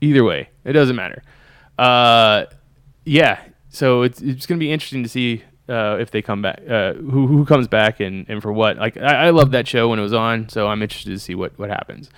Either 0.00 0.24
way, 0.24 0.48
it 0.64 0.72
doesn't 0.72 0.96
matter. 0.96 1.22
Uh, 1.78 2.46
yeah, 3.04 3.38
so 3.68 4.02
it's 4.02 4.20
it's 4.20 4.46
gonna 4.46 4.58
be 4.58 4.72
interesting 4.72 5.04
to 5.04 5.08
see 5.08 5.44
uh, 5.68 5.96
if 6.00 6.10
they 6.10 6.22
come 6.22 6.42
back, 6.42 6.60
uh, 6.68 6.94
who 6.94 7.28
who 7.28 7.44
comes 7.44 7.68
back 7.68 8.00
and, 8.00 8.26
and 8.28 8.42
for 8.42 8.52
what. 8.52 8.78
Like 8.78 8.96
I, 8.96 9.26
I 9.26 9.30
love 9.30 9.52
that 9.52 9.68
show 9.68 9.90
when 9.90 10.00
it 10.00 10.02
was 10.02 10.12
on, 10.12 10.48
so 10.48 10.66
I'm 10.66 10.82
interested 10.82 11.10
to 11.10 11.20
see 11.20 11.36
what 11.36 11.56
what 11.56 11.70
happens. 11.70 12.10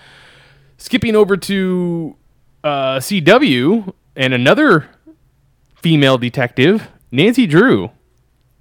Skipping 0.78 1.14
over 1.14 1.36
to 1.36 2.16
uh, 2.64 2.98
CW 2.98 3.92
and 4.16 4.34
another 4.34 4.88
female 5.76 6.18
detective, 6.18 6.88
Nancy 7.12 7.46
Drew, 7.46 7.90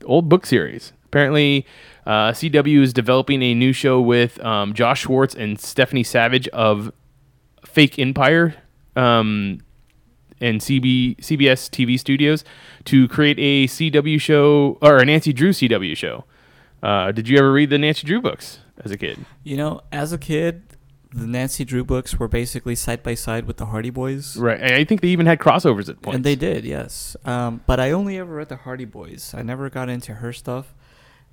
old 0.06 0.30
book 0.30 0.46
series. 0.46 0.92
Apparently, 1.06 1.66
uh, 2.06 2.32
CW 2.32 2.82
is 2.82 2.92
developing 2.92 3.42
a 3.42 3.54
new 3.54 3.72
show 3.72 4.02
with 4.02 4.44
um, 4.44 4.74
Josh 4.74 5.02
Schwartz 5.02 5.34
and 5.34 5.60
Stephanie 5.60 6.04
Savage 6.04 6.48
of 6.50 6.92
Fake 7.66 7.98
Empire 7.98 8.56
um, 8.96 9.60
and 10.42 10.60
CB, 10.60 11.18
CBS 11.18 11.70
TV 11.70 11.98
studios 11.98 12.44
to 12.86 13.08
create 13.08 13.38
a 13.40 13.68
CW 13.68 14.20
show 14.20 14.78
or 14.82 14.98
a 14.98 15.06
Nancy 15.06 15.32
Drew 15.32 15.52
CW 15.52 15.96
show. 15.96 16.26
Uh, 16.82 17.14
did 17.14 17.30
you 17.30 17.38
ever 17.38 17.54
read 17.54 17.70
the 17.70 17.78
Nancy 17.78 18.06
Drew 18.06 18.22
books 18.22 18.60
as 18.84 18.92
a 18.92 18.98
kid? 18.98 19.26
You 19.44 19.56
know, 19.56 19.82
as 19.94 20.12
a 20.12 20.18
kid, 20.18 20.64
the 21.14 21.28
Nancy 21.28 21.64
Drew 21.64 21.84
books 21.84 22.18
were 22.18 22.28
basically 22.28 22.76
side 22.76 23.04
by 23.04 23.14
side 23.14 23.46
with 23.46 23.58
the 23.58 23.68
Hardy 23.68 23.92
Boys. 23.92 24.36
Right. 24.36 24.62
I 24.62 24.84
think 24.84 25.02
they 25.02 25.10
even 25.10 25.26
had 25.26 25.40
crossovers 25.40 25.88
at 25.90 26.02
points. 26.02 26.16
And 26.16 26.24
they 26.24 26.36
did, 26.36 26.66
yes. 26.66 27.16
Um, 27.24 27.62
but 27.68 27.80
I 27.80 27.92
only 27.92 28.18
ever 28.18 28.34
read 28.36 28.50
the 28.50 28.58
Hardy 28.58 28.86
Boys. 28.86 29.34
I 29.36 29.44
never 29.44 29.70
got 29.70 29.90
into 29.90 30.16
her 30.16 30.34
stuff. 30.34 30.74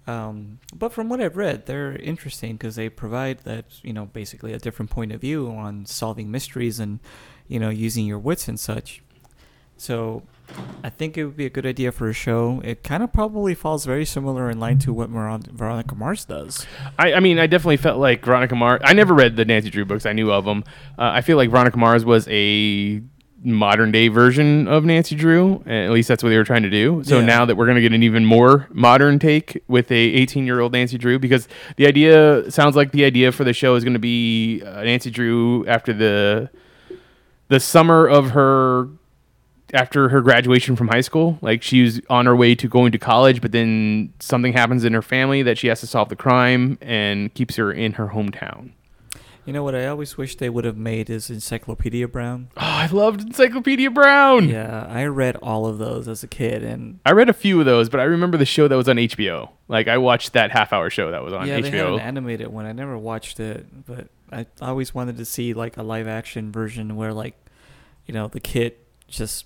Um, 0.06 0.58
but 0.74 0.92
from 0.92 1.08
what 1.08 1.20
I've 1.20 1.36
read, 1.36 1.66
they're 1.66 1.96
interesting 1.96 2.52
because 2.52 2.76
they 2.76 2.88
provide 2.88 3.40
that, 3.40 3.66
you 3.82 3.92
know, 3.92 4.06
basically 4.06 4.52
a 4.52 4.58
different 4.58 4.90
point 4.90 5.12
of 5.12 5.20
view 5.20 5.48
on 5.48 5.86
solving 5.86 6.30
mysteries 6.30 6.80
and, 6.80 7.00
you 7.48 7.58
know, 7.58 7.70
using 7.70 8.06
your 8.06 8.18
wits 8.18 8.48
and 8.48 8.58
such. 8.58 9.02
So 9.76 10.24
I 10.82 10.88
think 10.90 11.18
it 11.18 11.24
would 11.24 11.36
be 11.36 11.46
a 11.46 11.50
good 11.50 11.66
idea 11.66 11.92
for 11.92 12.08
a 12.08 12.12
show. 12.12 12.60
It 12.64 12.82
kind 12.82 13.02
of 13.02 13.12
probably 13.12 13.54
falls 13.54 13.84
very 13.84 14.04
similar 14.06 14.48
in 14.50 14.58
line 14.58 14.78
to 14.80 14.92
what 14.92 15.10
Veron- 15.12 15.46
Veronica 15.50 15.94
Mars 15.94 16.24
does. 16.24 16.66
I, 16.98 17.14
I 17.14 17.20
mean, 17.20 17.38
I 17.38 17.46
definitely 17.46 17.76
felt 17.76 17.98
like 17.98 18.24
Veronica 18.24 18.54
Mars. 18.56 18.80
I 18.84 18.92
never 18.94 19.12
read 19.14 19.36
the 19.36 19.44
Nancy 19.44 19.68
Drew 19.70 19.84
books. 19.84 20.06
I 20.06 20.12
knew 20.12 20.32
of 20.32 20.44
them. 20.46 20.64
Uh, 20.98 21.10
I 21.14 21.20
feel 21.20 21.36
like 21.36 21.50
Veronica 21.50 21.76
Mars 21.78 22.04
was 22.04 22.26
a 22.30 23.02
modern 23.42 23.90
day 23.90 24.08
version 24.08 24.68
of 24.68 24.84
Nancy 24.84 25.14
Drew. 25.14 25.62
At 25.66 25.90
least 25.90 26.08
that's 26.08 26.22
what 26.22 26.28
they 26.30 26.36
were 26.36 26.44
trying 26.44 26.62
to 26.62 26.70
do. 26.70 27.02
So 27.04 27.20
Yeah. 27.20 27.24
now 27.26 27.44
that 27.46 27.56
we're 27.56 27.66
going 27.66 27.76
to 27.76 27.80
get 27.82 27.92
an 27.92 28.02
even 28.02 28.24
more 28.24 28.66
modern 28.70 29.18
take 29.18 29.62
with 29.68 29.90
a 29.90 29.94
18 29.94 30.46
year 30.46 30.60
old 30.60 30.72
Nancy 30.72 30.98
Drew, 30.98 31.18
because 31.18 31.46
the 31.76 31.86
idea 31.86 32.50
sounds 32.50 32.74
like 32.76 32.92
the 32.92 33.04
idea 33.04 33.32
for 33.32 33.44
the 33.44 33.52
show 33.54 33.74
is 33.76 33.84
going 33.84 33.94
to 33.94 33.98
be 34.00 34.62
uh, 34.62 34.82
Nancy 34.82 35.10
Drew 35.10 35.66
after 35.66 35.92
the 35.92 36.50
the 37.48 37.60
summer 37.60 38.06
of 38.06 38.30
her 38.30 38.88
after 39.74 40.08
her 40.08 40.20
graduation 40.20 40.76
from 40.76 40.88
high 40.88 41.00
school. 41.00 41.38
Like 41.40 41.62
she 41.62 41.82
was 41.82 42.00
on 42.10 42.26
her 42.26 42.36
way 42.36 42.54
to 42.54 42.68
going 42.68 42.92
to 42.92 42.98
college, 42.98 43.40
but 43.40 43.52
then 43.52 44.12
something 44.20 44.52
happens 44.52 44.84
in 44.84 44.92
her 44.92 45.02
family 45.02 45.42
that 45.42 45.58
she 45.58 45.68
has 45.68 45.80
to 45.80 45.86
solve 45.86 46.08
the 46.08 46.16
crime 46.16 46.78
and 46.80 47.32
keeps 47.34 47.56
her 47.56 47.72
in 47.72 47.92
her 47.92 48.08
hometown. 48.08 48.72
You 49.46 49.54
know 49.54 49.64
what 49.64 49.74
I 49.74 49.86
always 49.86 50.16
wish 50.16 50.36
they 50.36 50.50
would 50.50 50.64
have 50.64 50.76
made 50.76 51.08
is 51.08 51.30
Encyclopedia 51.30 52.06
Brown. 52.06 52.50
Oh, 52.56 52.82
I 52.82 52.86
loved 52.86 53.20
Encyclopedia 53.20 53.90
Brown. 53.90 54.48
Yeah, 54.48 54.86
I 54.88 55.04
read 55.04 55.36
all 55.36 55.66
of 55.66 55.78
those 55.78 56.08
as 56.08 56.22
a 56.22 56.26
kid, 56.26 56.62
and 56.62 56.98
I 57.04 57.12
read 57.12 57.28
a 57.28 57.34
few 57.34 57.60
of 57.60 57.66
those, 57.66 57.90
but 57.90 58.00
I 58.00 58.04
remember 58.04 58.38
the 58.38 58.46
show 58.46 58.68
that 58.68 58.76
was 58.76 58.88
on 58.88 58.96
HBO. 58.96 59.50
Like 59.68 59.86
I 59.86 59.98
watched 59.98 60.32
that 60.32 60.50
half 60.50 60.72
hour 60.72 60.88
show 60.88 61.10
that 61.10 61.22
was 61.22 61.34
on 61.34 61.46
yeah, 61.46 61.60
they 61.60 61.70
had 61.70 61.86
HBO. 61.86 61.94
an 61.94 62.00
animated 62.00 62.48
one. 62.48 62.64
I 62.64 62.72
never 62.72 62.96
watched 62.96 63.38
it, 63.38 63.66
but 63.86 64.08
I 64.32 64.46
always 64.62 64.94
wanted 64.94 65.18
to 65.18 65.24
see 65.26 65.52
like 65.52 65.76
a 65.76 65.82
live 65.82 66.08
action 66.08 66.52
version 66.52 66.96
where 66.96 67.12
like, 67.12 67.34
you 68.06 68.14
know, 68.14 68.28
the 68.28 68.40
kid 68.40 68.76
just 69.08 69.44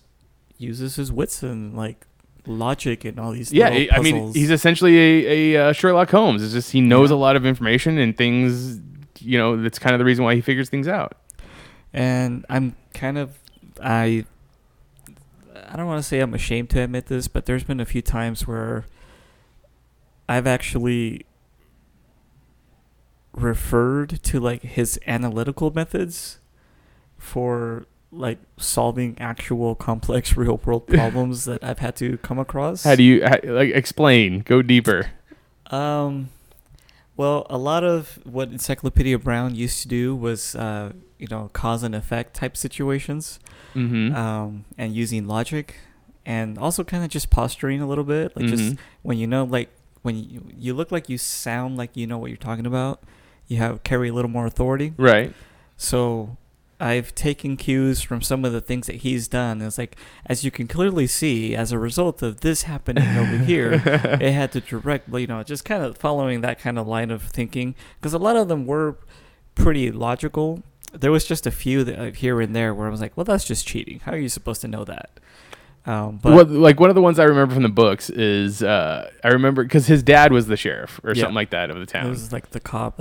uses 0.59 0.97
his 0.97 1.11
wits 1.13 1.43
and 1.43 1.77
like 1.77 2.07
logic 2.47 3.05
and 3.05 3.19
all 3.19 3.33
these. 3.33 3.53
yeah, 3.53 3.69
I 3.93 4.01
mean, 4.01 4.33
he's 4.35 4.51
essentially 4.51 4.97
a, 4.99 5.55
a 5.57 5.69
uh, 5.69 5.73
Sherlock 5.73 6.11
Holmes. 6.11 6.43
It's 6.43 6.53
just 6.53 6.73
he 6.73 6.81
knows 6.81 7.11
Yeah. 7.11 7.17
a 7.17 7.19
lot 7.19 7.37
of 7.37 7.47
information 7.47 7.99
and 7.99 8.17
things. 8.17 8.81
You 9.21 9.39
know, 9.39 9.61
that's 9.63 9.79
kind 9.79 9.95
of 9.95 9.99
the 9.99 10.05
reason 10.05 10.25
why 10.25 10.35
he 10.35 10.41
figures 10.41 10.69
things 10.69 10.87
out. 10.89 11.17
and 11.93 12.45
I'm 12.51 12.77
kind 12.93 13.17
of 13.19 13.39
I 13.83 14.25
I 15.67 15.77
don't 15.77 15.87
want 15.87 16.03
to 16.03 16.07
say 16.09 16.21
I'm 16.21 16.35
ashamed 16.35 16.71
to 16.71 16.81
admit 16.83 17.07
this, 17.07 17.27
but 17.29 17.47
there's 17.47 17.65
been 17.65 17.81
a 17.81 17.85
few 17.87 18.03
times 18.03 18.47
where 18.47 18.85
I've 20.29 20.47
actually 20.47 21.25
referred 23.33 24.23
to 24.23 24.39
like 24.41 24.63
his 24.63 24.99
analytical 25.07 25.71
methods 25.73 26.39
for 27.19 27.87
like 28.17 28.39
solving 28.57 29.17
actual 29.19 29.75
complex 29.75 30.37
real 30.43 30.61
world 30.65 30.87
problems 30.99 31.45
that 31.47 31.63
I've 31.65 31.81
had 31.81 31.97
to 31.97 32.17
come 32.19 32.39
across. 32.39 32.85
How 32.85 32.95
do 32.95 33.03
you 33.03 33.25
how, 33.25 33.39
like 33.45 33.71
explain? 33.75 34.41
Go 34.41 34.63
deeper. 34.63 35.11
Um, 35.67 36.29
well, 37.17 37.47
a 37.51 37.59
lot 37.59 37.85
of 37.85 38.19
what 38.25 38.49
Encyclopedia 38.51 39.19
Brown 39.19 39.55
used 39.55 39.83
to 39.83 39.89
do 39.89 40.15
was, 40.17 40.55
uh, 40.55 40.93
you 41.19 41.27
know, 41.31 41.51
cause 41.53 41.83
and 41.83 41.95
effect 41.95 42.35
type 42.35 42.57
situations, 42.57 43.39
Mm-hmm. 43.75 44.15
um, 44.15 44.65
and 44.79 44.95
using 44.95 45.27
logic, 45.27 45.75
and 46.25 46.57
also 46.59 46.85
kind 46.85 47.03
of 47.03 47.11
just 47.11 47.29
posturing 47.31 47.81
a 47.81 47.87
little 47.89 48.05
bit, 48.05 48.37
like 48.37 48.47
just 48.47 48.63
Mhm. 48.75 48.79
when 49.03 49.19
you 49.19 49.27
know, 49.27 49.43
like 49.45 49.69
when 50.03 50.17
you, 50.17 50.45
you 50.57 50.75
look 50.75 50.93
like 50.93 51.09
you 51.09 51.19
sound 51.19 51.77
like 51.77 51.97
you 51.97 52.07
know 52.07 52.19
what 52.19 52.29
you're 52.31 52.37
talking 52.37 52.67
about, 52.67 53.03
you 53.49 53.57
have 53.57 53.83
carry 53.83 54.09
a 54.09 54.13
little 54.13 54.31
more 54.31 54.47
authority. 54.47 54.93
right. 54.97 55.33
So 55.77 56.37
I've 56.81 57.15
taken 57.15 57.57
cues 57.57 58.03
from 58.03 58.21
some 58.21 58.45
of 58.45 58.53
the 58.53 58.61
things 58.61 58.87
that 58.89 58.97
he's 58.97 59.29
done. 59.29 59.63
It's 59.63 59.79
like, 59.79 59.97
as 60.27 60.45
you 60.45 60.51
can 60.51 60.67
clearly 60.67 61.07
see, 61.07 61.55
as 61.55 61.71
a 61.73 61.79
result 61.79 62.21
of 62.23 62.41
this 62.41 62.63
happening 62.63 63.07
over 63.17 63.37
here, 63.39 63.75
it 63.85 64.33
had 64.33 64.53
to 64.53 64.61
direct, 64.61 65.09
you 65.15 65.27
know, 65.27 65.43
just 65.43 65.65
kind 65.65 65.83
of 65.85 65.97
following 65.97 66.41
that 66.41 66.59
kind 66.59 66.79
of 66.79 66.87
line 66.87 67.11
of 67.11 67.23
thinking. 67.23 67.75
Because 68.01 68.13
a 68.13 68.19
lot 68.19 68.37
of 68.37 68.49
them 68.49 68.67
were 68.67 68.97
pretty 69.55 69.93
logical. 69.93 70.63
There 70.93 71.13
was 71.13 71.25
just 71.25 71.47
a 71.47 71.51
few 71.51 71.85
that 71.85 71.99
uh, 71.99 72.11
here 72.13 72.41
and 72.41 72.55
there 72.55 72.75
where 72.75 72.87
I 72.87 72.91
was 72.91 73.01
like, 73.01 73.17
well, 73.17 73.25
that's 73.25 73.45
just 73.45 73.67
cheating. 73.67 74.01
How 74.01 74.13
are 74.13 74.19
you 74.19 74.29
supposed 74.29 74.61
to 74.63 74.69
know 74.69 74.85
that? 74.85 75.11
Um, 75.87 76.19
but 76.23 76.33
What, 76.33 76.51
like 76.51 76.81
one 76.81 76.89
of 76.89 76.95
the 76.97 77.03
ones 77.03 77.19
I 77.19 77.25
remember 77.25 77.53
from 77.55 77.63
the 77.63 77.69
books 77.69 78.09
is 78.11 78.63
uh, 78.63 79.11
I 79.23 79.29
remember 79.29 79.63
because 79.65 79.87
his 79.87 80.03
dad 80.03 80.33
was 80.33 80.47
the 80.47 80.57
sheriff 80.57 80.99
or 81.05 81.13
Yeah. 81.13 81.23
something 81.23 81.35
like 81.35 81.51
that 81.51 81.71
of 81.71 81.79
the 81.79 81.87
town. 81.87 82.07
it 82.07 82.11
was 82.11 82.33
like 82.33 82.51
the 82.51 82.61
cop. 82.61 82.99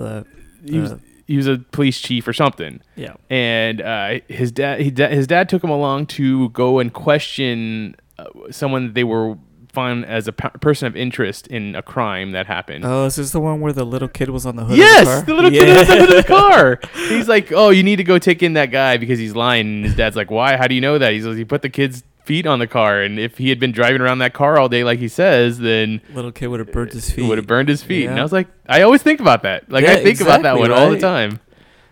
He 0.66 0.80
was 0.80 0.94
he 1.28 1.38
was 1.38 1.48
a 1.48 1.58
police 1.72 2.00
chief 2.02 2.28
or 2.28 2.34
something. 2.34 2.82
yeah. 2.96 3.16
and 3.30 3.82
uh, 3.82 4.20
his 4.28 4.52
dad 4.52 4.82
he 4.82 4.92
his 4.96 5.28
dad 5.28 5.50
took 5.50 5.64
him 5.64 5.70
along 5.70 6.06
to 6.08 6.50
go 6.50 6.80
and 6.80 6.94
question 6.94 7.96
uh, 8.20 8.26
someone 8.52 8.88
that 8.88 8.94
they 8.94 9.04
were 9.04 9.36
found 9.72 10.06
as 10.06 10.28
a 10.28 10.32
p- 10.32 10.48
person 10.62 10.86
of 10.86 10.96
interest 10.96 11.48
in 11.48 11.76
a 11.76 11.82
crime 11.82 12.32
that 12.34 12.46
happened. 12.46 12.86
Oh, 12.86 13.06
this 13.06 13.18
is 13.18 13.26
this 13.28 13.32
the 13.32 13.40
one 13.40 13.60
where 13.60 13.74
the 13.74 13.84
little 13.86 14.08
kid 14.08 14.30
was 14.30 14.46
on 14.46 14.56
the 14.56 14.66
hood? 14.66 14.78
yes, 14.78 15.02
of 15.02 15.06
the, 15.08 15.12
car? 15.16 15.26
the 15.26 15.34
little 15.34 15.50
kid 15.52 15.68
Yeah. 15.68 15.82
in 15.82 15.88
the 15.88 15.96
hood 15.96 16.10
of 16.12 16.16
the 16.18 16.24
car. 16.28 16.80
He's 17.10 17.28
like, 17.28 17.52
"Oh, 17.52 17.70
you 17.72 17.82
need 17.82 17.96
to 17.96 18.04
go 18.04 18.20
take 18.20 18.44
in 18.44 18.54
that 18.54 18.68
guy 18.68 18.98
because 18.98 19.18
he's 19.18 19.36
lying." 19.36 19.66
And 19.68 19.86
his 19.86 19.96
dad's 19.96 20.16
like, 20.16 20.30
"Why? 20.30 20.58
How 20.58 20.68
do 20.68 20.76
you 20.76 20.82
know 20.82 21.00
that?" 21.00 21.14
He 21.14 21.22
says, 21.22 21.38
"He 21.38 21.44
put 21.46 21.64
the 21.64 21.70
kid's 21.70 22.04
feet 22.26 22.46
on 22.46 22.60
the 22.60 22.68
car, 22.68 23.02
and 23.02 23.20
if 23.20 23.38
he 23.38 23.50
had 23.50 23.60
been 23.60 23.72
driving 23.72 24.02
around 24.02 24.20
that 24.20 24.34
car 24.34 24.58
all 24.58 24.70
day, 24.70 24.84
like 24.84 25.00
he 25.00 25.08
says, 25.08 25.60
then." 25.60 26.02
little 26.14 26.32
kid 26.32 26.48
would 26.48 26.60
have 26.60 26.72
burned 26.72 26.92
his 26.94 27.10
feet. 27.12 27.28
Would 27.28 27.38
have 27.38 27.48
burned 27.48 27.70
his 27.70 27.84
feet, 27.84 28.08
and 28.08 28.20
I 28.20 28.24
was 28.24 28.32
like, 28.32 28.48
I 28.68 28.82
always 28.82 29.02
think 29.04 29.20
about 29.20 29.44
that. 29.44 29.70
Like 29.70 29.86
I 29.86 29.94
Yeah, 29.94 30.04
think 30.04 30.22
about 30.22 30.42
that 30.44 30.56
exactly, 30.56 30.62
one 30.62 30.72
all 30.72 30.86
the 30.88 30.94
right? 30.94 31.02
time. 31.02 31.40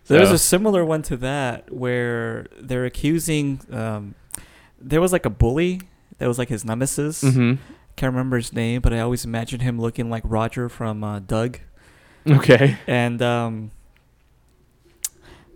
There's 0.07 0.29
So- 0.29 0.35
a 0.35 0.39
similar 0.39 0.83
one 0.83 1.01
to 1.03 1.17
that 1.17 1.71
where 1.73 2.47
they're 2.59 2.85
accusing. 2.85 3.61
Um, 3.71 4.15
there 4.79 4.99
was 4.99 5.11
like 5.13 5.25
a 5.25 5.29
bully 5.29 5.81
that 6.17 6.27
was 6.27 6.37
like 6.39 6.49
his 6.49 6.65
nemesis. 6.65 7.23
Mhm. 7.23 7.59
Can't 7.95 8.13
remember 8.13 8.37
his 8.37 8.51
name, 8.51 8.81
but 8.81 8.93
I 8.93 8.99
always 8.99 9.25
imagine 9.25 9.59
him 9.59 9.79
looking 9.79 10.09
like 10.09 10.23
Roger 10.25 10.69
from 10.69 11.03
uh, 11.03 11.19
Doug. 11.19 11.59
Okay. 12.27 12.77
And 12.87 13.21
um, 13.21 13.71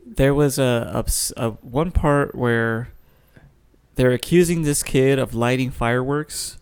there 0.05 0.33
was 0.33 0.59
a 0.59 1.03
one 1.61 1.91
part 1.91 2.35
where 2.35 2.89
they're 3.95 4.11
accusing 4.11 4.63
this 4.63 4.83
kid 4.83 5.19
of 5.19 5.33
lighting 5.33 5.71
fireworks, 5.71 6.57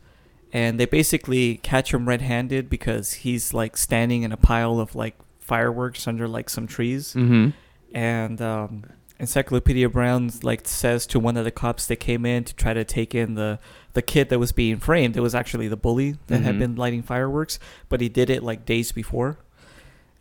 and 0.51 0.79
they 0.79 0.85
basically 0.85 1.57
catch 1.57 1.93
him 1.93 2.07
red-handed 2.07 2.69
because 2.69 3.13
he's 3.13 3.53
like 3.53 3.75
standing 3.77 4.23
in 4.23 4.31
a 4.31 4.37
pile 4.37 4.79
of 4.79 4.95
like 4.95 5.15
fireworks 5.39 6.07
under 6.07 6.27
like 6.27 6.49
some 6.49 6.67
trees 6.67 7.13
Mm-hmm. 7.13 7.49
and 7.95 8.41
um, 8.41 8.83
Encyclopedia 9.19 9.89
Brown 9.89 10.31
like 10.41 10.67
says 10.67 11.05
to 11.07 11.19
one 11.19 11.37
of 11.37 11.43
the 11.45 11.51
cops 11.51 11.85
that 11.87 11.97
came 11.97 12.25
in 12.25 12.43
to 12.45 12.55
try 12.55 12.73
to 12.73 12.83
take 12.83 13.13
in 13.15 13.35
the 13.35 13.59
the 13.93 14.01
kid 14.01 14.29
that 14.29 14.39
was 14.39 14.51
being 14.51 14.77
framed. 14.77 15.15
It 15.15 15.19
was 15.21 15.35
actually 15.35 15.67
the 15.67 15.77
bully 15.77 16.17
that 16.27 16.41
had 16.41 16.55
Mhm. 16.55 16.59
been 16.59 16.75
lighting 16.75 17.03
fireworks, 17.03 17.59
but 17.89 18.01
he 18.01 18.09
did 18.09 18.29
it 18.29 18.41
like 18.43 18.65
days 18.65 18.91
before. 18.91 19.37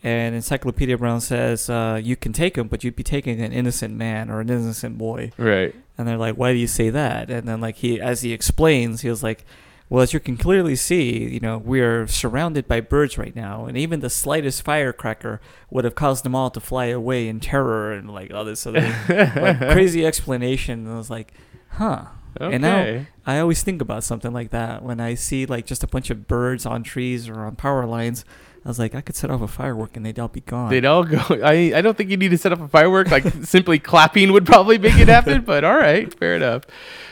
And 0.04 0.34
Encyclopedia 0.34 0.98
Brown 0.98 1.20
says, 1.20 1.70
uh, 1.70 2.00
"You 2.02 2.16
can 2.16 2.32
take 2.32 2.58
him, 2.58 2.66
but 2.66 2.82
you'd 2.82 2.96
be 2.96 3.04
taking 3.04 3.40
an 3.40 3.52
innocent 3.52 3.94
man 3.94 4.30
or 4.30 4.40
an 4.40 4.50
innocent 4.50 4.98
boy." 4.98 5.30
Right. 5.38 5.74
And 5.96 6.08
they're 6.08 6.16
like, 6.16 6.34
"Why 6.34 6.52
do 6.52 6.58
you 6.58 6.66
say 6.66 6.90
that?" 6.90 7.30
And 7.30 7.46
then 7.46 7.60
like 7.60 7.76
he, 7.76 8.00
as 8.00 8.22
he 8.22 8.32
explains, 8.32 9.02
he 9.02 9.08
was 9.08 9.22
like, 9.22 9.44
"Well, 9.88 10.02
as 10.02 10.12
you 10.12 10.18
can 10.18 10.36
clearly 10.36 10.74
see, 10.74 11.28
you 11.28 11.38
know, 11.38 11.56
we 11.56 11.80
are 11.80 12.08
surrounded 12.08 12.66
by 12.66 12.80
birds 12.80 13.16
right 13.16 13.36
now, 13.36 13.66
and 13.66 13.76
even 13.78 14.00
the 14.00 14.10
slightest 14.10 14.62
firecracker 14.62 15.40
would 15.70 15.84
have 15.84 15.94
caused 15.94 16.24
them 16.24 16.34
all 16.34 16.50
to 16.50 16.60
fly 16.60 16.86
away 16.86 17.28
in 17.28 17.38
terror 17.38 17.92
and 17.92 18.10
like 18.10 18.32
all 18.34 18.44
this 18.44 18.66
other 18.66 18.80
like, 19.08 19.58
crazy 19.72 20.04
explanation." 20.04 20.80
And 20.86 20.94
I 20.94 20.96
was 20.96 21.10
like, 21.10 21.32
"Huh." 21.68 22.06
Okay. 22.40 22.54
And 22.54 22.62
now 22.62 23.06
I 23.26 23.38
always 23.38 23.62
think 23.62 23.82
about 23.82 24.04
something 24.04 24.32
like 24.32 24.50
that 24.50 24.82
when 24.82 25.00
I 25.00 25.14
see 25.14 25.46
like 25.46 25.66
just 25.66 25.84
a 25.84 25.86
bunch 25.86 26.10
of 26.10 26.26
birds 26.26 26.64
on 26.66 26.82
trees 26.82 27.28
or 27.28 27.44
on 27.44 27.56
power 27.56 27.86
lines. 27.86 28.24
I 28.64 28.68
was 28.68 28.78
like, 28.78 28.94
I 28.94 29.00
could 29.00 29.16
set 29.16 29.30
off 29.30 29.40
a 29.40 29.48
firework 29.48 29.96
and 29.96 30.06
they'd 30.06 30.18
all 30.20 30.28
be 30.28 30.40
gone. 30.40 30.70
They'd 30.70 30.84
all 30.84 31.02
go. 31.04 31.18
I, 31.42 31.72
I 31.74 31.80
don't 31.80 31.96
think 31.96 32.10
you 32.10 32.16
need 32.16 32.30
to 32.30 32.38
set 32.38 32.52
up 32.52 32.60
a 32.60 32.68
firework. 32.68 33.10
Like 33.10 33.24
simply 33.42 33.78
clapping 33.80 34.32
would 34.32 34.46
probably 34.46 34.78
make 34.78 34.96
it 34.98 35.08
happen. 35.08 35.42
But 35.46 35.64
all 35.64 35.76
right, 35.76 36.12
fair 36.18 36.36
enough. 36.36 36.64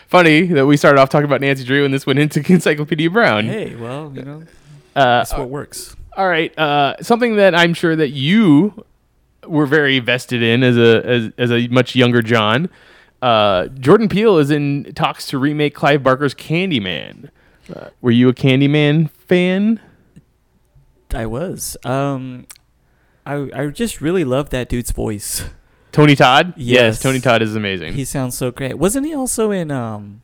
Funny 0.06 0.42
that 0.46 0.66
we 0.66 0.76
started 0.76 1.00
off 1.00 1.08
talking 1.08 1.24
about 1.24 1.40
Nancy 1.40 1.64
Drew 1.64 1.84
and 1.84 1.92
this 1.92 2.06
went 2.06 2.18
into 2.18 2.40
Encyclopedia 2.52 3.10
Brown. 3.10 3.46
hey, 3.46 3.74
well, 3.76 4.12
you 4.14 4.22
know, 4.22 4.42
uh, 4.96 5.04
that's 5.18 5.32
what 5.32 5.48
works. 5.48 5.94
all 6.16 6.28
right. 6.28 6.56
Uh, 6.58 6.94
something 7.00 7.36
that 7.36 7.54
I'm 7.54 7.74
sure 7.74 7.94
that 7.96 8.10
you 8.10 8.84
were 9.46 9.66
very 9.66 9.98
vested 10.00 10.42
in 10.42 10.62
as 10.62 10.76
a 10.76 11.06
as, 11.06 11.32
as 11.38 11.50
a 11.50 11.66
much 11.68 11.94
younger 11.96 12.22
John. 12.22 12.68
Uh, 13.22 13.66
Jordan 13.68 14.08
Peele 14.08 14.38
is 14.38 14.50
in 14.50 14.92
talks 14.94 15.26
to 15.26 15.38
remake 15.38 15.74
Clive 15.74 16.02
Barker's 16.02 16.34
Candyman. 16.34 17.30
Uh, 17.74 17.88
were 18.00 18.10
you 18.10 18.28
a 18.28 18.34
Candyman 18.34 19.10
fan? 19.10 19.80
I 21.14 21.26
was. 21.26 21.76
Um, 21.84 22.46
I 23.26 23.50
I 23.54 23.66
just 23.68 24.00
really 24.00 24.24
love 24.24 24.50
that 24.50 24.68
dude's 24.68 24.90
voice. 24.90 25.44
Tony 25.92 26.14
Todd? 26.14 26.54
Yes. 26.56 27.00
Tony 27.00 27.20
Todd 27.20 27.42
is 27.42 27.56
amazing. 27.56 27.94
He 27.94 28.04
sounds 28.04 28.36
so 28.36 28.50
great. 28.50 28.78
Wasn't 28.78 29.04
he 29.06 29.14
also 29.14 29.50
in 29.50 29.70
um, 29.70 30.22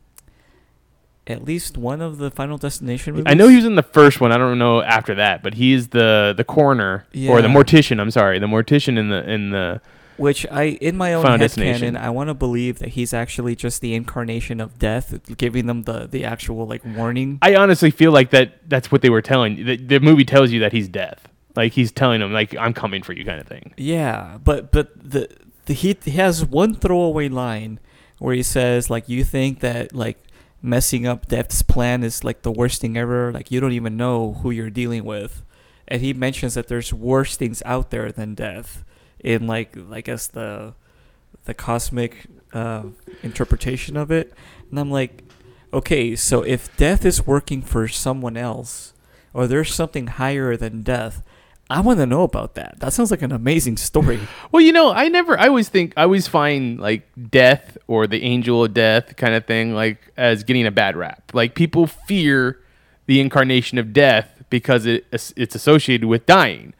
at 1.25 1.43
least 1.43 1.77
one 1.77 2.01
of 2.01 2.17
the 2.19 2.31
Final 2.31 2.57
Destination 2.57 3.13
movies? 3.13 3.25
I 3.27 3.33
know 3.33 3.47
he 3.49 3.57
was 3.57 3.65
in 3.65 3.75
the 3.75 3.83
first 3.83 4.21
one. 4.21 4.31
I 4.31 4.37
don't 4.37 4.57
know 4.57 4.81
after 4.81 5.15
that, 5.15 5.43
but 5.43 5.55
he's 5.55 5.89
the 5.89 6.33
the 6.35 6.43
coroner 6.43 7.05
or 7.27 7.41
the 7.41 7.49
mortician. 7.49 7.99
I'm 7.99 8.11
sorry, 8.11 8.39
the 8.39 8.47
mortician 8.47 8.97
in 8.97 9.09
the 9.09 9.29
in 9.29 9.51
the. 9.51 9.81
Which 10.17 10.47
I, 10.49 10.63
in 10.63 10.97
my 10.97 11.13
own 11.13 11.23
Final 11.23 11.39
head 11.39 11.53
canon, 11.53 11.95
I 11.95 12.09
want 12.09 12.29
to 12.29 12.33
believe 12.33 12.79
that 12.79 12.89
he's 12.89 13.13
actually 13.13 13.55
just 13.55 13.81
the 13.81 13.93
incarnation 13.93 14.59
of 14.59 14.79
death, 14.79 15.37
giving 15.37 15.67
them 15.67 15.83
the 15.83 16.07
the 16.07 16.25
actual 16.25 16.65
like 16.67 16.83
warning. 16.83 17.37
I 17.41 17.55
honestly 17.55 17.91
feel 17.91 18.11
like 18.11 18.31
that 18.31 18.67
that's 18.67 18.91
what 18.91 19.01
they 19.03 19.11
were 19.11 19.21
telling. 19.21 19.63
The, 19.63 19.77
the 19.77 19.99
movie 19.99 20.25
tells 20.25 20.51
you 20.51 20.59
that 20.61 20.73
he's 20.73 20.87
death. 20.87 21.27
Like 21.55 21.73
he's 21.73 21.91
telling 21.91 22.19
them 22.19 22.33
like 22.33 22.55
I'm 22.55 22.73
coming 22.73 23.03
for 23.03 23.13
you 23.13 23.25
kind 23.25 23.39
of 23.39 23.47
thing. 23.47 23.73
Yeah, 23.77 24.39
but 24.43 24.71
but 24.71 24.89
the, 24.97 25.29
the 25.65 25.73
he, 25.73 25.95
he 26.03 26.11
has 26.11 26.43
one 26.43 26.73
throwaway 26.73 27.29
line 27.29 27.79
where 28.17 28.33
he 28.33 28.43
says 28.43 28.89
like 28.89 29.07
you 29.07 29.23
think 29.23 29.59
that 29.59 29.93
like 29.93 30.17
messing 30.61 31.05
up 31.05 31.27
Death's 31.27 31.61
plan 31.61 32.03
is 32.03 32.23
like 32.23 32.41
the 32.41 32.51
worst 32.51 32.81
thing 32.81 32.97
ever. 32.97 33.31
Like 33.31 33.51
you 33.51 33.59
don't 33.59 33.71
even 33.73 33.97
know 33.97 34.33
who 34.41 34.49
you're 34.49 34.71
dealing 34.71 35.03
with, 35.03 35.43
and 35.87 36.01
he 36.01 36.13
mentions 36.13 36.55
that 36.55 36.67
there's 36.67 36.91
worse 36.91 37.37
things 37.37 37.61
out 37.65 37.91
there 37.91 38.11
than 38.11 38.33
death 38.33 38.83
in 39.27 39.45
like 39.45 39.77
I 39.91 40.01
guess 40.01 40.27
the 40.27 40.73
the 41.45 41.53
cosmic 41.53 42.27
uh, 42.53 42.83
interpretation 43.23 43.97
of 43.97 44.09
it. 44.09 44.33
And 44.69 44.79
I'm 44.79 44.89
like, 44.89 45.23
okay, 45.73 46.15
so 46.15 46.41
if 46.43 46.75
death 46.77 47.05
is 47.05 47.27
working 47.27 47.61
for 47.61 47.87
someone 47.87 48.37
else, 48.37 48.93
or 49.33 49.47
there's 49.47 49.73
something 49.73 50.07
higher 50.07 50.55
than 50.55 50.81
death, 50.81 51.23
I 51.69 51.81
want 51.81 51.99
to 51.99 52.05
know 52.05 52.23
about 52.23 52.55
that. 52.55 52.79
That 52.79 52.93
sounds 52.93 53.11
like 53.11 53.21
an 53.21 53.33
amazing 53.33 53.77
story. 53.77 54.19
Well, 54.51 54.61
you 54.61 54.71
know, 54.71 54.93
I 54.93 55.09
never. 55.09 55.37
I 55.37 55.47
always 55.49 55.67
think 55.67 55.93
I 55.97 56.03
always 56.03 56.27
find 56.27 56.79
like 56.79 57.05
death 57.29 57.77
or 57.87 58.07
the 58.07 58.23
angel 58.23 58.63
of 58.63 58.73
death 58.73 59.17
kind 59.17 59.33
of 59.33 59.45
thing 59.45 59.73
like 59.73 60.13
as 60.15 60.45
getting 60.45 60.65
a 60.65 60.71
bad 60.71 60.95
rap. 60.95 61.31
Like 61.33 61.53
people 61.53 61.85
fear 61.85 62.61
the 63.07 63.19
incarnation 63.19 63.77
of 63.77 63.91
death 63.91 64.43
because 64.49 64.85
it 64.85 65.05
it's 65.11 65.53
associated 65.53 66.07
with 66.07 66.25
dying. 66.25 66.73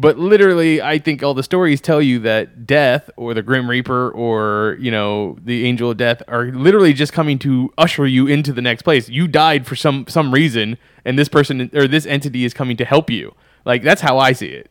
But 0.00 0.18
literally, 0.18 0.80
I 0.80 0.98
think 0.98 1.22
all 1.22 1.34
the 1.34 1.42
stories 1.42 1.78
tell 1.78 2.00
you 2.00 2.20
that 2.20 2.66
death 2.66 3.10
or 3.16 3.34
the 3.34 3.42
Grim 3.42 3.68
Reaper 3.68 4.10
or 4.10 4.78
you 4.80 4.90
know 4.90 5.36
the 5.44 5.66
angel 5.66 5.90
of 5.90 5.98
death 5.98 6.22
are 6.26 6.46
literally 6.46 6.94
just 6.94 7.12
coming 7.12 7.38
to 7.40 7.70
usher 7.76 8.06
you 8.06 8.26
into 8.26 8.54
the 8.54 8.62
next 8.62 8.80
place. 8.80 9.10
You 9.10 9.28
died 9.28 9.66
for 9.66 9.76
some 9.76 10.06
some 10.08 10.32
reason, 10.32 10.78
and 11.04 11.18
this 11.18 11.28
person 11.28 11.70
or 11.74 11.86
this 11.86 12.06
entity 12.06 12.46
is 12.46 12.54
coming 12.54 12.78
to 12.78 12.86
help 12.86 13.10
you. 13.10 13.34
Like 13.66 13.82
that's 13.82 14.00
how 14.00 14.16
I 14.16 14.32
see 14.32 14.46
it. 14.48 14.70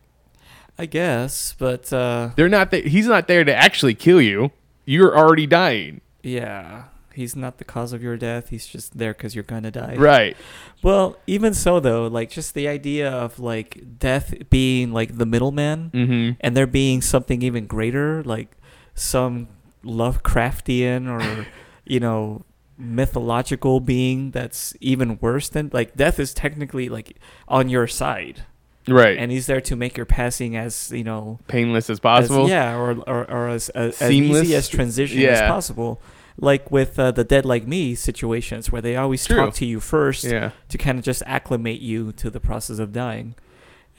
I 0.79 0.87
guess, 0.87 1.53
but 1.59 1.93
uh, 1.93 2.31
They're 2.35 2.49
not. 2.49 2.71
Th- 2.71 2.89
he's 2.89 3.05
not 3.05 3.27
there 3.27 3.43
to 3.43 3.53
actually 3.53 3.93
kill 3.93 4.21
you. 4.21 4.51
You're 4.85 5.15
already 5.15 5.45
dying. 5.45 6.01
yeah, 6.23 6.85
he's 7.13 7.35
not 7.35 7.57
the 7.57 7.63
cause 7.65 7.93
of 7.93 8.01
your 8.03 8.17
death. 8.17 8.49
He's 8.49 8.65
just 8.67 8.97
there 8.97 9.13
because 9.13 9.35
you're 9.35 9.43
gonna 9.43 9.71
die. 9.71 9.95
Right. 9.97 10.35
Well, 10.83 11.17
even 11.27 11.53
so, 11.53 11.79
though, 11.79 12.07
like 12.07 12.29
just 12.29 12.53
the 12.53 12.67
idea 12.67 13.09
of 13.11 13.39
like 13.39 13.99
death 13.99 14.33
being 14.49 14.91
like 14.93 15.17
the 15.17 15.25
middleman, 15.25 15.91
Mm-hmm. 15.93 16.37
and 16.41 16.55
there 16.57 16.67
being 16.67 17.01
something 17.01 17.41
even 17.41 17.65
greater, 17.67 18.23
like 18.23 18.55
some 18.95 19.47
Lovecraftian 19.83 21.07
or 21.09 21.45
you 21.85 21.99
know 21.99 22.43
mythological 22.77 23.79
being 23.81 24.31
that's 24.31 24.73
even 24.79 25.17
worse 25.19 25.49
than 25.49 25.69
like 25.73 25.95
death 25.95 26.19
is 26.19 26.33
technically 26.33 26.89
like 26.89 27.17
on 27.47 27.69
your 27.69 27.87
side, 27.87 28.43
Right. 28.87 29.17
and 29.17 29.31
he's 29.31 29.47
there 29.47 29.61
to 29.61 29.75
make 29.75 29.97
your 29.97 30.05
passing 30.05 30.55
as 30.55 30.91
you 30.91 31.03
know 31.03 31.39
painless 31.47 31.89
as 31.89 31.95
as- 31.95 31.99
possible. 31.99 32.47
yeah, 32.49 32.75
or 32.77 32.91
or, 33.07 33.29
or 33.29 33.49
as, 33.49 33.69
as, 33.69 34.01
as 34.01 34.09
Seamless. 34.09 34.43
easy 34.43 34.55
as 34.55 34.67
transition 34.69 35.21
as 35.23 35.41
possible. 35.41 36.01
Like 36.41 36.71
with 36.71 36.97
uh, 36.97 37.11
the 37.11 37.23
dead 37.23 37.45
like 37.45 37.67
me 37.67 37.95
situations, 37.95 38.71
where 38.71 38.81
they 38.81 38.95
always 38.95 39.25
True. 39.25 39.35
talk 39.37 39.53
to 39.55 39.65
you 39.65 39.79
first 39.79 40.23
Yeah. 40.23 40.51
to 40.69 40.77
kind 40.77 40.97
of 40.97 41.03
just 41.05 41.21
acclimate 41.25 41.81
you 41.81 42.11
to 42.13 42.29
the 42.29 42.39
process 42.39 42.79
of 42.79 42.93
dying, 42.93 43.35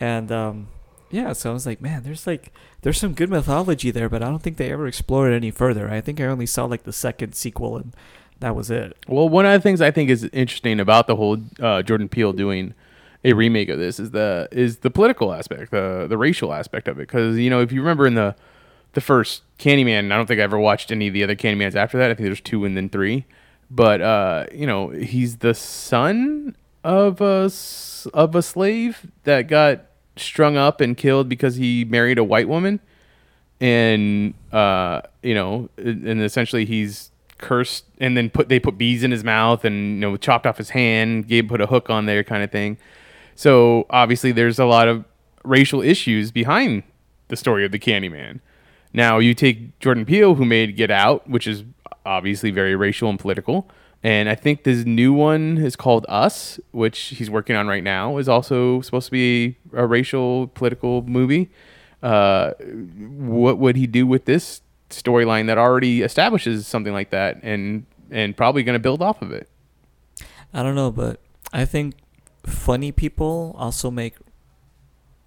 and 0.01 0.32
um, 0.32 0.68
yeah, 1.11 1.32
so 1.32 1.51
I 1.51 1.53
was 1.53 1.66
like, 1.66 1.80
man, 1.82 2.03
there's 2.03 2.26
like 2.26 2.53
there's 2.82 2.99
some 2.99 3.12
good 3.12 3.28
mythology 3.30 3.91
there, 3.91 4.09
but 4.09 4.22
I 4.22 4.26
don't 4.26 4.43
think 4.43 4.57
they 4.57 4.72
ever 4.72 4.86
explored 4.86 5.32
it 5.32 5.36
any 5.36 5.51
further. 5.51 5.91
I 5.91 6.01
think 6.01 6.20
I 6.20 6.24
only 6.24 6.47
saw 6.47 6.64
like 6.64 6.84
the 6.84 6.93
second 6.93 7.34
sequel, 7.34 7.76
and 7.76 7.93
that 8.38 8.57
was 8.57 8.70
it. 8.70 8.97
Well, 9.07 9.28
one 9.28 9.45
of 9.45 9.53
the 9.53 9.61
things 9.61 9.80
I 9.82 9.91
think 9.91 10.09
is 10.09 10.24
interesting 10.32 10.80
about 10.80 11.07
the 11.09 11.16
whole 11.16 11.36
uh, 11.61 11.82
Jordan 11.82 12.09
Peele 12.09 12.32
doing 12.32 12.72
a 13.22 13.34
remake 13.34 13.68
of 13.68 13.78
this 13.78 14.01
is 14.01 14.12
the 14.12 14.49
is 14.51 14.78
the 14.78 14.91
political 14.91 15.34
aspect, 15.34 15.72
the 15.72 16.07
the 16.09 16.16
racial 16.16 16.55
aspect 16.55 16.88
of 16.88 16.97
it. 16.99 17.03
Because 17.09 17.36
you 17.36 17.51
know, 17.51 17.61
if 17.61 17.70
you 17.70 17.80
remember 17.82 18.07
in 18.07 18.14
the 18.14 18.34
the 18.93 19.01
first 19.01 19.43
Candyman, 19.59 20.12
I 20.12 20.16
don't 20.16 20.26
think 20.26 20.41
I 20.41 20.43
ever 20.43 20.59
watched 20.59 20.91
any 20.91 21.09
of 21.09 21.14
the 21.14 21.22
other 21.22 21.36
Candymans 21.36 21.74
after 21.74 21.99
that. 21.99 22.11
I 22.11 22.14
think 22.14 22.26
there's 22.26 22.41
two 22.41 22.64
and 22.64 22.76
then 22.76 22.88
three. 22.88 23.26
But 23.70 24.01
uh, 24.01 24.47
you 24.53 24.66
know, 24.66 24.88
he's 24.88 25.38
the 25.38 25.55
son 25.55 26.57
of 26.82 27.20
a 27.20 27.51
of 28.14 28.34
a 28.34 28.43
slave 28.43 29.07
that 29.24 29.43
got 29.49 29.82
strung 30.16 30.57
up 30.57 30.80
and 30.80 30.97
killed 30.97 31.28
because 31.28 31.57
he 31.57 31.84
married 31.84 32.18
a 32.18 32.24
white 32.24 32.49
woman, 32.49 32.80
and 33.61 34.34
uh, 34.53 35.03
you 35.22 35.34
know, 35.34 35.68
and 35.76 36.22
essentially 36.22 36.64
he's 36.64 37.11
cursed, 37.38 37.84
and 37.99 38.16
then 38.16 38.28
put 38.28 38.49
they 38.49 38.59
put 38.59 38.76
bees 38.76 39.05
in 39.05 39.12
his 39.12 39.22
mouth 39.22 39.64
and 39.64 39.95
you 39.95 40.01
know 40.01 40.16
chopped 40.16 40.47
off 40.47 40.59
his 40.59 40.70
hand, 40.70 41.28
gave 41.28 41.47
put 41.47 41.61
a 41.61 41.66
hook 41.66 41.91
on 41.91 42.07
there, 42.07 42.24
kind 42.24 42.43
of 42.43 42.51
thing. 42.51 42.76
So 43.36 43.86
obviously, 43.88 44.32
there's 44.32 44.59
a 44.59 44.66
lot 44.66 44.88
of 44.88 45.05
racial 45.45 45.80
issues 45.80 46.30
behind 46.32 46.82
the 47.28 47.36
story 47.36 47.64
of 47.64 47.72
the 47.72 47.78
Candyman. 47.78 48.41
Now 48.93 49.18
you 49.18 49.34
take 49.34 49.78
Jordan 49.78 50.05
Peele, 50.05 50.34
who 50.34 50.45
made 50.45 50.76
Get 50.76 50.91
Out, 50.91 51.28
which 51.28 51.47
is 51.47 51.64
obviously 52.05 52.51
very 52.51 52.74
racial 52.74 53.09
and 53.09 53.18
political, 53.18 53.68
and 54.03 54.28
I 54.28 54.34
think 54.34 54.64
this 54.64 54.86
new 54.86 55.12
one 55.12 55.59
is 55.59 55.76
called 55.76 56.07
Us, 56.09 56.59
which 56.72 56.99
he's 56.99 57.28
working 57.28 57.55
on 57.55 57.68
right 57.68 57.84
now, 57.84 58.16
is 58.16 58.28
also 58.28 58.80
supposed 58.80 59.07
to 59.07 59.12
be 59.12 59.57
a 59.74 59.86
racial 59.86 60.49
political 60.49 61.03
movie. 61.03 61.51
Uh, 62.03 62.53
what 62.55 63.59
would 63.59 63.76
he 63.76 63.86
do 63.86 64.07
with 64.07 64.24
this 64.24 64.62
storyline 64.88 65.47
that 65.49 65.59
already 65.59 66.01
establishes 66.01 66.66
something 66.66 66.95
like 66.95 67.11
that, 67.11 67.41
and 67.43 67.84
and 68.11 68.36
probably 68.36 68.62
going 68.62 68.74
to 68.74 68.82
build 68.82 69.03
off 69.03 69.20
of 69.20 69.32
it? 69.32 69.49
I 70.55 70.62
don't 70.62 70.74
know, 70.74 70.91
but 70.91 71.20
I 71.53 71.66
think 71.66 71.95
funny 72.47 72.91
people 72.93 73.55
also 73.59 73.91
make 73.91 74.14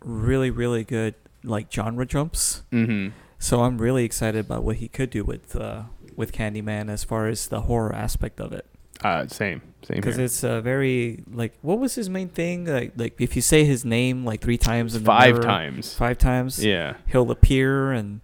really 0.03 0.49
really 0.49 0.84
good 0.84 1.14
like 1.43 1.72
genre 1.72 2.07
jumps. 2.07 2.64
Mm-hmm. 2.72 3.16
So 3.44 3.64
I'm 3.64 3.78
really 3.78 4.06
excited 4.06 4.39
about 4.39 4.64
what 4.64 4.78
he 4.78 4.88
could 4.88 5.10
do 5.10 5.26
with 5.26 5.54
uh, 5.58 5.84
with 6.16 6.32
Candyman 6.32 6.89
as 6.89 7.04
far 7.04 7.28
as 7.28 7.48
the 7.50 7.60
horror 7.62 7.94
aspect 7.94 8.39
of 8.39 8.54
it. 8.54 8.66
Uh, 9.04 9.28
same, 9.28 9.62
same 9.86 9.98
Because 9.98 10.18
it's 10.18 10.46
uh, 10.46 10.62
very 10.62 11.26
like 11.30 11.54
what 11.62 11.78
was 11.78 11.94
his 11.96 12.10
main 12.10 12.30
thing? 12.30 12.64
Like 12.64 12.94
like 12.96 13.20
if 13.20 13.36
you 13.36 13.41
say 13.41 13.66
his 13.66 13.84
name 13.84 14.24
like 14.24 14.39
three 14.39 14.58
times 14.58 14.98
Five 14.98 15.34
mirror- 15.34 15.44
times. 15.44 15.94
five 15.94 16.18
times, 16.18 16.64
Yeah, 16.64 16.96
he'll 17.08 17.30
appear 17.32 17.91
and 17.91 18.22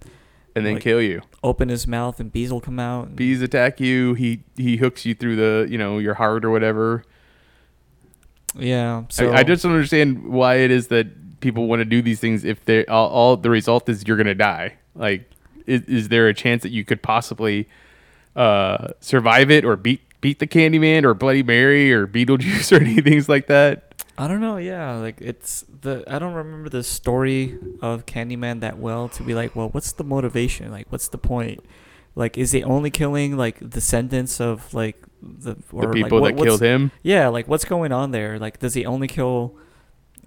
and 0.55 0.65
then 0.65 0.75
Like- 0.75 0.83
kill 0.83 1.01
you. 1.01 1.21
open 1.43 1.67
his 1.67 1.85
mouth 1.85 2.21
and 2.21 2.31
bees 2.31 2.49
will 2.53 2.61
come 2.61 2.79
out. 2.79 3.07
and- 3.07 3.15
Bees 3.17 3.41
attack 3.41 3.81
you. 3.81 4.13
He 4.13 4.43
he 4.55 4.77
hooks 4.77 5.05
you 5.05 5.15
through 5.15 5.35
the 5.35 5.67
you 5.69 5.77
know 5.77 5.99
your 5.99 6.13
heart 6.13 6.45
or 6.45 6.49
whatever. 6.49 7.03
Yeah. 8.55 9.03
So 9.09 9.31
I, 9.33 9.39
I 9.39 9.43
just 9.43 9.63
don't 9.63 9.73
understand 9.73 10.23
why 10.29 10.55
it 10.59 10.71
is 10.71 10.87
that 10.87 11.07
people 11.41 11.67
want 11.67 11.81
to 11.81 11.85
do 11.85 12.01
these 12.01 12.21
things 12.21 12.45
if 12.45 12.63
they 12.63 12.85
all, 12.85 13.09
all 13.09 13.35
the 13.35 13.49
result 13.49 13.89
is 13.89 14.07
you're 14.07 14.15
gonna 14.17 14.33
die. 14.33 14.75
Like, 14.99 15.29
is, 15.65 15.81
is 15.83 16.09
there 16.09 16.27
a 16.27 16.33
chance 16.33 16.61
that 16.63 16.71
you 16.71 16.85
could 16.85 17.01
possibly 17.01 17.67
uh, 18.35 18.89
survive 18.99 19.49
it 19.49 19.65
or 19.65 19.75
beat 19.75 20.01
beat 20.21 20.39
the 20.39 20.47
Candyman 20.47 21.05
or 21.05 21.13
Bloody 21.13 21.41
Mary 21.43 21.91
or 21.91 22.05
Beetlejuice 22.05 22.71
or 22.77 22.83
anything 22.83 23.23
like 23.27 23.47
that? 23.47 23.85
I 24.17 24.27
don't 24.27 24.41
know. 24.41 24.57
Yeah, 24.57 24.95
like 24.95 25.21
it's 25.21 25.63
the 25.81 26.03
I 26.05 26.19
don't 26.19 26.33
remember 26.33 26.67
the 26.69 26.83
story 26.83 27.57
of 27.81 28.05
Candyman 28.05 28.59
that 28.59 28.77
well 28.77 29.07
to 29.09 29.23
be 29.23 29.33
like, 29.33 29.55
well, 29.55 29.69
what's 29.69 29.93
the 29.93 30.03
motivation? 30.03 30.71
Like, 30.71 30.87
what's 30.89 31.07
the 31.07 31.17
point? 31.17 31.63
Like, 32.15 32.37
is 32.37 32.51
he 32.51 32.61
only 32.63 32.91
killing 32.91 33.37
like 33.37 33.69
descendants 33.69 34.41
of 34.41 34.73
like 34.73 34.97
the 35.21 35.55
or, 35.71 35.83
the 35.83 35.87
like, 35.87 35.95
people 35.95 36.19
what- 36.19 36.35
that 36.35 36.43
killed 36.43 36.61
him. 36.61 36.91
Yeah, 37.01 37.29
like 37.29 37.47
what's 37.47 37.63
going 37.63 37.93
on 37.93 38.11
there? 38.11 38.37
Like, 38.39 38.59
does 38.59 38.73
he 38.73 38.85
only 38.85 39.07
kill 39.07 39.55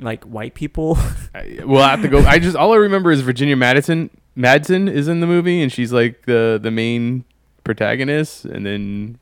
like 0.00 0.24
white 0.24 0.54
people? 0.54 0.96
I, 1.34 1.58
we'll 1.62 1.82
have 1.82 2.00
to 2.00 2.08
go. 2.08 2.20
I 2.20 2.38
just 2.38 2.56
all 2.56 2.72
I 2.72 2.76
remember 2.76 3.12
is 3.12 3.20
Virginia 3.20 3.56
Madison. 3.56 4.08
Madsen 4.36 4.90
is 4.90 5.08
in 5.08 5.20
the 5.20 5.26
movie, 5.26 5.60
and 5.62 5.70
she's 5.70 5.92
like 5.92 6.26
the 6.26 6.58
the 6.62 6.70
main 6.70 7.24
protagonist. 7.64 8.44
And 8.44 8.64
then 8.64 9.18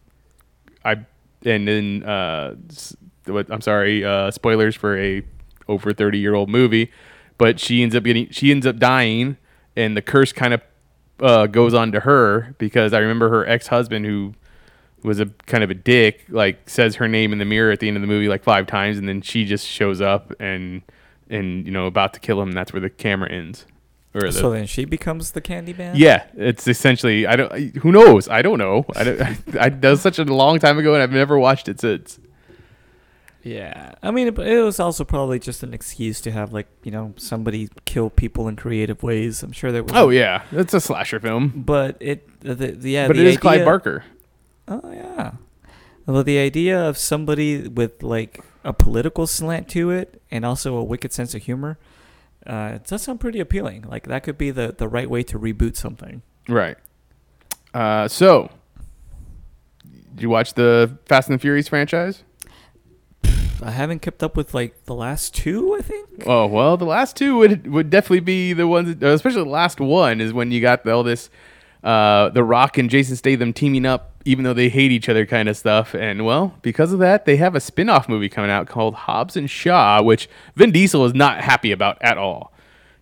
I 0.84 1.04
and 1.44 1.66
then 1.66 2.02
uh, 2.04 2.54
what? 3.26 3.50
I'm 3.50 3.60
sorry, 3.60 4.04
uh, 4.04 4.30
spoilers 4.30 4.76
for 4.76 4.98
a 4.98 5.22
over 5.68 5.92
30 5.92 6.18
year 6.18 6.34
old 6.34 6.48
movie. 6.48 6.90
But 7.38 7.58
she 7.58 7.82
ends 7.82 7.94
up 7.96 8.04
getting 8.04 8.28
she 8.30 8.50
ends 8.50 8.66
up 8.66 8.78
dying, 8.78 9.36
and 9.76 9.96
the 9.96 10.02
curse 10.02 10.32
kind 10.32 10.54
of 10.54 10.62
uh, 11.20 11.46
goes 11.46 11.74
on 11.74 11.92
to 11.92 12.00
her 12.00 12.54
because 12.58 12.92
I 12.92 12.98
remember 12.98 13.30
her 13.30 13.46
ex 13.46 13.68
husband 13.68 14.04
who 14.04 14.34
was 15.02 15.20
a 15.20 15.26
kind 15.46 15.64
of 15.64 15.70
a 15.70 15.74
dick, 15.74 16.26
like 16.28 16.68
says 16.68 16.96
her 16.96 17.08
name 17.08 17.32
in 17.32 17.38
the 17.38 17.44
mirror 17.44 17.72
at 17.72 17.80
the 17.80 17.88
end 17.88 17.96
of 17.96 18.02
the 18.02 18.06
movie 18.06 18.28
like 18.28 18.44
five 18.44 18.66
times, 18.66 18.98
and 18.98 19.08
then 19.08 19.22
she 19.22 19.44
just 19.44 19.66
shows 19.66 20.00
up 20.00 20.34
and 20.38 20.82
and 21.28 21.64
you 21.64 21.72
know 21.72 21.86
about 21.86 22.12
to 22.14 22.20
kill 22.20 22.40
him. 22.40 22.50
And 22.50 22.56
that's 22.56 22.72
where 22.72 22.80
the 22.80 22.90
camera 22.90 23.30
ends. 23.30 23.66
Or 24.12 24.22
the, 24.22 24.32
so 24.32 24.50
then 24.50 24.66
she 24.66 24.84
becomes 24.84 25.32
the 25.32 25.40
Candyman. 25.40 25.92
yeah, 25.94 26.24
it's 26.36 26.66
essentially 26.66 27.26
I 27.26 27.36
don't. 27.36 27.76
Who 27.76 27.92
knows? 27.92 28.28
I 28.28 28.42
don't 28.42 28.58
know. 28.58 28.84
I 28.96 29.04
don't. 29.04 29.20
I, 29.60 29.68
that 29.68 29.90
was 29.90 30.00
such 30.00 30.18
a 30.18 30.24
long 30.24 30.58
time 30.58 30.78
ago, 30.78 30.94
and 30.94 31.02
I've 31.02 31.12
never 31.12 31.38
watched 31.38 31.68
it 31.68 31.80
since. 31.80 32.18
Yeah, 33.42 33.92
I 34.02 34.10
mean, 34.10 34.28
it, 34.28 34.38
it 34.38 34.60
was 34.62 34.78
also 34.78 35.02
probably 35.04 35.38
just 35.38 35.62
an 35.62 35.72
excuse 35.72 36.20
to 36.22 36.30
have 36.30 36.52
like 36.52 36.66
you 36.82 36.90
know 36.90 37.14
somebody 37.16 37.70
kill 37.86 38.10
people 38.10 38.48
in 38.48 38.56
creative 38.56 39.02
ways. 39.02 39.42
I'm 39.42 39.52
sure 39.52 39.72
there 39.72 39.82
was. 39.82 39.92
Oh 39.94 40.10
yeah, 40.10 40.42
it's 40.52 40.74
a 40.74 40.80
slasher 40.80 41.20
film, 41.20 41.62
but 41.64 41.96
it 42.00 42.40
the, 42.40 42.54
the 42.54 42.90
yeah, 42.90 43.06
but 43.06 43.16
the 43.16 43.22
it 43.22 43.28
is 43.28 43.36
idea- 43.38 43.64
Barker. 43.64 44.04
Oh 44.68 44.92
yeah. 44.92 45.32
well, 46.04 46.22
the 46.22 46.38
idea 46.38 46.78
of 46.86 46.98
somebody 46.98 47.66
with 47.66 48.02
like 48.02 48.40
a 48.62 48.72
political 48.74 49.26
slant 49.26 49.68
to 49.70 49.90
it 49.90 50.20
and 50.30 50.44
also 50.44 50.76
a 50.76 50.84
wicked 50.84 51.12
sense 51.12 51.34
of 51.34 51.42
humor, 51.44 51.78
uh, 52.46 52.72
it 52.74 52.86
does 52.86 53.02
sound 53.02 53.20
pretty 53.20 53.40
appealing. 53.40 53.82
Like 53.82 54.06
that 54.06 54.22
could 54.22 54.38
be 54.38 54.50
the 54.50 54.74
the 54.76 54.88
right 54.88 55.08
way 55.08 55.22
to 55.24 55.38
reboot 55.38 55.76
something. 55.76 56.22
Right. 56.48 56.76
Uh, 57.72 58.08
so, 58.08 58.50
did 60.14 60.22
you 60.22 60.30
watch 60.30 60.54
the 60.54 60.98
Fast 61.06 61.28
and 61.28 61.38
the 61.38 61.40
Furious 61.40 61.68
franchise? 61.68 62.24
I 63.62 63.70
haven't 63.70 64.00
kept 64.00 64.22
up 64.22 64.36
with 64.36 64.54
like 64.54 64.84
the 64.86 64.94
last 64.94 65.34
two. 65.34 65.74
I 65.74 65.82
think. 65.82 66.24
Oh 66.26 66.46
well, 66.46 66.76
the 66.76 66.86
last 66.86 67.16
two 67.16 67.36
would 67.36 67.66
would 67.70 67.90
definitely 67.90 68.20
be 68.20 68.52
the 68.52 68.66
ones, 68.66 69.02
especially 69.02 69.44
the 69.44 69.50
last 69.50 69.80
one 69.80 70.20
is 70.20 70.32
when 70.32 70.50
you 70.50 70.60
got 70.60 70.86
all 70.88 71.02
this, 71.02 71.30
uh, 71.84 72.30
The 72.30 72.42
Rock 72.42 72.78
and 72.78 72.88
Jason 72.88 73.16
Statham 73.16 73.52
teaming 73.52 73.84
up, 73.86 74.09
even 74.24 74.44
though 74.44 74.54
they 74.54 74.68
hate 74.68 74.92
each 74.92 75.08
other, 75.08 75.24
kind 75.26 75.48
of 75.48 75.56
stuff. 75.56 75.94
And 75.94 76.24
well, 76.26 76.54
because 76.62 76.92
of 76.92 76.98
that, 76.98 77.24
they 77.24 77.36
have 77.36 77.54
a 77.54 77.60
spin-off 77.60 78.08
movie 78.08 78.28
coming 78.28 78.50
out 78.50 78.66
called 78.68 78.94
Hobbs 78.94 79.36
and 79.36 79.48
Shaw, 79.48 80.02
which 80.02 80.28
Vin 80.56 80.72
Diesel 80.72 81.04
is 81.06 81.14
not 81.14 81.40
happy 81.40 81.72
about 81.72 81.96
at 82.02 82.18
all. 82.18 82.52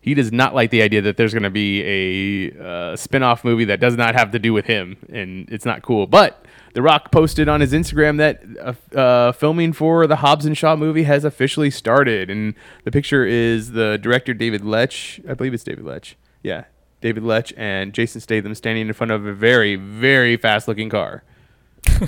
he 0.00 0.14
does 0.14 0.32
not 0.32 0.54
like 0.54 0.70
the 0.70 0.80
idea 0.80 1.02
that 1.02 1.16
there's 1.16 1.32
going 1.34 1.42
to 1.42 1.50
be 1.50 1.82
a 1.84 2.64
uh, 2.64 2.96
spin-off 2.96 3.44
movie 3.44 3.64
that 3.66 3.80
does 3.80 3.96
not 3.96 4.14
have 4.14 4.30
to 4.30 4.38
do 4.38 4.52
with 4.52 4.64
him, 4.66 4.96
and 5.12 5.48
it's 5.50 5.64
not 5.66 5.82
cool. 5.82 6.06
But 6.06 6.44
The 6.72 6.82
Rock 6.82 7.10
posted 7.10 7.48
on 7.48 7.60
his 7.60 7.72
Instagram 7.72 8.16
that 8.18 8.42
uh, 8.60 8.96
uh, 8.96 9.32
filming 9.32 9.72
for 9.72 10.06
the 10.06 10.16
Hobbs 10.16 10.46
and 10.46 10.56
Shaw 10.56 10.76
movie 10.76 11.02
has 11.02 11.24
officially 11.24 11.70
started, 11.70 12.30
and 12.30 12.54
the 12.84 12.90
picture 12.90 13.26
is 13.26 13.72
the 13.72 13.98
director 13.98 14.32
David 14.32 14.64
Leitch. 14.64 15.20
I 15.28 15.34
believe 15.34 15.52
it's 15.52 15.64
David 15.64 15.84
Leitch. 15.84 16.16
Yeah, 16.42 16.64
David 17.00 17.22
Leitch 17.22 17.52
and 17.56 17.92
Jason 17.92 18.20
Statham 18.20 18.54
standing 18.54 18.86
in 18.88 18.92
front 18.92 19.10
of 19.12 19.24
a 19.26 19.32
very, 19.32 19.76
very 19.76 20.36
fast-looking 20.36 20.88
car. 20.90 21.22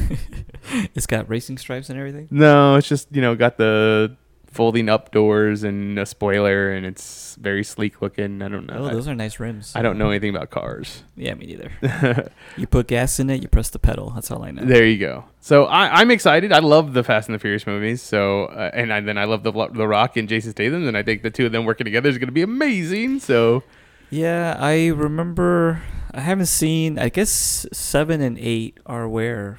It's 0.94 1.06
got 1.06 1.28
racing 1.28 1.58
stripes 1.58 1.88
and 1.90 1.98
everything. 1.98 2.28
No, 2.30 2.76
it's 2.76 2.88
just 2.88 3.08
you 3.10 3.20
know 3.22 3.34
got 3.34 3.56
the 3.56 4.14
folding 4.46 4.88
up 4.88 5.10
doors 5.10 5.62
and 5.64 5.98
a 5.98 6.04
spoiler, 6.04 6.72
and 6.72 6.84
it's 6.84 7.36
very 7.36 7.64
sleek 7.64 8.02
looking. 8.02 8.42
I 8.42 8.48
don't 8.48 8.66
know. 8.66 8.74
Oh, 8.78 8.86
I- 8.86 8.92
those 8.92 9.08
are 9.08 9.14
nice 9.14 9.40
rims. 9.40 9.72
I 9.74 9.82
don't 9.82 9.98
know 9.98 10.10
anything 10.10 10.30
about 10.34 10.50
cars. 10.50 11.02
Yeah, 11.16 11.34
me 11.34 11.46
neither. 11.46 12.30
you 12.56 12.66
put 12.66 12.88
gas 12.88 13.18
in 13.18 13.30
it, 13.30 13.42
you 13.42 13.48
press 13.48 13.70
the 13.70 13.78
pedal. 13.78 14.10
That's 14.14 14.30
all 14.30 14.44
I 14.44 14.50
know. 14.50 14.64
There 14.64 14.84
you 14.84 14.98
go. 14.98 15.24
So 15.40 15.64
I, 15.64 16.00
I'm 16.00 16.10
excited. 16.10 16.52
I 16.52 16.58
love 16.58 16.92
the 16.92 17.02
Fast 17.02 17.28
and 17.28 17.34
the 17.34 17.38
Furious 17.40 17.66
movies. 17.66 18.02
So 18.02 18.44
uh, 18.46 18.70
and 18.74 18.92
I, 18.92 19.00
then 19.00 19.18
I 19.18 19.24
love 19.24 19.42
the 19.42 19.52
the 19.72 19.88
Rock 19.88 20.16
and 20.16 20.28
Jason 20.28 20.52
Statham, 20.52 20.86
and 20.86 20.96
I 20.96 21.02
think 21.02 21.22
the 21.22 21.30
two 21.30 21.46
of 21.46 21.52
them 21.52 21.64
working 21.64 21.86
together 21.86 22.08
is 22.08 22.18
going 22.18 22.28
to 22.28 22.32
be 22.32 22.42
amazing. 22.42 23.20
So 23.20 23.62
Yeah, 24.10 24.56
I 24.58 24.88
remember. 24.88 25.82
I 26.12 26.20
haven't 26.20 26.46
seen. 26.46 26.98
I 26.98 27.08
guess 27.08 27.66
seven 27.72 28.20
and 28.20 28.36
eight 28.38 28.78
are 28.84 29.08
where 29.08 29.58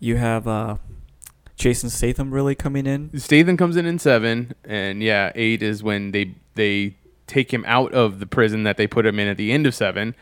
you 0.00 0.16
have 0.16 0.48
uh, 0.48 0.76
Jason 1.56 1.88
Statham 1.88 2.32
really 2.32 2.56
coming 2.56 2.86
in. 2.86 3.16
Statham 3.18 3.56
comes 3.56 3.76
in 3.76 3.86
in 3.86 4.00
seven, 4.00 4.54
and 4.64 5.02
yeah, 5.02 5.30
eight 5.36 5.62
is 5.62 5.82
when 5.82 6.10
they 6.10 6.34
they 6.56 6.96
take 7.26 7.52
him 7.54 7.64
out 7.66 7.92
of 7.94 8.18
the 8.18 8.26
prison 8.26 8.64
that 8.64 8.76
they 8.76 8.86
put 8.86 9.06
him 9.06 9.18
in 9.18 9.28
at 9.28 9.36
the 9.36 9.52
end 9.52 9.66
of 9.66 9.74
seven 9.74 10.14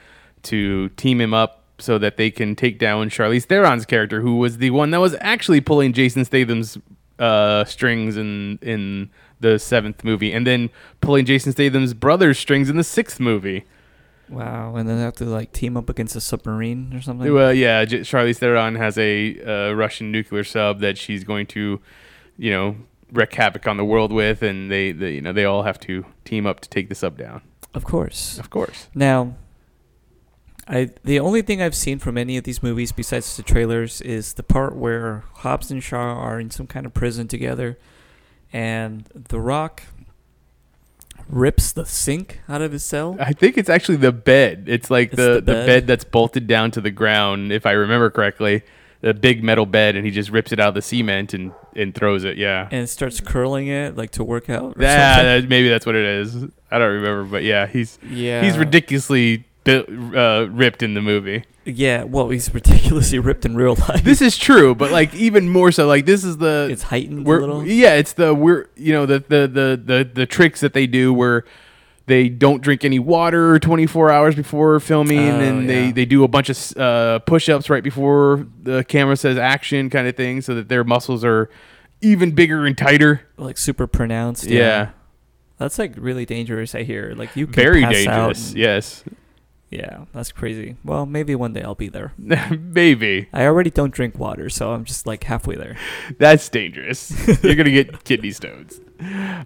to 0.43 0.89
team 0.91 1.21
him 1.21 1.35
up 1.35 1.65
so 1.79 1.99
that 1.99 2.17
they 2.17 2.31
can 2.31 2.55
take 2.55 2.79
down 2.79 3.09
Charlize 3.11 3.47
Theron's 3.47 3.87
character, 3.87 4.21
who 4.21 4.37
was 4.37 4.59
the 4.59 4.71
one 4.71 4.91
that 4.91 5.01
was 5.01 5.17
actually 5.21 5.61
pulling 5.61 5.93
Jason 5.93 6.25
Statham's 6.25 6.77
uh, 7.19 7.65
strings 7.65 8.17
in 8.17 8.59
in 8.61 9.11
the 9.43 9.59
seventh 9.59 10.03
movie, 10.03 10.33
and 10.33 10.47
then 10.47 10.71
pulling 11.01 11.27
Jason 11.27 11.53
Statham's 11.53 11.93
brother's 11.95 12.39
strings 12.39 12.71
in 12.71 12.77
the 12.77 12.85
sixth 12.85 13.21
movie. 13.21 13.65
Wow, 14.29 14.77
and 14.77 14.89
then 14.89 14.97
they 14.97 15.03
have 15.03 15.17
to 15.17 15.25
like 15.27 15.53
team 15.53 15.77
up 15.77 15.91
against 15.91 16.17
a 16.17 16.21
submarine 16.21 16.95
or 16.95 17.03
something. 17.03 17.33
Well, 17.33 17.53
yeah, 17.53 17.85
J- 17.85 18.01
Charlize 18.01 18.39
Theron 18.39 18.77
has 18.77 18.97
a 18.97 19.39
uh, 19.45 19.73
Russian 19.75 20.11
nuclear 20.11 20.43
sub 20.45 20.81
that 20.81 20.97
she's 20.97 21.23
going 21.23 21.47
to, 21.49 21.81
you 22.39 22.51
know, 22.51 22.77
wreak 23.13 23.35
havoc 23.35 23.67
on 23.69 23.77
the 23.77 23.85
world 23.85 24.11
with, 24.11 24.43
and 24.43 24.71
they, 24.71 24.91
they, 24.91 25.13
you 25.13 25.21
know, 25.21 25.35
they 25.35 25.45
all 25.45 25.65
have 25.65 25.79
to 25.81 26.07
team 26.25 26.47
up 26.47 26.61
to 26.61 26.69
take 26.71 26.89
the 26.89 26.95
sub 26.95 27.19
down. 27.19 27.43
of 27.75 27.85
course. 27.85 28.39
Of 28.39 28.49
course. 28.49 28.89
Now, 28.95 29.35
I 30.67 30.91
the 31.05 31.19
only 31.21 31.43
thing 31.43 31.61
I've 31.61 31.75
seen 31.75 31.99
from 31.99 32.17
any 32.17 32.37
of 32.39 32.45
these 32.45 32.63
movies 32.63 32.93
besides 32.93 33.37
the 33.37 33.43
trailers 33.43 34.01
is 34.01 34.35
the 34.35 34.43
part 34.43 34.77
where 34.77 35.25
Hobbs 35.35 35.71
and 35.71 35.83
Shaw 35.83 36.15
are 36.15 36.41
in 36.41 36.51
some 36.51 36.67
kind 36.67 36.87
of 36.87 36.95
prison 36.95 37.29
together, 37.29 37.79
and 38.53 39.05
The 39.15 39.41
Rock 39.41 39.83
rips 41.29 41.73
the 41.73 41.87
sink 41.87 42.41
out 42.49 42.61
of 42.63 42.73
his 42.73 42.83
cell. 42.85 43.17
I 43.21 43.33
think 43.33 43.57
it's 43.57 43.71
actually 43.71 43.97
the 43.97 44.13
bed. 44.13 44.65
It's 44.67 44.91
like 44.91 45.09
It's 45.09 45.17
the, 45.17 45.35
the 45.35 45.41
the, 45.41 45.53
bed? 45.53 45.67
bed. 45.67 45.87
that's 45.87 46.05
bolted 46.05 46.47
down 46.47 46.71
to 46.73 46.81
the 46.81 46.91
ground, 46.91 47.53
if 47.53 47.65
I 47.67 47.73
remember 47.73 48.11
correctly. 48.11 48.63
The 49.01 49.13
big 49.15 49.43
metal 49.43 49.67
bed, 49.67 49.97
and 49.97 50.05
he 50.07 50.13
just 50.13 50.31
rips 50.31 50.53
it 50.53 50.61
out 50.61 50.69
of 50.69 50.75
the 50.75 50.83
cement 50.83 51.35
and, 51.35 51.53
and 51.75 51.93
throws 51.93 52.23
it. 52.23 52.37
Yeah. 52.37 52.69
and 52.71 52.89
starts 52.89 53.21
curling 53.21 53.67
it 53.67 53.97
like 53.97 54.11
to 54.13 54.23
work 54.23 54.49
out. 54.49 54.77
Or 54.77 54.83
Yeah, 54.83 55.23
that, 55.41 55.49
maybe 55.49 55.69
that's 55.69 55.85
what 55.85 55.97
it 55.97 56.05
is. 56.05 56.37
I 56.71 56.79
don't 56.79 56.93
remember, 56.93 57.25
but 57.25 57.43
yeah, 57.43 57.67
he's 57.67 57.99
yeah, 58.09 58.43
he's 58.45 58.57
ridiculously 58.57 59.45
uh, 59.67 60.47
ripped 60.51 60.85
in 60.85 60.95
the 60.95 61.01
movie. 61.03 61.45
Yeah, 61.65 62.05
well, 62.05 62.29
he's 62.31 62.53
ridiculously 62.53 63.19
ripped 63.21 63.45
in 63.45 63.55
real 63.55 63.77
life. 63.89 64.03
This 64.03 64.21
is 64.21 64.37
true, 64.37 64.75
but 64.75 64.91
like 64.91 65.15
even 65.29 65.49
more 65.49 65.71
so, 65.73 65.87
like 65.87 66.07
this 66.07 66.25
is 66.25 66.39
the 66.39 66.69
it's 66.71 66.83
heightened 66.83 67.27
a 67.27 67.31
little. 67.31 67.65
yeah, 67.67 67.95
it's 67.95 68.15
the 68.15 68.35
we're 68.35 68.67
you 68.77 68.93
know 68.93 69.07
the 69.07 69.21
the 69.21 69.47
the 69.49 69.83
the 69.85 70.11
the 70.13 70.27
tricks 70.27 70.61
that 70.61 70.73
they 70.73 70.87
do 70.87 71.13
where 71.15 71.45
they 72.07 72.29
don't 72.29 72.61
drink 72.63 72.85
any 72.85 72.99
water 72.99 73.61
24 73.61 74.11
hours 74.11 74.35
before 74.35 74.81
filming 74.81 75.21
Oh, 75.21 75.39
and 75.41 75.71
they 75.71 75.87
yeah. 75.87 75.93
they 75.93 76.05
do 76.05 76.25
a 76.25 76.29
bunch 76.29 76.49
of 76.51 76.77
uh, 76.77 77.19
push-ups 77.21 77.71
right 77.71 77.83
before 77.85 78.45
the 78.61 78.83
camera 78.83 79.17
says 79.17 79.39
action 79.39 79.89
kind 79.89 80.09
of 80.09 80.17
thing 80.17 80.41
so 80.41 80.57
that 80.57 80.69
their 80.69 80.83
muscles 80.83 81.25
are 81.25 81.49
even 82.01 82.33
bigger 82.33 82.67
and 82.67 82.77
tighter 82.77 83.23
like 83.37 83.57
super 83.57 83.87
pronounced. 83.87 84.45
yeah, 84.47 84.91
that's 85.59 85.79
like 85.79 85.93
really 85.97 86.27
dangerous. 86.27 86.75
I 86.75 86.83
hear. 86.83 87.15
Like 87.17 87.37
you 87.37 87.47
can 87.47 87.55
very 87.55 87.83
dangerous 87.87 88.53
yes 88.53 89.05
Yeah, 89.73 90.05
that's 90.13 90.33
crazy. 90.33 90.77
Well, 90.85 91.07
maybe 91.07 91.35
one 91.35 91.55
day 91.55 91.63
I'll 91.63 91.75
be 91.75 91.89
there. 91.89 92.13
maybe 92.19 93.29
I 93.33 93.47
already 93.47 93.71
don't 93.71 93.93
drink 93.93 94.19
water, 94.19 94.51
so 94.51 94.73
I'm 94.73 94.85
just 94.85 95.07
like 95.07 95.25
halfway 95.25 95.57
there. 95.57 95.79
That's 96.19 96.47
dangerous. 96.51 97.11
You're 97.43 97.55
gonna 97.55 97.71
get 97.71 98.05
kidney 98.05 98.33
stones. 98.33 98.83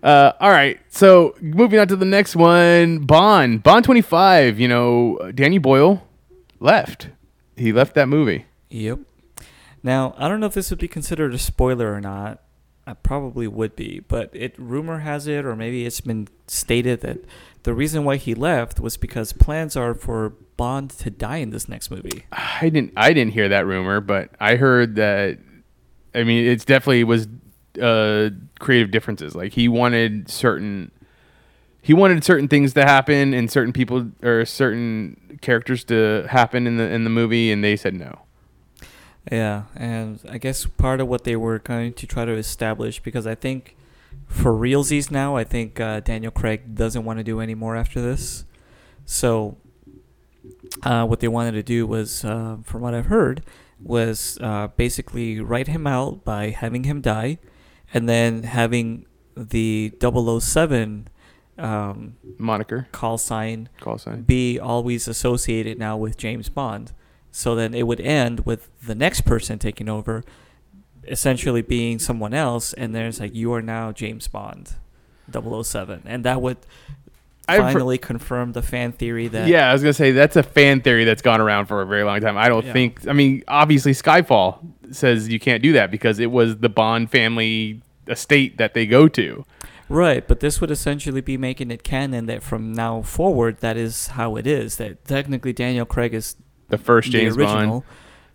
Uh, 0.03 0.33
all 0.41 0.51
right, 0.51 0.81
so 0.89 1.37
moving 1.41 1.79
on 1.79 1.87
to 1.89 1.95
the 1.95 2.05
next 2.05 2.35
one, 2.35 3.07
Bond. 3.07 3.63
Bond 3.63 3.85
25. 3.85 4.59
You 4.59 4.67
know, 4.67 5.31
Danny 5.33 5.59
Boyle 5.59 6.03
left. 6.59 7.09
He 7.57 7.73
left 7.73 7.95
that 7.95 8.09
movie. 8.09 8.47
Yep. 8.71 8.99
Now, 9.85 10.13
I 10.19 10.27
don't 10.27 10.41
know 10.41 10.47
if 10.47 10.55
this 10.55 10.71
would 10.71 10.81
be 10.81 10.89
considered 10.89 11.35
a 11.35 11.39
spoiler 11.39 11.95
or 11.95 12.01
not. 12.01 12.43
I 12.87 12.95
probably 12.95 13.49
would 13.49 13.75
be, 13.75 14.01
but 14.01 14.31
it 14.33 14.55
rumor 14.59 15.01
has 15.01 15.27
it, 15.27 15.45
or 15.45 15.57
maybe 15.57 15.85
it's 15.85 16.01
been 16.01 16.29
stated 16.47 17.01
that 17.01 17.19
the 17.65 17.75
reason 17.75 18.05
why 18.05 18.17
he 18.17 18.33
left 18.33 18.79
was 18.79 18.97
because 18.97 19.33
plans 19.33 19.77
are 19.77 19.93
for 19.93 20.35
Bond 20.57 20.91
to 20.91 21.11
die 21.11 21.39
in 21.39 21.51
this 21.51 21.69
next 21.69 21.91
movie. 21.91 22.25
I 22.33 22.71
didn't. 22.71 22.93
I 22.97 23.13
didn't 23.13 23.33
hear 23.33 23.49
that 23.49 23.67
rumor, 23.67 24.01
but 24.01 24.31
I 24.41 24.57
heard 24.57 24.95
that. 24.97 25.39
I 26.15 26.23
mean, 26.23 26.47
it's 26.47 26.65
definitely 26.65 27.05
was 27.05 27.27
uh, 27.83 28.31
creative 28.59 28.91
differences. 28.91 29.35
Like 29.35 29.53
he 29.53 29.69
wanted 29.69 30.31
certain. 30.31 30.93
He 31.83 31.93
wanted 31.93 32.25
certain 32.25 32.49
things 32.49 32.73
to 32.75 32.83
happen 32.85 33.35
and 33.35 33.51
certain 33.51 33.73
people 33.73 34.11
or 34.23 34.45
certain 34.45 35.39
characters 35.43 35.85
to 35.85 36.27
happen 36.31 36.67
in 36.67 36.77
the 36.77 36.85
in 36.85 37.05
the 37.05 37.11
movie, 37.11 37.51
and 37.51 37.63
they 37.63 37.77
said 37.77 37.95
no. 37.95 38.26
Yeah, 39.31 39.65
and 39.75 40.21
I 40.29 40.39
guess 40.39 40.67
part 40.67 41.01
of 41.01 41.09
what 41.09 41.25
they 41.25 41.37
were 41.37 41.59
going 41.59 41.95
to 41.95 42.07
try 42.07 42.25
to 42.25 42.33
establish, 42.33 43.01
because 43.01 43.27
I 43.27 43.35
think 43.35 43.77
for 44.27 44.53
realsies 44.53 45.11
now, 45.11 45.37
I 45.37 45.45
think 45.45 45.81
uh, 45.81 46.01
Daniel 46.01 46.31
Craig 46.31 46.75
doesn't 46.75 47.05
want 47.05 47.19
to 47.19 47.25
do 47.25 47.41
any 47.41 47.55
more 47.55 47.77
after 47.77 48.01
this. 48.01 48.45
So, 49.05 49.57
uh, 50.83 51.07
what 51.07 51.21
they 51.21 51.29
wanted 51.29 51.53
to 51.53 51.63
do 51.63 51.87
was, 51.87 52.25
uh, 52.25 52.59
from 52.63 52.83
what 52.83 52.95
I've 52.95 53.07
heard, 53.07 53.43
was 53.81 54.39
uh, 54.41 54.69
basically 54.69 55.41
write 55.41 55.69
him 55.69 55.87
out 55.87 56.25
by 56.25 56.51
having 56.51 56.85
him 56.85 57.01
die, 57.01 57.39
and 57.93 58.09
then 58.09 58.45
having 58.45 59.07
the 59.37 59.93
007 60.01 61.09
um, 61.59 62.17
Moniker, 62.39 62.89
call 62.93 63.19
sign 63.19 63.69
call 63.81 63.99
sign. 63.99 64.23
be 64.23 64.59
always 64.59 65.09
associated 65.09 65.79
now 65.79 65.97
with 65.97 66.17
James 66.17 66.49
Bond. 66.49 66.93
So 67.37 67.55
then 67.55 67.75
it 67.75 67.87
would 67.87 68.01
end 68.01 68.47
with 68.47 68.71
the 68.81 68.95
next 68.95 69.27
person 69.27 69.59
taking 69.59 69.91
over, 69.91 70.25
essentially 71.07 71.61
being 71.61 71.99
someone 71.99 72.33
else, 72.33 72.73
and 72.73 72.95
there's 72.95 73.21
like 73.21 73.35
you 73.35 73.53
are 73.53 73.61
now 73.61 73.93
James 73.93 74.27
Bond, 74.27 74.73
007, 75.31 76.01
and 76.07 76.25
that 76.25 76.41
would 76.41 76.57
I've 77.47 77.61
finally 77.61 77.99
confirm 77.99 78.53
the 78.55 78.63
fan 78.63 78.93
theory 78.93 79.29
that 79.29 79.49
yeah, 79.49 79.69
I 79.69 79.75
was 79.75 79.83
gonna 79.83 79.93
say 79.93 80.13
that's 80.13 80.37
a 80.37 80.43
fan 80.43 80.81
theory 80.81 81.05
that's 81.05 81.21
gone 81.21 81.43
around 81.43 81.67
for 81.67 81.83
a 81.83 81.87
very 81.87 82.05
long 82.05 82.23
time. 82.23 82.39
I 82.39 82.49
don't 82.49 82.65
Yeah. 82.65 82.73
think. 82.73 83.07
I 83.07 83.13
mean, 83.13 83.43
obviously, 83.49 83.93
Skyfall 83.93 84.57
says 84.91 85.29
you 85.29 85.39
can't 85.39 85.63
do 85.63 85.75
that 85.75 85.91
because 85.91 86.19
it 86.19 86.31
was 86.31 86.57
the 86.57 86.71
Bond 86.71 87.11
family 87.11 87.83
estate 88.09 88.57
that 88.57 88.73
they 88.73 88.87
go 88.87 89.09
to. 89.09 89.45
right, 89.91 90.27
but 90.27 90.41
this 90.41 90.59
would 90.63 90.71
essentially 90.71 91.21
be 91.21 91.37
making 91.37 91.71
it 91.71 91.83
canon 91.85 92.25
that 92.27 92.43
from 92.43 92.73
now 92.73 93.03
forward 93.03 93.59
that 93.59 93.77
is 93.77 94.07
how 94.09 94.37
it 94.37 94.47
is. 94.47 94.79
That 94.79 95.05
technically 95.05 95.53
Daniel 95.53 95.85
Craig 95.85 96.15
is 96.15 96.35
The 96.69 96.79
first 96.79 97.11
James 97.11 97.37
the 97.37 97.45
Bond, 97.45 97.83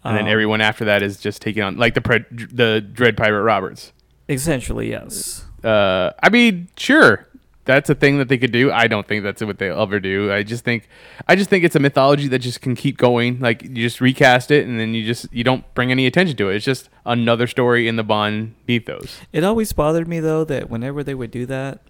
and 0.03 0.15
then 0.15 0.23
um, 0.23 0.27
everyone 0.29 0.61
after 0.61 0.86
that 0.86 1.03
is 1.03 1.19
just 1.19 1.41
taking 1.41 1.63
on 1.63 1.77
like 1.77 1.93
the 1.93 2.01
pre- 2.01 2.25
the 2.29 2.82
Dread 2.82 3.17
Pirate 3.17 3.43
Roberts. 3.43 3.91
essentially 4.29 4.89
yes. 4.89 5.45
Uh, 5.63 6.11
I 6.23 6.29
mean, 6.29 6.69
sure, 6.77 7.27
that's 7.65 7.89
a 7.89 7.95
thing 7.95 8.17
that 8.17 8.27
they 8.27 8.38
could 8.38 8.51
do. 8.51 8.71
I 8.71 8.88
don't 8.88 9.07
think 9.07 9.23
that's 9.23 9.43
what 9.43 9.59
they'll 9.59 9.79
ever 9.79 9.99
do. 9.99 10.32
I 10.32 10.41
just 10.43 10.63
think, 10.63 10.89
I 11.27 11.36
just 11.36 11.49
think 11.49 11.63
it's 11.63 11.75
a 11.75 11.79
mythology 11.79 12.27
that 12.29 12.39
just 12.39 12.61
can 12.61 12.73
keep 12.73 12.97
going. 12.97 13.39
Like 13.39 13.61
you 13.63 13.69
just 13.69 14.01
recast 14.01 14.49
it, 14.49 14.65
and 14.65 14.79
then 14.79 14.93
you 14.93 15.05
just 15.05 15.27
you 15.32 15.43
don't 15.43 15.71
bring 15.75 15.91
any 15.91 16.07
attention 16.07 16.36
to 16.38 16.49
it. 16.49 16.55
It's 16.55 16.65
just 16.65 16.89
another 17.05 17.45
story 17.45 17.88
in 17.88 17.97
the 17.97 18.03
Bond 18.03 18.55
mythos. 18.67 19.19
It 19.32 19.43
always 19.43 19.71
bothered 19.73 20.07
me 20.07 20.19
though 20.19 20.43
that 20.45 20.69
whenever 20.69 21.03
they 21.03 21.13
would 21.13 21.32
do 21.32 21.45
that, 21.45 21.82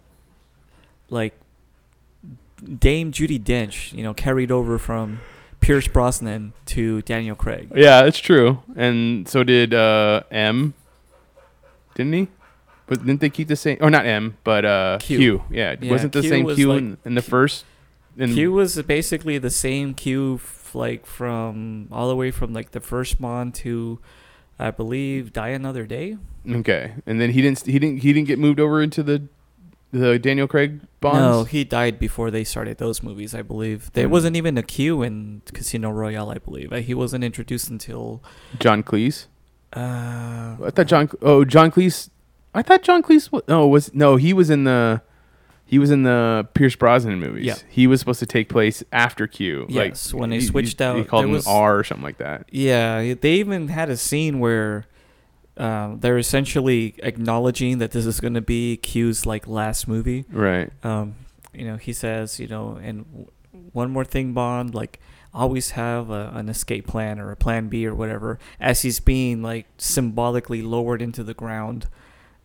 like 1.10 1.34
Dame 2.80 3.12
Judi 3.12 3.42
Dench, 3.42 3.94
you 3.94 4.04
know, 4.04 4.14
carried 4.14 4.52
over 4.52 4.78
from 4.78 5.22
Pierce 5.62 5.88
Brosnan 5.88 6.54
to 6.66 7.02
Daniel 7.04 7.36
Craig. 7.36 7.72
Yeah, 7.74 8.04
it's 8.04 8.20
true. 8.20 8.62
And 8.76 9.28
so 9.28 9.44
did 9.44 9.74
uh, 9.74 10.24
M. 10.32 10.74
Didn't 11.96 12.14
he? 12.14 12.28
But 12.88 13.06
didn't 13.06 13.22
they 13.22 13.30
keep 13.30 13.48
the 13.48 13.56
same? 13.56 13.78
Or 13.80 13.90
not 13.90 14.06
M, 14.06 14.38
but 14.44 14.66
uh, 14.66 14.98
Q. 15.00 15.18
Q. 15.18 15.44
Yeah, 15.50 15.76
Yeah, 15.80 15.92
wasn't 15.92 16.14
the 16.14 16.22
Q 16.22 16.30
same 16.30 16.46
was 16.46 16.56
Q 16.58 16.68
like- 16.70 16.78
in, 16.80 16.98
in 17.06 17.16
the 17.16 17.22
first? 17.22 17.64
In, 18.18 18.34
Q 18.34 18.52
was 18.52 18.82
basically 18.84 19.38
the 19.38 19.50
same 19.50 19.94
Q, 19.94 20.36
f- 20.36 20.76
like 20.76 21.06
from 21.06 21.88
all 21.92 22.10
the 22.10 22.16
way 22.16 22.30
from 22.32 22.52
like 22.54 22.72
the 22.72 22.82
first 22.82 23.22
Bond 23.22 23.54
to, 23.56 24.00
I 24.60 24.72
believe, 24.72 25.32
Die 25.32 25.48
Another 25.48 25.86
Day. 25.86 26.18
Okay, 26.50 26.94
and 27.06 27.22
then 27.22 27.30
he 27.32 27.42
didn't. 27.42 27.66
He 27.66 27.80
didn't. 27.80 28.00
He 28.00 28.12
didn't 28.12 28.28
get 28.28 28.38
moved 28.40 28.60
over 28.60 28.82
into 28.82 29.02
the 29.04 29.24
the 29.92 30.18
Daniel 30.20 30.48
Craig 30.48 30.82
Bonds. 31.00 31.18
No, 31.20 31.44
he 31.44 31.64
died 31.64 32.00
before 32.00 32.32
they 32.32 32.44
started 32.44 32.78
those 32.78 33.04
movies. 33.04 33.34
I 33.36 33.42
believe 33.42 33.92
there 33.94 34.08
Hmm. 34.08 34.12
wasn't 34.14 34.36
even 34.36 34.58
a 34.58 34.64
Q 34.64 35.02
in 35.04 35.42
Casino 35.54 35.90
Royale. 35.92 36.30
I 36.30 36.38
believe 36.38 36.72
he 36.72 36.94
wasn't 36.94 37.24
introduced 37.24 37.70
until. 37.70 38.24
John 38.60 38.84
Cleese. 38.84 39.28
Uh, 39.74 40.58
I 40.64 40.70
thought 40.74 40.88
John. 40.88 41.10
Oh, 41.22 41.46
John 41.46 41.72
Cleese. 41.72 42.10
I 42.54 42.62
thought 42.62 42.82
John 42.84 43.02
Cleese. 43.02 43.32
Was, 43.32 43.44
no, 43.48 43.68
was 43.68 43.94
no. 43.94 44.16
He 44.18 44.34
was 44.34 44.50
in 44.50 44.64
the. 44.66 45.02
He 45.66 45.80
was 45.80 45.90
in 45.90 46.04
the 46.04 46.46
Pierce 46.54 46.76
Brosnan 46.76 47.18
movies. 47.22 47.46
Yeah. 47.46 47.56
He 47.70 47.88
was 47.88 48.02
supposed 48.02 48.20
to 48.20 48.26
take 48.26 48.50
place 48.50 48.84
after 48.92 49.26
Q. 49.26 49.68
Yes, 49.70 50.14
when 50.14 50.30
they 50.30 50.36
he- 50.36 50.42
he- 50.42 50.48
switched 50.48 50.80
He 50.80 50.84
out, 50.84 51.08
called 51.08 51.24
him 51.24 51.32
was- 51.32 51.48
R 51.48 51.78
or 51.80 51.84
something 51.86 52.04
like 52.04 52.18
that. 52.18 52.46
Yeah, 52.52 53.14
they 53.20 53.36
even 53.36 53.70
had 53.70 53.90
a 53.90 53.96
scene 53.96 54.40
where 54.42 54.86
um, 55.58 56.00
they're 56.00 56.18
essentially 56.18 56.96
acknowledging 57.00 57.78
that 57.80 57.92
this 57.92 58.06
is 58.06 58.20
going 58.20 58.34
to 58.36 58.42
be 58.42 58.78
Q's 58.78 59.26
like 59.26 59.48
last 59.48 59.88
movie. 59.88 60.26
Right. 60.32 60.72
Um, 60.84 61.16
you 61.54 61.66
know, 61.66 61.78
he 61.78 61.94
says, 61.94 62.40
you 62.40 62.48
know, 62.48 62.80
and 62.82 63.06
w- 63.12 63.28
one 63.74 63.92
more 63.92 64.06
thing, 64.06 64.34
Bond, 64.34 64.74
like 64.74 65.00
always 65.34 65.72
have 65.72 66.10
a, 66.10 66.32
an 66.34 66.50
escape 66.50 66.88
plan 66.88 67.20
or 67.20 67.32
a 67.32 67.36
plan 67.36 67.68
B 67.68 67.86
or 67.86 67.94
whatever. 67.94 68.40
As 68.60 68.82
he's 68.82 69.00
being 69.00 69.42
like 69.42 69.66
symbolically 69.78 70.62
lowered 70.62 71.02
into 71.02 71.24
the 71.24 71.34
ground 71.34 71.88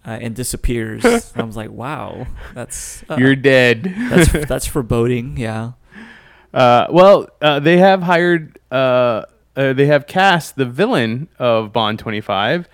uh, 0.04 0.18
and 0.20 0.34
disappears. 0.34 1.04
I 1.36 1.42
was 1.42 1.56
like, 1.56 1.70
wow, 1.70 2.26
that's 2.54 3.02
uh, 3.08 3.16
You're 3.18 3.36
dead. 3.36 3.92
that's 4.10 4.32
that's 4.48 4.66
foreboding. 4.66 5.36
Yeah. 5.36 5.72
Uh, 6.54 6.86
well, 6.90 7.28
uh, 7.42 7.60
they 7.60 7.78
have 7.78 8.02
hired. 8.02 8.58
Uh, 8.70 9.22
uh, 9.56 9.72
they 9.72 9.86
have 9.86 10.06
cast 10.06 10.56
the 10.56 10.66
villain 10.66 11.28
of 11.38 11.72
Bond 11.72 11.98
25. 11.98 12.68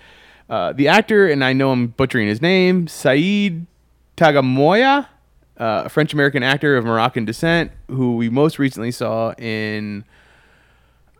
Uh, 0.49 0.73
the 0.73 0.87
actor, 0.87 1.27
and 1.29 1.43
I 1.43 1.53
know 1.53 1.71
I'm 1.71 1.87
butchering 1.87 2.27
his 2.27 2.41
name, 2.41 2.87
Saeed 2.87 3.65
Tagamoya, 4.17 5.07
uh, 5.57 5.83
a 5.85 5.89
French 5.89 6.13
American 6.13 6.43
actor 6.43 6.75
of 6.75 6.85
Moroccan 6.85 7.25
descent, 7.25 7.71
who 7.87 8.15
we 8.15 8.29
most 8.29 8.59
recently 8.59 8.91
saw 8.91 9.33
in 9.33 10.03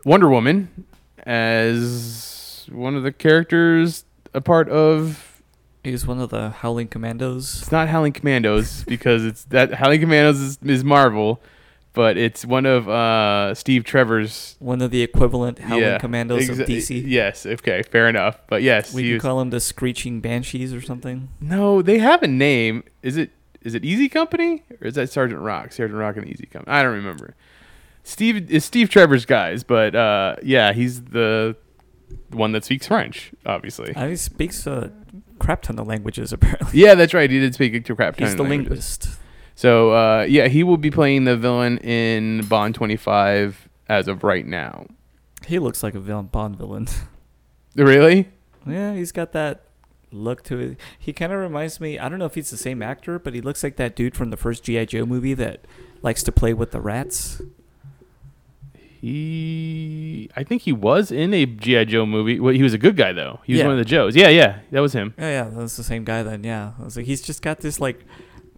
Wonder 0.05 0.29
Woman 0.29 0.85
as 1.19 2.67
one 2.71 2.95
of 2.95 3.03
the 3.03 3.11
characters, 3.11 4.05
a 4.33 4.41
part 4.41 4.69
of. 4.69 5.29
He's 5.83 6.07
one 6.07 6.21
of 6.21 6.29
the 6.29 6.49
Howling 6.49 6.87
Commandos. 6.87 7.61
It's 7.61 7.71
not 7.71 7.89
Howling 7.89 8.13
Commandos 8.13 8.85
because 8.85 9.25
it's 9.25 9.43
that 9.45 9.73
Howling 9.73 9.99
Commandos 9.99 10.39
is, 10.39 10.57
is 10.63 10.81
Marvel, 10.83 11.41
but 11.93 12.17
it's 12.17 12.45
one 12.45 12.65
of 12.65 12.89
uh, 12.89 13.53
Steve 13.55 13.83
Trevor's 13.83 14.55
One 14.59 14.81
of 14.81 14.91
the 14.91 15.01
equivalent 15.03 15.59
Howling 15.59 15.83
Yeah, 15.83 15.97
Commandos 15.99 16.49
of 16.49 16.57
exa- 16.57 16.65
DC. 16.67 17.03
Yes, 17.07 17.45
okay, 17.45 17.81
fair 17.83 18.09
enough. 18.09 18.37
But 18.47 18.61
yes, 18.63 18.93
We 18.93 19.03
can 19.03 19.13
was- 19.13 19.21
call 19.21 19.39
them 19.39 19.49
the 19.51 19.59
Screeching 19.59 20.19
Banshees 20.21 20.73
or 20.73 20.81
something. 20.81 21.29
no, 21.39 21.81
they 21.81 21.99
have 21.99 22.23
a 22.23 22.27
name. 22.27 22.83
Is 23.01 23.17
it 23.17 23.31
is 23.61 23.75
it 23.75 23.85
Easy 23.85 24.09
Company 24.09 24.63
or 24.81 24.87
is 24.87 24.95
that 24.95 25.09
Sergeant 25.09 25.39
Rock? 25.41 25.71
Sergeant 25.71 25.97
Rock 25.99 26.17
and 26.17 26.27
Easy 26.27 26.45
Company. 26.47 26.75
I 26.75 26.83
don't 26.83 26.93
remember. 26.93 27.35
Steve 28.03 28.51
is 28.51 28.65
Steve 28.65 28.89
Trevor's 28.89 29.25
guys, 29.25 29.63
but 29.63 29.95
uh, 29.95 30.35
yeah, 30.43 30.73
he's 30.73 31.01
the 31.03 31.55
one 32.31 32.51
that 32.51 32.65
speaks 32.65 32.87
French, 32.87 33.31
obviously. 33.45 33.93
Mean, 33.95 34.09
he 34.09 34.15
speaks 34.17 34.67
a 34.67 34.91
crap 35.39 35.61
ton 35.61 35.79
of 35.79 35.87
languages 35.87 36.33
apparently. 36.33 36.77
yeah, 36.79 36.95
that's 36.95 37.13
right. 37.13 37.29
He 37.29 37.39
did 37.39 37.53
speak 37.53 37.85
to 37.85 37.95
crap. 37.95 38.17
ton. 38.17 38.27
He's 38.27 38.35
the 38.35 38.43
of 38.43 38.49
languages. 38.49 38.99
So 39.63 39.91
uh, 39.91 40.25
yeah, 40.27 40.49
he 40.49 40.61
will 40.61 40.75
be 40.75 40.91
playing 40.91 41.23
the 41.23 41.37
villain 41.37 41.77
in 41.77 42.45
Bond 42.47 42.75
25 42.75 43.69
as 43.87 44.09
of 44.09 44.21
right 44.25 44.45
now. 44.45 44.87
He 45.47 45.57
looks 45.57 45.81
like 45.81 45.95
a 45.95 46.01
villain, 46.01 46.25
Bond 46.25 46.57
villain. 46.57 46.87
Really? 47.77 48.27
yeah, 48.67 48.93
he's 48.93 49.13
got 49.13 49.31
that 49.31 49.63
look 50.11 50.43
to 50.43 50.59
it. 50.59 50.77
He 50.99 51.13
kind 51.13 51.31
of 51.31 51.39
reminds 51.39 51.79
me. 51.79 51.97
I 51.97 52.09
don't 52.09 52.19
know 52.19 52.25
if 52.25 52.35
he's 52.35 52.49
the 52.51 52.57
same 52.57 52.81
actor, 52.83 53.17
but 53.19 53.33
he 53.33 53.39
looks 53.39 53.63
like 53.63 53.77
that 53.77 53.95
dude 53.95 54.15
from 54.17 54.31
the 54.31 54.37
first 54.37 54.63
GI 54.65 54.85
Joe 54.87 55.05
movie 55.05 55.33
that 55.35 55.61
likes 56.01 56.23
to 56.23 56.31
play 56.33 56.53
with 56.53 56.71
the 56.71 56.81
rats. 56.81 57.41
He, 58.99 60.29
I 60.35 60.43
think 60.43 60.63
he 60.63 60.71
was 60.73 61.09
in 61.11 61.33
a 61.33 61.45
GI 61.45 61.85
Joe 61.85 62.05
movie. 62.05 62.39
Well, 62.39 62.53
he 62.53 62.63
was 62.63 62.73
a 62.73 62.77
good 62.77 62.95
guy 62.97 63.11
though. 63.13 63.39
He 63.45 63.53
was 63.53 63.59
Yeah. 63.61 63.65
one 63.67 63.73
of 63.73 63.79
the 63.79 63.85
Joes. 63.85 64.13
Yeah, 64.15 64.27
yeah, 64.29 64.59
that 64.71 64.81
was 64.81 64.93
him. 64.93 65.13
Yeah, 65.17 65.29
yeah, 65.45 65.49
that's 65.51 65.77
the 65.77 65.83
same 65.83 66.03
guy 66.03 66.21
then. 66.21 66.43
Yeah, 66.43 66.73
I 66.79 66.83
was 66.83 66.95
like, 66.97 67.05
he's 67.05 67.21
just 67.21 67.41
got 67.41 67.61
this 67.61 67.79
like 67.79 68.05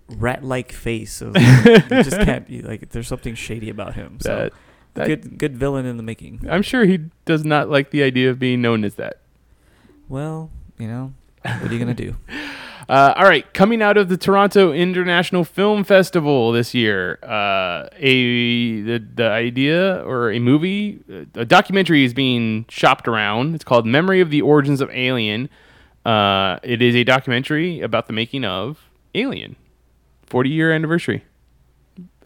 rat-like 0.09 0.71
face. 0.71 1.21
Of, 1.21 1.35
you 1.39 1.79
just 2.03 2.11
can't 2.21 2.49
you, 2.49 2.61
like. 2.61 2.89
There's 2.89 3.07
something 3.07 3.35
shady 3.35 3.69
about 3.69 3.95
him. 3.95 4.19
So 4.21 4.35
That, 4.35 4.53
that- 4.93 5.07
good, 5.07 5.37
good 5.37 5.57
villain 5.57 5.85
in 5.85 5.97
the 5.97 6.03
making. 6.03 6.45
I'm 6.49 6.61
sure 6.61 6.85
he 6.85 6.99
does 7.25 7.43
not 7.43 7.69
like 7.69 7.91
the 7.91 8.03
idea 8.03 8.29
of 8.29 8.39
being 8.39 8.61
known 8.61 8.83
as 8.83 8.95
that. 8.95 9.19
Well, 10.07 10.51
you 10.77 10.87
know, 10.87 11.13
what 11.43 11.69
are 11.69 11.73
you 11.73 11.79
gonna 11.79 11.93
do? 11.93 12.15
Uh, 12.87 13.15
all 13.17 13.23
right, 13.23 13.51
coming 13.55 13.81
out 13.81 13.97
of 13.97 14.09
the 14.09 14.17
Toronto 14.17 14.71
International 14.71 15.43
Film 15.43 15.83
Festival 15.83 16.51
this 16.51 16.75
year, 16.75 17.17
uh, 17.23 17.89
a 17.97 18.81
the, 18.81 19.03
the 19.15 19.27
idea 19.27 20.03
or 20.05 20.31
a 20.31 20.37
movie, 20.37 20.99
a 21.33 21.45
documentary 21.45 22.03
is 22.03 22.13
being 22.13 22.63
shopped 22.69 23.07
around. 23.07 23.55
It's 23.55 23.63
called 23.63 23.87
"Memory 23.87 24.21
of 24.21 24.29
the 24.29 24.43
Origins 24.43 24.81
of 24.81 24.91
Alien." 24.91 25.49
Uh, 26.05 26.59
it 26.61 26.83
is 26.83 26.93
a 26.95 27.03
documentary 27.03 27.81
about 27.81 28.05
the 28.05 28.13
making 28.13 28.45
of 28.45 28.77
Alien, 29.15 29.55
40 30.27 30.49
year 30.49 30.71
anniversary. 30.71 31.23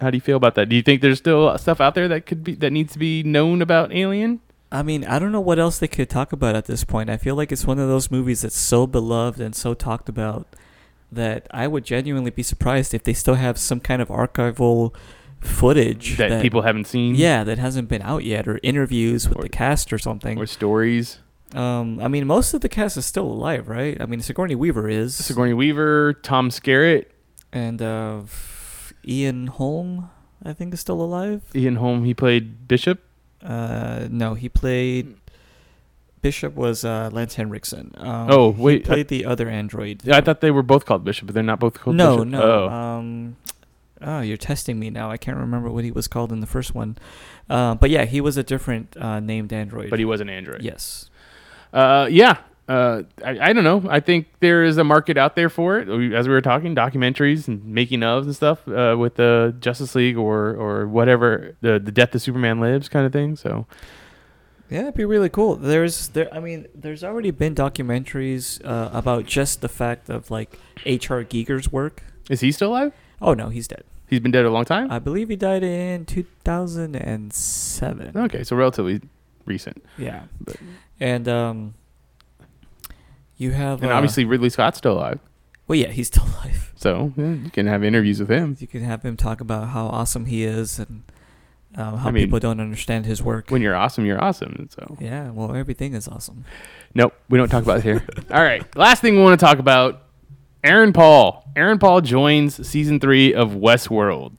How 0.02 0.10
do 0.10 0.18
you 0.18 0.22
feel 0.22 0.38
about 0.38 0.56
that? 0.56 0.70
Do 0.70 0.76
you 0.76 0.82
think 0.82 1.02
there's 1.02 1.18
still 1.18 1.58
stuff 1.58 1.82
out 1.82 1.94
there 1.96 2.08
that 2.08 2.26
could 2.26 2.44
be 2.44 2.56
that 2.56 2.72
needs 2.72 2.94
to 2.94 3.00
be 3.00 3.22
known 3.24 3.62
about 3.62 3.94
Alien? 3.94 4.40
I 4.72 4.84
mean, 4.84 5.04
I 5.04 5.18
don't 5.20 5.32
know 5.32 5.42
what 5.42 5.58
else 5.60 5.80
they 5.80 5.88
could 5.88 6.10
talk 6.10 6.32
about 6.32 6.56
at 6.56 6.66
this 6.66 6.84
point. 6.84 7.10
I 7.10 7.18
feel 7.18 7.36
like 7.36 7.52
it's 7.52 7.66
one 7.66 7.80
of 7.80 7.88
those 7.88 8.10
movies 8.12 8.42
that's 8.42 8.58
so 8.58 8.86
beloved 8.88 9.42
and 9.42 9.56
so 9.56 9.74
talked 9.74 10.08
about 10.10 10.48
that 11.12 11.48
I 11.52 11.68
would 11.68 11.84
genuinely 11.84 12.30
be 12.32 12.44
surprised 12.44 12.94
if 12.94 13.04
they 13.04 13.14
still 13.14 13.34
have 13.34 13.58
some 13.58 13.80
kind 13.80 14.00
of 14.02 14.10
archival 14.10 14.94
footage 15.40 16.18
That, 16.18 16.42
people 16.42 16.62
haven't 16.62 16.86
seen? 16.86 17.16
yeah, 17.16 17.44
that 17.44 17.58
hasn't 17.58 17.88
been 17.90 18.02
out 18.04 18.24
yet, 18.26 18.48
or 18.48 18.60
interviews 18.62 19.28
with 19.28 19.40
Or- 19.40 19.42
the 19.44 19.50
cast 19.50 19.92
or 19.92 19.98
something. 19.98 20.38
Or 20.38 20.46
stories? 20.46 21.20
Um, 21.56 22.00
I 22.00 22.08
mean, 22.08 22.28
most 22.28 22.54
of 22.54 22.62
the 22.62 22.70
cast 22.70 22.96
is 22.96 23.08
still 23.08 23.26
alive, 23.26 23.70
right? 23.70 24.00
I 24.00 24.06
mean, 24.06 24.20
Sigourney 24.22 24.54
Weaver 24.54 24.88
is, 24.88 25.16
Sigourney 25.16 25.54
Weaver, 25.54 26.14
Tom 26.22 26.50
Skerritt, 26.52 27.06
and 27.52 27.82
uh, 27.82 28.22
Ian 29.08 29.48
Holm, 29.48 30.10
I 30.44 30.54
think, 30.54 30.74
is 30.74 30.80
still 30.80 31.02
alive. 31.02 31.42
Ian 31.56 31.76
Holm. 31.78 32.04
He 32.06 32.14
played 32.14 32.68
Bishop. 32.68 33.02
Uh, 33.44 34.08
no, 34.10 34.34
he 34.34 34.50
played. 34.50 35.16
Bishop 36.22 36.54
was 36.56 36.84
uh, 36.84 37.10
Lance 37.14 37.36
Henriksen. 37.36 37.94
Um, 37.98 38.28
Oh, 38.30 38.52
he 38.52 38.62
wait, 38.62 38.82
I- 38.86 38.94
played 38.94 39.08
the 39.08 39.26
other 39.26 39.48
android. 39.50 40.02
Yeah, 40.04 40.18
I 40.18 40.22
thought 40.22 40.42
they 40.42 40.52
were 40.52 40.64
both 40.64 40.86
called 40.86 41.04
Bishop, 41.06 41.28
but 41.28 41.34
they're 41.34 41.44
not 41.44 41.60
both 41.60 41.76
called 41.80 41.96
no, 41.96 42.18
Bishop. 42.18 42.28
no. 42.30 42.42
Oh. 42.42 42.70
Um, 42.70 43.36
oh, 44.02 44.20
you're 44.20 44.36
testing 44.38 44.78
me 44.80 44.90
now. 44.90 45.10
I 45.10 45.16
can't 45.18 45.38
remember 45.38 45.70
what 45.70 45.86
he 45.86 45.92
was 45.92 46.10
called 46.10 46.34
in 46.34 46.42
the 46.42 46.48
first 46.48 46.76
one. 46.76 46.98
Uh, 47.50 47.76
but 47.76 47.90
yeah, 47.90 48.04
he 48.04 48.20
was 48.20 48.36
a 48.36 48.44
different 48.44 48.98
uh, 48.98 49.22
named 49.22 49.54
android. 49.54 49.90
but 49.90 49.98
he 50.00 50.06
was 50.06 50.20
an 50.20 50.30
android. 50.30 50.62
yes. 50.62 51.10
Uh, 51.72 52.08
yeah. 52.12 52.38
Uh, 52.70 53.02
I, 53.26 53.50
I 53.50 53.54
don't 53.54 53.64
know. 53.64 53.84
I 53.90 54.00
think 54.00 54.28
there 54.42 54.64
is 54.64 54.78
a 54.78 54.84
market 54.84 55.18
out 55.18 55.36
there 55.36 55.50
for 55.50 55.80
it. 55.80 55.90
As 56.14 56.28
we 56.28 56.34
were 56.36 56.42
talking, 56.42 56.76
documentaries 56.76 57.48
and 57.48 57.66
making 57.66 58.02
ofs 58.02 58.26
and 58.26 58.36
stuff 58.36 58.68
uh, 58.68 58.96
with 58.98 59.16
the 59.16 59.56
Justice 59.60 59.96
League 59.96 60.18
or 60.18 60.54
or 60.56 60.88
whatever 60.88 61.56
the 61.62 61.80
the 61.80 61.92
Death 61.92 62.14
of 62.14 62.22
Superman 62.22 62.60
Lives 62.60 62.88
kind 62.88 63.08
of 63.08 63.12
thing. 63.12 63.36
So 63.36 63.66
Yeah, 64.70 64.82
it'd 64.82 64.94
be 64.94 65.06
really 65.06 65.30
cool. 65.30 65.56
There's 65.56 66.10
there. 66.10 66.32
I 66.32 66.40
mean, 66.40 66.68
there's 66.76 67.04
already 67.04 67.32
been 67.32 67.56
documentaries 67.56 68.64
uh, 68.64 68.92
about 68.94 69.26
just 69.26 69.62
the 69.62 69.70
fact 69.70 70.08
of 70.12 70.30
like 70.30 70.60
H.R. 70.86 71.24
Giger's 71.24 71.72
work. 71.72 72.04
is 72.30 72.42
he 72.42 72.52
still 72.52 72.70
alive? 72.70 72.94
Oh 73.20 73.34
no, 73.34 73.50
he's 73.50 73.68
dead. 73.68 73.84
He's 74.08 74.20
been 74.20 74.32
dead 74.32 74.46
a 74.46 74.52
long 74.52 74.66
time. 74.66 74.92
I 74.92 75.00
believe 75.00 75.30
he 75.30 75.36
died 75.36 75.64
in 75.64 76.06
2007. 76.06 78.12
okay, 78.16 78.44
so 78.44 78.56
relatively 78.56 79.02
recent. 79.46 79.84
Yeah, 79.98 80.24
But- 80.42 80.58
and 81.00 81.28
um, 81.28 81.74
you 83.40 83.52
have 83.52 83.82
And 83.82 83.92
uh, 83.92 83.96
obviously 83.96 84.26
Ridley 84.26 84.50
Scott's 84.52 84.78
still 84.78 84.94
alive. 84.94 85.20
Well, 85.68 85.78
yeah, 85.78 85.88
he's 85.88 86.08
still 86.08 86.24
alive. 86.36 86.72
So 86.76 87.14
yeah, 87.18 87.34
you 87.34 87.50
can 87.50 87.66
have 87.66 87.84
interviews 87.84 88.20
with 88.20 88.30
him. 88.30 88.56
You 88.60 88.68
can 88.68 88.82
have 88.84 89.02
him 89.02 89.18
talk 89.18 89.42
about 89.42 89.70
how 89.70 89.88
awesome 89.88 90.26
he 90.26 90.44
is 90.44 90.78
and 90.78 91.04
uh, 91.76 91.96
how 91.98 92.10
I 92.10 92.12
mean- 92.12 92.26
people 92.26 92.40
don't 92.40 92.60
understand 92.60 93.06
his 93.06 93.22
work. 93.24 93.50
When 93.50 93.62
you're 93.62 93.76
awesome, 93.76 94.06
you're 94.06 94.24
awesome. 94.24 94.70
So 94.72 94.98
yeah, 95.00 95.32
well, 95.32 95.56
everything 95.56 95.94
is 95.94 96.08
awesome. 96.08 96.46
Nope, 96.94 97.14
we 97.30 97.38
don't 97.38 97.50
talk 97.50 97.64
about 97.64 97.80
it 97.80 97.84
here. 97.84 98.04
All 98.32 98.42
right, 98.44 98.64
last 98.76 99.02
thing 99.02 99.16
we 99.16 99.22
want 99.22 99.40
to 99.40 99.46
talk 99.46 99.60
about: 99.60 100.04
Aaron 100.64 100.94
Paul. 100.94 101.50
Aaron 101.56 101.80
Paul 101.80 102.02
joins 102.02 102.68
season 102.68 103.00
three 103.00 103.34
of 103.34 103.52
Westworld. 103.52 104.38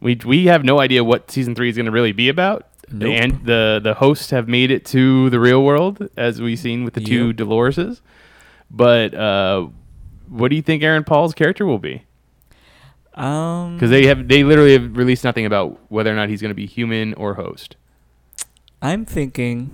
We 0.00 0.20
we 0.26 0.46
have 0.46 0.64
no 0.64 0.78
idea 0.78 1.02
what 1.02 1.30
season 1.30 1.54
three 1.54 1.68
is 1.70 1.76
going 1.76 1.86
to 1.86 1.92
really 1.92 2.12
be 2.12 2.28
about. 2.28 2.68
Nope. 2.90 3.12
And 3.14 3.44
the 3.46 3.80
the 3.82 3.94
hosts 3.94 4.30
have 4.30 4.46
made 4.46 4.70
it 4.70 4.84
to 4.86 5.30
the 5.30 5.40
real 5.40 5.64
world, 5.64 6.08
as 6.16 6.40
we've 6.40 6.58
seen 6.58 6.84
with 6.84 6.94
the 6.94 7.00
two 7.00 7.32
Doloreses. 7.32 8.00
But 8.70 9.14
uh, 9.14 9.68
what 10.28 10.48
do 10.48 10.56
you 10.56 10.62
think 10.62 10.82
Aaron 10.82 11.04
Paul's 11.04 11.34
character 11.34 11.64
will 11.66 11.78
be? 11.78 12.04
Um, 13.14 13.74
Because 13.74 13.90
they 13.90 14.06
have 14.06 14.28
they 14.28 14.44
literally 14.44 14.72
have 14.72 14.96
released 14.96 15.24
nothing 15.24 15.46
about 15.46 15.80
whether 15.88 16.12
or 16.12 16.16
not 16.16 16.28
he's 16.28 16.42
going 16.42 16.50
to 16.50 16.54
be 16.54 16.66
human 16.66 17.14
or 17.14 17.34
host. 17.34 17.76
I'm 18.82 19.04
thinking 19.06 19.70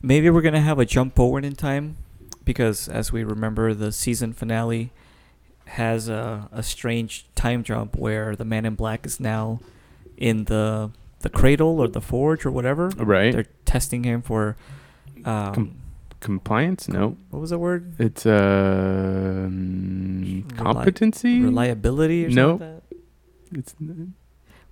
maybe 0.00 0.30
we're 0.30 0.40
gonna 0.40 0.60
have 0.60 0.78
a 0.78 0.86
jump 0.86 1.14
forward 1.14 1.44
in 1.44 1.54
time 1.54 1.96
because, 2.44 2.88
as 2.88 3.12
we 3.12 3.24
remember, 3.24 3.74
the 3.74 3.92
season 3.92 4.32
finale 4.32 4.90
has 5.66 6.08
a, 6.08 6.48
a 6.50 6.62
strange 6.62 7.26
time 7.34 7.62
jump 7.62 7.94
where 7.96 8.34
the 8.34 8.44
Man 8.44 8.64
in 8.64 8.74
Black 8.74 9.04
is 9.04 9.20
now 9.20 9.60
in 10.16 10.44
the 10.44 10.90
the 11.20 11.28
cradle 11.28 11.78
or 11.78 11.88
the 11.88 12.00
forge 12.00 12.46
or 12.46 12.50
whatever. 12.50 12.88
Right. 12.96 13.32
They're 13.32 13.46
testing 13.66 14.04
him 14.04 14.22
for 14.22 14.56
um, 15.26 15.54
Com- 15.54 15.76
Compliance? 16.20 16.88
No. 16.88 17.16
what 17.30 17.40
was 17.40 17.50
the 17.50 17.58
word? 17.58 17.94
It's 17.98 18.24
uh, 18.26 19.48
Reli- 19.50 20.56
competency. 20.56 21.40
Reliability 21.40 22.26
no. 22.28 22.56
Nope. 22.56 22.60
like? 22.60 22.98
It's 23.58 23.74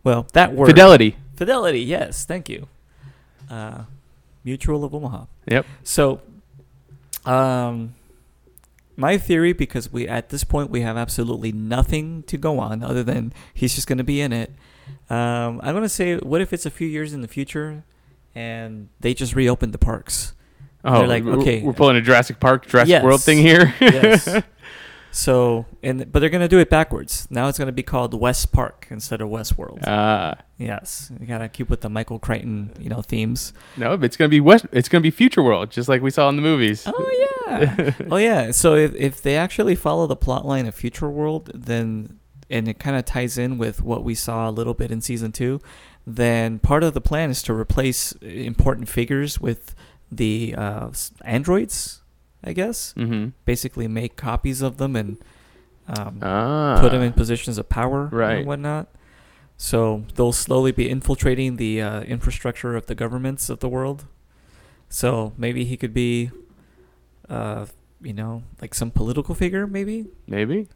Well, 0.04 0.26
that 0.34 0.52
word. 0.54 0.66
fidelity. 0.68 1.16
Fidelity. 1.36 1.80
Yes, 1.80 2.24
thank 2.24 2.48
you. 2.48 2.68
Uh, 3.50 3.82
Mutual 4.44 4.84
of 4.84 4.94
Omaha. 4.94 5.24
Yep. 5.50 5.66
So, 5.82 6.20
um, 7.24 7.94
my 8.96 9.18
theory, 9.18 9.52
because 9.52 9.92
we 9.92 10.06
at 10.08 10.28
this 10.30 10.44
point 10.44 10.70
we 10.70 10.80
have 10.82 10.96
absolutely 10.96 11.52
nothing 11.52 12.22
to 12.24 12.36
go 12.36 12.58
on 12.58 12.82
other 12.82 13.02
than 13.02 13.32
he's 13.54 13.74
just 13.74 13.86
going 13.86 13.98
to 13.98 14.04
be 14.04 14.20
in 14.20 14.32
it. 14.32 14.52
Um, 15.10 15.60
I'm 15.62 15.72
going 15.72 15.82
to 15.82 15.88
say, 15.88 16.16
what 16.16 16.40
if 16.40 16.52
it's 16.52 16.66
a 16.66 16.70
few 16.70 16.86
years 16.88 17.12
in 17.12 17.20
the 17.20 17.28
future, 17.28 17.84
and 18.34 18.88
they 19.00 19.12
just 19.14 19.34
reopened 19.34 19.72
the 19.72 19.78
parks? 19.78 20.34
Oh, 20.84 20.98
They're 21.00 21.08
like, 21.08 21.24
we're- 21.24 21.38
okay. 21.38 21.62
we're 21.62 21.72
pulling 21.72 21.96
a 21.96 22.00
Jurassic 22.00 22.38
Park, 22.40 22.66
Jurassic 22.66 22.90
Yes. 22.90 23.02
World 23.04 23.22
thing 23.22 23.38
here. 23.38 23.74
Yes. 23.80 24.42
so, 25.10 25.66
and 25.82 26.10
but 26.12 26.20
they're 26.20 26.28
going 26.28 26.42
to 26.42 26.48
do 26.48 26.58
it 26.58 26.70
backwards. 26.70 27.26
Now 27.30 27.48
it's 27.48 27.58
going 27.58 27.66
to 27.66 27.72
be 27.72 27.82
called 27.82 28.14
West 28.14 28.52
Park 28.52 28.86
instead 28.90 29.20
of 29.20 29.28
West 29.28 29.56
World. 29.58 29.80
Ah, 29.86 30.36
yes, 30.58 31.10
you 31.18 31.26
got 31.26 31.38
to 31.38 31.48
keep 31.48 31.68
with 31.70 31.80
the 31.80 31.88
Michael 31.88 32.18
Crichton, 32.18 32.72
you 32.78 32.88
know, 32.88 33.02
themes. 33.02 33.52
no, 33.76 33.94
it's 33.94 34.16
gonna 34.16 34.28
be 34.28 34.40
West. 34.40 34.66
It's 34.70 34.88
gonna 34.88 35.02
be 35.02 35.10
Future 35.10 35.42
World, 35.42 35.70
just 35.70 35.88
like 35.88 36.02
we 36.02 36.10
saw 36.10 36.28
in 36.28 36.36
the 36.36 36.42
movies. 36.42 36.84
Oh 36.86 37.46
yeah. 37.48 37.92
oh 38.10 38.16
yeah. 38.16 38.50
So 38.52 38.74
if 38.74 38.94
if 38.94 39.22
they 39.22 39.36
actually 39.36 39.74
follow 39.74 40.06
the 40.06 40.16
plot 40.16 40.44
line 40.46 40.66
of 40.66 40.74
Future 40.74 41.08
World, 41.08 41.50
then 41.54 42.18
and 42.50 42.68
it 42.68 42.78
kind 42.78 42.96
of 42.96 43.04
ties 43.04 43.36
in 43.38 43.58
with 43.58 43.82
what 43.82 44.04
we 44.04 44.14
saw 44.14 44.48
a 44.48 44.52
little 44.52 44.74
bit 44.74 44.90
in 44.90 45.00
season 45.00 45.32
two, 45.32 45.60
then 46.06 46.58
part 46.58 46.82
of 46.84 46.94
the 46.94 47.00
plan 47.00 47.30
is 47.30 47.42
to 47.42 47.52
replace 47.54 48.12
important 48.22 48.88
figures 48.88 49.40
with 49.40 49.74
the 50.10 50.54
uh, 50.56 50.90
androids, 51.24 52.02
I 52.44 52.52
guess. 52.52 52.94
Mm-hmm. 52.96 53.30
Basically, 53.44 53.88
make 53.88 54.16
copies 54.16 54.62
of 54.62 54.76
them 54.78 54.96
and 54.96 55.18
um, 55.88 56.18
Ah, 56.22 56.78
put 56.80 56.92
them 56.92 57.02
in 57.02 57.12
positions 57.12 57.58
of 57.58 57.68
power 57.68 58.06
Right. 58.12 58.38
and 58.38 58.46
whatnot. 58.46 58.88
So 59.56 60.04
they'll 60.14 60.32
slowly 60.32 60.70
be 60.70 60.88
infiltrating 60.88 61.56
the 61.56 61.82
uh, 61.82 62.00
infrastructure 62.02 62.76
of 62.76 62.86
the 62.86 62.94
governments 62.94 63.48
of 63.50 63.58
the 63.60 63.68
world. 63.68 64.04
So 64.88 65.32
maybe 65.36 65.64
he 65.64 65.76
could 65.76 65.92
be, 65.92 66.30
uh, 67.28 67.66
you 68.00 68.12
know, 68.12 68.44
like 68.62 68.74
some 68.74 68.90
political 68.90 69.34
figure. 69.34 69.66
Maybe 69.66 70.06
maybe. 70.26 70.68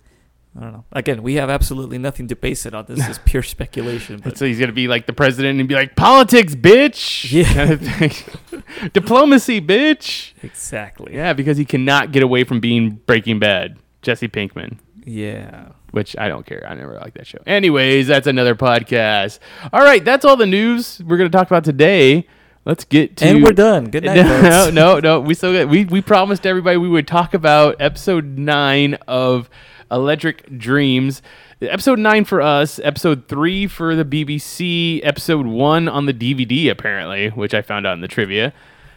I 0.56 0.60
don't 0.64 0.72
know. 0.72 0.84
Again, 0.92 1.22
we 1.22 1.34
have 1.36 1.48
absolutely 1.48 1.96
nothing 1.96 2.28
to 2.28 2.36
base 2.36 2.66
it 2.66 2.74
on. 2.74 2.84
This 2.86 3.08
is 3.08 3.18
pure 3.24 3.42
speculation. 3.42 4.20
But 4.24 4.36
So 4.36 4.44
he's 4.44 4.58
gonna 4.60 4.72
be 4.72 4.86
like 4.86 5.06
the 5.06 5.12
president 5.14 5.58
and 5.58 5.68
be 5.68 5.74
like, 5.74 5.96
"Politics, 5.96 6.54
bitch." 6.54 7.30
Yeah. 7.32 7.44
Kind 7.54 7.70
of 7.72 7.80
thing. 7.80 8.62
Diplomacy, 8.92 9.60
bitch. 9.60 10.32
exactly. 10.42 11.14
Yeah, 11.14 11.32
because 11.32 11.56
he 11.56 11.64
cannot 11.64 12.12
get 12.12 12.22
away 12.22 12.44
from 12.44 12.60
being 12.60 13.00
Breaking 13.06 13.38
Bad. 13.38 13.78
Jesse 14.02 14.28
Pinkman. 14.28 14.78
Yeah. 15.04 15.68
which 15.92 16.16
I 16.18 16.28
don't 16.28 16.44
care. 16.44 16.64
I 16.68 16.74
never 16.74 16.94
liked 16.94 17.16
that 17.16 17.26
show. 17.26 17.38
Anyways, 17.46 18.06
that's 18.06 18.26
another 18.26 18.54
podcast. 18.54 19.38
All 19.72 19.80
right, 19.82 20.04
that's 20.04 20.24
all 20.24 20.36
the 20.36 20.46
news 20.46 21.00
we're 21.06 21.16
going 21.16 21.30
to 21.30 21.36
talk 21.36 21.46
about 21.46 21.64
today. 21.64 22.26
Let's 22.64 22.84
get 22.84 23.16
to 23.18 23.24
And 23.26 23.42
we're 23.42 23.52
done. 23.52 23.86
Good 23.90 24.04
night. 24.04 24.16
no, 24.26 24.40
folks. 24.42 24.74
no, 24.74 25.00
no. 25.00 25.20
We 25.20 25.34
still 25.34 25.52
got, 25.52 25.68
we 25.68 25.84
we 25.84 26.00
promised 26.00 26.46
everybody 26.46 26.76
we 26.76 26.88
would 26.88 27.08
talk 27.08 27.34
about 27.34 27.76
episode 27.80 28.38
nine 28.38 28.94
of 29.08 29.50
Electric 29.92 30.58
Dreams. 30.58 31.22
Episode 31.60 31.98
nine 31.98 32.24
for 32.24 32.40
us, 32.40 32.80
episode 32.80 33.28
three 33.28 33.66
for 33.66 33.94
the 33.94 34.04
BBC, 34.04 35.00
episode 35.04 35.46
one 35.46 35.88
on 35.88 36.06
the 36.06 36.14
DVD 36.14 36.70
apparently, 36.70 37.28
which 37.28 37.54
I 37.54 37.62
found 37.62 37.86
out 37.86 37.92
in 37.92 38.00
the 38.00 38.08
trivia. 38.08 38.52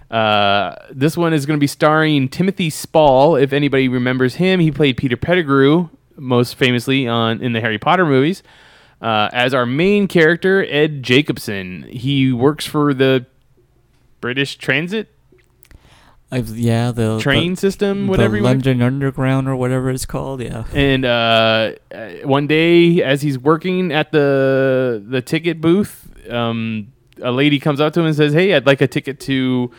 Uh, 0.09 0.75
this 0.91 1.17
one 1.17 1.33
is 1.33 1.45
going 1.45 1.57
to 1.57 1.61
be 1.61 1.67
starring 1.67 2.29
Timothy 2.29 2.69
Spall. 2.69 3.35
If 3.35 3.53
anybody 3.53 3.87
remembers 3.87 4.35
him, 4.35 4.59
he 4.59 4.71
played 4.71 4.97
Peter 4.97 5.17
Pettigrew 5.17 5.89
most 6.15 6.55
famously 6.55 7.07
on 7.07 7.41
in 7.41 7.53
the 7.53 7.61
Harry 7.61 7.77
Potter 7.77 8.05
movies. 8.05 8.41
Uh, 9.01 9.29
as 9.33 9.53
our 9.53 9.65
main 9.65 10.07
character, 10.07 10.65
Ed 10.69 11.03
Jacobson, 11.03 11.83
he 11.83 12.31
works 12.31 12.65
for 12.65 12.93
the 12.93 13.25
British 14.21 14.55
Transit 14.55 15.09
I've, 16.31 16.57
yeah. 16.57 16.91
The 16.91 17.19
train 17.19 17.51
the, 17.51 17.57
system, 17.57 18.05
the 18.05 18.09
whatever. 18.09 18.35
you 18.37 18.43
want- 18.43 18.65
London 18.65 18.81
Underground 18.81 19.47
or 19.47 19.55
whatever 19.55 19.89
it's 19.89 20.05
called. 20.05 20.41
Yeah. 20.41 20.65
And 20.73 21.05
uh, 21.05 21.73
uh, 21.93 22.09
one 22.23 22.47
day, 22.47 23.03
as 23.03 23.21
he's 23.21 23.37
working 23.37 23.91
at 23.91 24.11
the 24.11 25.03
the 25.07 25.21
ticket 25.21 25.61
booth, 25.61 26.09
um, 26.29 26.91
a 27.21 27.31
lady 27.31 27.59
comes 27.59 27.79
up 27.79 27.93
to 27.93 27.99
him 27.99 28.07
and 28.07 28.15
says, 28.15 28.33
"Hey, 28.33 28.53
I'd 28.53 28.65
like 28.65 28.81
a 28.81 28.87
ticket 28.87 29.19
to 29.21 29.71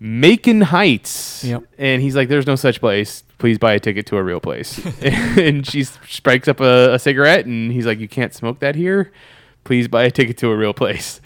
Macon 0.00 0.62
Heights." 0.62 1.44
Yep. 1.44 1.64
And 1.78 2.02
he's 2.02 2.16
like, 2.16 2.28
"There's 2.28 2.46
no 2.46 2.56
such 2.56 2.80
place. 2.80 3.22
Please 3.38 3.58
buy 3.58 3.74
a 3.74 3.80
ticket 3.80 4.06
to 4.06 4.16
a 4.16 4.22
real 4.22 4.40
place." 4.40 4.80
and 5.02 5.66
she 5.66 5.84
strikes 5.84 6.48
up 6.48 6.60
a, 6.60 6.94
a 6.94 6.98
cigarette, 6.98 7.46
and 7.46 7.70
he's 7.70 7.86
like, 7.86 8.00
"You 8.00 8.08
can't 8.08 8.34
smoke 8.34 8.60
that 8.60 8.74
here. 8.74 9.12
Please 9.64 9.88
buy 9.88 10.04
a 10.04 10.10
ticket 10.10 10.38
to 10.38 10.50
a 10.50 10.56
real 10.56 10.72
place." 10.74 11.20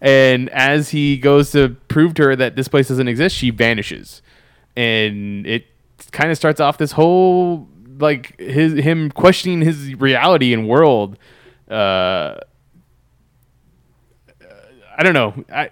And 0.00 0.48
as 0.50 0.90
he 0.90 1.18
goes 1.18 1.50
to 1.52 1.70
prove 1.88 2.14
to 2.14 2.24
her 2.24 2.36
that 2.36 2.56
this 2.56 2.68
place 2.68 2.88
doesn't 2.88 3.08
exist, 3.08 3.36
she 3.36 3.50
vanishes, 3.50 4.22
and 4.76 5.46
it 5.46 5.66
kind 6.12 6.30
of 6.30 6.36
starts 6.36 6.60
off 6.60 6.78
this 6.78 6.92
whole 6.92 7.68
like 7.98 8.38
his 8.40 8.72
him 8.74 9.10
questioning 9.10 9.60
his 9.60 9.94
reality 9.96 10.52
and 10.52 10.68
world. 10.68 11.18
Uh, 11.68 12.36
I 14.96 15.02
don't 15.02 15.14
know. 15.14 15.44
I, 15.52 15.62
I, 15.62 15.70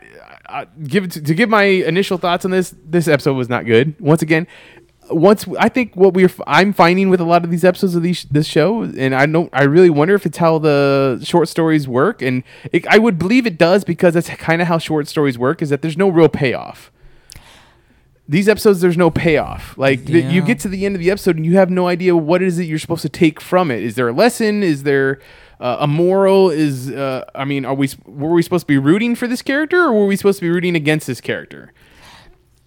I 0.48 0.66
give 0.82 1.10
to, 1.10 1.22
to 1.22 1.34
give 1.34 1.48
my 1.48 1.64
initial 1.64 2.18
thoughts 2.18 2.44
on 2.44 2.50
this. 2.50 2.74
This 2.84 3.08
episode 3.08 3.34
was 3.34 3.48
not 3.48 3.66
good. 3.66 3.94
Once 4.00 4.22
again, 4.22 4.46
once 5.11 5.46
I 5.59 5.68
think 5.68 5.94
what 5.94 6.14
we're 6.14 6.30
I'm 6.46 6.72
finding 6.72 7.09
with 7.09 7.20
a 7.20 7.24
lot 7.24 7.44
of 7.44 7.50
these 7.50 7.64
episodes 7.64 7.94
of 7.94 8.02
these 8.02 8.24
this 8.24 8.46
show, 8.46 8.82
and 8.82 9.14
I 9.14 9.26
don't. 9.26 9.50
I 9.52 9.64
really 9.64 9.90
wonder 9.90 10.14
if 10.14 10.26
it's 10.26 10.38
how 10.38 10.59
the 10.59 11.20
short 11.22 11.48
stories 11.48 11.88
work, 11.88 12.22
and 12.22 12.42
it, 12.72 12.86
I 12.86 12.98
would 12.98 13.18
believe 13.18 13.46
it 13.46 13.59
does 13.59 13.84
because 13.84 14.14
that's 14.14 14.28
kind 14.28 14.62
of 14.62 14.68
how 14.68 14.78
short 14.78 15.09
stories 15.09 15.38
work. 15.38 15.62
Is 15.62 15.70
that 15.70 15.82
there's 15.82 15.96
no 15.96 16.09
real 16.09 16.28
payoff. 16.28 16.92
These 18.30 18.46
episodes, 18.46 18.82
there's 18.82 18.98
no 18.98 19.11
payoff. 19.11 19.76
Like 19.78 20.04
th- 20.04 20.30
you 20.30 20.42
get 20.42 20.61
to 20.61 20.68
the 20.68 20.84
end 20.84 20.94
of 20.94 21.00
the 21.00 21.11
episode 21.11 21.36
and 21.36 21.46
you 21.46 21.56
have 21.56 21.70
no 21.70 21.88
idea 21.88 22.14
what 22.14 22.42
is 22.42 22.59
it 22.59 22.64
you're 22.64 22.78
supposed 22.78 23.00
to 23.00 23.09
take 23.09 23.40
from 23.40 23.70
it. 23.70 23.82
Is 23.82 23.94
there 23.94 24.09
a 24.09 24.12
lesson? 24.12 24.62
Is 24.62 24.82
there 24.82 25.18
uh, 25.61 25.78
a 25.80 25.86
moral? 25.86 26.50
Is 26.50 26.90
uh, 26.90 27.24
I 27.34 27.46
mean, 27.46 27.64
are 27.64 27.74
we 27.74 27.88
were 28.04 28.32
we 28.32 28.42
supposed 28.42 28.64
to 28.64 28.66
be 28.66 28.76
rooting 28.76 29.14
for 29.14 29.26
this 29.26 29.40
character 29.40 29.82
or 29.82 29.92
were 29.94 30.06
we 30.06 30.14
supposed 30.14 30.40
to 30.40 30.44
be 30.44 30.50
rooting 30.50 30.76
against 30.76 31.06
this 31.06 31.22
character? 31.22 31.72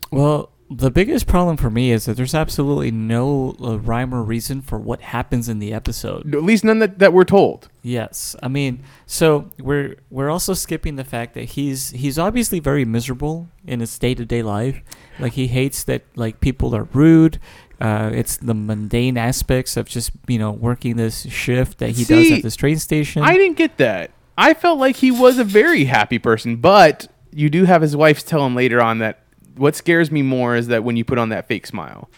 Well, 0.10 0.52
the 0.74 0.90
biggest 0.90 1.28
problem 1.28 1.58
for 1.58 1.70
me 1.70 1.92
is 1.92 2.06
that 2.06 2.16
there's 2.16 2.34
absolutely 2.34 2.92
no 2.92 3.56
uh, 3.62 3.78
rhyme 3.78 4.14
or 4.14 4.24
reason 4.24 4.62
for 4.62 4.80
what 4.80 5.02
happens 5.02 5.50
in 5.50 5.60
the 5.60 5.74
episode. 5.74 6.34
At 6.34 6.44
least 6.44 6.64
none 6.64 6.80
that, 6.80 7.00
that 7.00 7.12
we're 7.12 7.26
told. 7.26 7.68
Yes, 7.84 8.38
I 8.42 8.48
mean, 8.48 8.84
so 9.06 9.52
we're 9.60 9.98
we're 10.10 10.30
also 10.30 10.54
skipping 10.54 10.96
the 10.96 11.04
fact 11.04 11.34
that 11.34 11.44
he's 11.44 11.90
he's 11.90 12.18
obviously 12.18 12.60
very 12.60 12.86
miserable 12.86 13.50
in 13.68 13.82
his 13.82 13.98
day 14.00 14.16
to 14.16 14.24
day 14.24 14.42
life. 14.42 14.82
Like 15.20 15.34
he 15.34 15.48
hates 15.48 15.84
that 15.84 16.04
like 16.16 16.40
people 16.40 16.74
are 16.74 16.86
rude. 16.94 17.40
Uh, 17.82 18.12
it's 18.14 18.38
the 18.38 18.54
mundane 18.54 19.18
aspects 19.18 19.76
of 19.76 19.90
just 19.90 20.12
you 20.28 20.40
know 20.40 20.52
working 20.52 20.96
this 20.96 21.28
shift 21.30 21.80
that 21.80 21.90
he 21.92 22.06
does 22.06 22.32
at 22.32 22.44
this 22.44 22.56
train 22.56 22.80
station. 22.80 23.24
I 23.24 23.34
didn't 23.34 23.58
get 23.58 23.78
that. 23.78 24.12
I 24.38 24.54
felt 24.54 24.80
like 24.80 24.96
he 24.96 25.12
was 25.12 25.38
a 25.38 25.44
very 25.44 25.86
happy 25.86 26.18
person, 26.18 26.58
but 26.58 27.08
you 27.34 27.50
do 27.50 27.66
have 27.66 27.82
his 27.82 27.96
wife 27.96 28.26
tell 28.26 28.46
him 28.46 28.56
later 28.56 28.82
on 28.82 29.00
that 29.00 29.20
what 29.58 29.76
scares 29.76 30.12
me 30.12 30.22
more 30.22 30.56
is 30.56 30.68
that 30.68 30.84
when 30.84 30.96
you 30.98 31.04
put 31.06 31.18
on 31.18 31.30
that 31.30 31.48
fake 31.48 31.68
smile. 31.68 32.10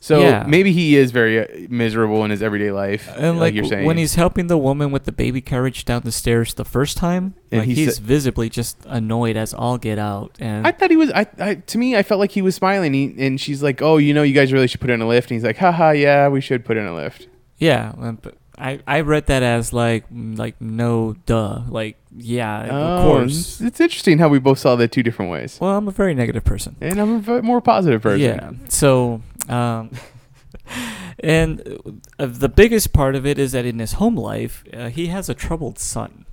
So 0.00 0.18
Yeah. 0.20 0.44
maybe 0.48 0.72
he 0.72 0.96
is 0.96 1.12
very 1.12 1.38
uh, 1.38 1.46
miserable 1.68 2.24
in 2.24 2.32
his 2.32 2.42
everyday 2.42 2.72
life, 2.72 3.08
and 3.16 3.38
like, 3.38 3.54
you're 3.54 3.64
saying. 3.64 3.86
when 3.86 3.96
he's 3.98 4.16
helping 4.16 4.48
the 4.48 4.58
woman 4.58 4.90
with 4.90 5.04
the 5.04 5.12
baby 5.12 5.40
carriage 5.40 5.84
down 5.84 6.02
the 6.02 6.10
stairs 6.10 6.54
the 6.54 6.64
first 6.64 6.96
time, 6.96 7.34
And 7.52 7.60
like 7.60 7.68
he 7.68 7.74
he's 7.76 7.98
sa- 7.98 8.02
visibly 8.02 8.48
just 8.48 8.78
annoyed 8.88 9.36
as 9.36 9.54
all 9.54 9.78
get 9.78 10.00
out. 10.00 10.36
And 10.40 10.66
I 10.66 10.72
thought 10.72 10.90
he 10.90 10.96
was. 10.96 11.12
I, 11.12 11.26
I 11.38 11.54
to 11.54 11.78
me, 11.78 11.94
I 11.96 12.02
felt 12.02 12.18
like 12.18 12.32
he 12.32 12.42
was 12.42 12.56
smiling. 12.56 12.92
He, 12.94 13.14
and 13.16 13.40
she's 13.40 13.62
like, 13.62 13.80
"Oh, 13.80 13.96
you 13.98 14.12
know, 14.12 14.24
you 14.24 14.34
guys 14.34 14.52
really 14.52 14.66
should 14.66 14.80
put 14.80 14.90
in 14.90 15.00
a 15.00 15.06
lift." 15.06 15.30
And 15.30 15.36
he's 15.36 15.44
like, 15.44 15.58
"Haha, 15.58 15.92
yeah, 15.92 16.26
we 16.26 16.40
should 16.40 16.64
put 16.64 16.76
in 16.76 16.84
a 16.84 16.94
lift." 16.96 17.28
Yeah, 17.58 17.92
but 18.20 18.34
I 18.58 18.80
I 18.86 19.00
read 19.00 19.26
that 19.26 19.42
as 19.42 19.72
like 19.72 20.04
like 20.12 20.60
no 20.60 21.14
duh 21.26 21.62
like 21.68 21.96
yeah 22.14 22.64
of 22.64 22.70
Oh, 22.72 23.02
course. 23.02 23.60
it's, 23.60 23.80
interesting 23.80 24.18
how 24.18 24.28
we 24.28 24.38
both 24.38 24.58
saw 24.58 24.76
that 24.76 24.92
two 24.92 25.02
different 25.02 25.30
ways. 25.30 25.58
Well, 25.60 25.76
I'm 25.76 25.88
a 25.88 25.92
very 25.92 26.14
negative 26.14 26.44
person. 26.44 26.76
And 26.80 27.00
I'm 27.00 27.28
a 27.28 27.42
more 27.42 27.60
positive 27.60 28.02
person. 28.02 28.20
Yeah. 28.20 28.50
So 28.68 29.22
um, 29.48 29.90
and 31.18 31.60
uh, 32.18 32.26
the 32.26 32.48
biggest 32.48 32.92
part 32.92 33.14
of 33.14 33.26
it 33.26 33.38
is 33.38 33.52
that 33.52 33.64
in 33.64 33.78
his 33.78 33.94
home 33.94 34.16
life, 34.16 34.64
uh, 34.72 34.88
he 34.88 35.06
has 35.08 35.28
a 35.28 35.34
troubled 35.34 35.78
son. 35.78 36.26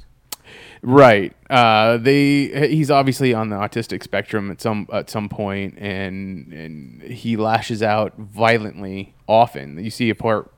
Right. 0.81 1.33
Uh, 1.49 1.97
they 1.97 2.67
he's 2.69 2.91
obviously 2.91 3.33
on 3.33 3.49
the 3.49 3.55
autistic 3.55 4.03
spectrum 4.03 4.51
at 4.51 4.61
some 4.61 4.87
at 4.93 5.09
some 5.09 5.27
point, 5.27 5.77
and 5.79 6.53
and 6.53 7.01
he 7.01 7.37
lashes 7.37 7.81
out 7.81 8.15
violently 8.17 9.15
often. 9.27 9.83
You 9.83 9.89
see 9.89 10.11
a 10.11 10.15
part 10.15 10.51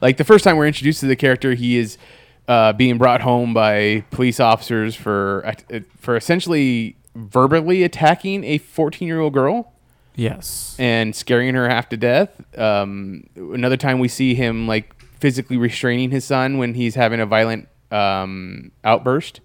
like 0.00 0.18
the 0.18 0.24
first 0.24 0.44
time 0.44 0.56
we're 0.56 0.68
introduced 0.68 1.00
to 1.00 1.06
the 1.06 1.16
character, 1.16 1.54
he 1.54 1.76
is 1.76 1.98
uh, 2.46 2.72
being 2.74 2.96
brought 2.96 3.22
home 3.22 3.54
by 3.54 4.04
police 4.12 4.38
officers 4.38 4.94
for 4.94 5.52
for 5.98 6.16
essentially 6.16 6.96
verbally 7.16 7.82
attacking 7.82 8.44
a 8.44 8.58
14 8.58 9.08
year 9.08 9.20
old 9.20 9.32
girl. 9.32 9.72
Yes. 10.14 10.76
And 10.78 11.14
scaring 11.14 11.54
her 11.56 11.68
half 11.68 11.90
to 11.90 11.96
death. 11.96 12.30
Um, 12.56 13.28
another 13.36 13.76
time 13.76 13.98
we 13.98 14.08
see 14.08 14.34
him 14.34 14.66
like 14.66 14.94
physically 15.18 15.56
restraining 15.56 16.10
his 16.10 16.24
son 16.24 16.56
when 16.56 16.74
he's 16.74 16.94
having 16.94 17.20
a 17.20 17.26
violent 17.26 17.68
um, 17.90 18.70
outburst 18.84 19.40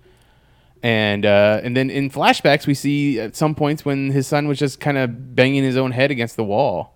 and 0.83 1.25
uh, 1.25 1.61
and 1.63 1.75
then 1.77 1.89
in 1.89 2.09
flashbacks 2.09 2.65
we 2.67 2.73
see 2.73 3.19
at 3.19 3.35
some 3.35 3.53
points 3.55 3.85
when 3.85 4.11
his 4.11 4.27
son 4.27 4.47
was 4.47 4.57
just 4.59 4.79
kind 4.79 4.97
of 4.97 5.35
banging 5.35 5.63
his 5.63 5.77
own 5.77 5.91
head 5.91 6.11
against 6.11 6.35
the 6.35 6.43
wall, 6.43 6.93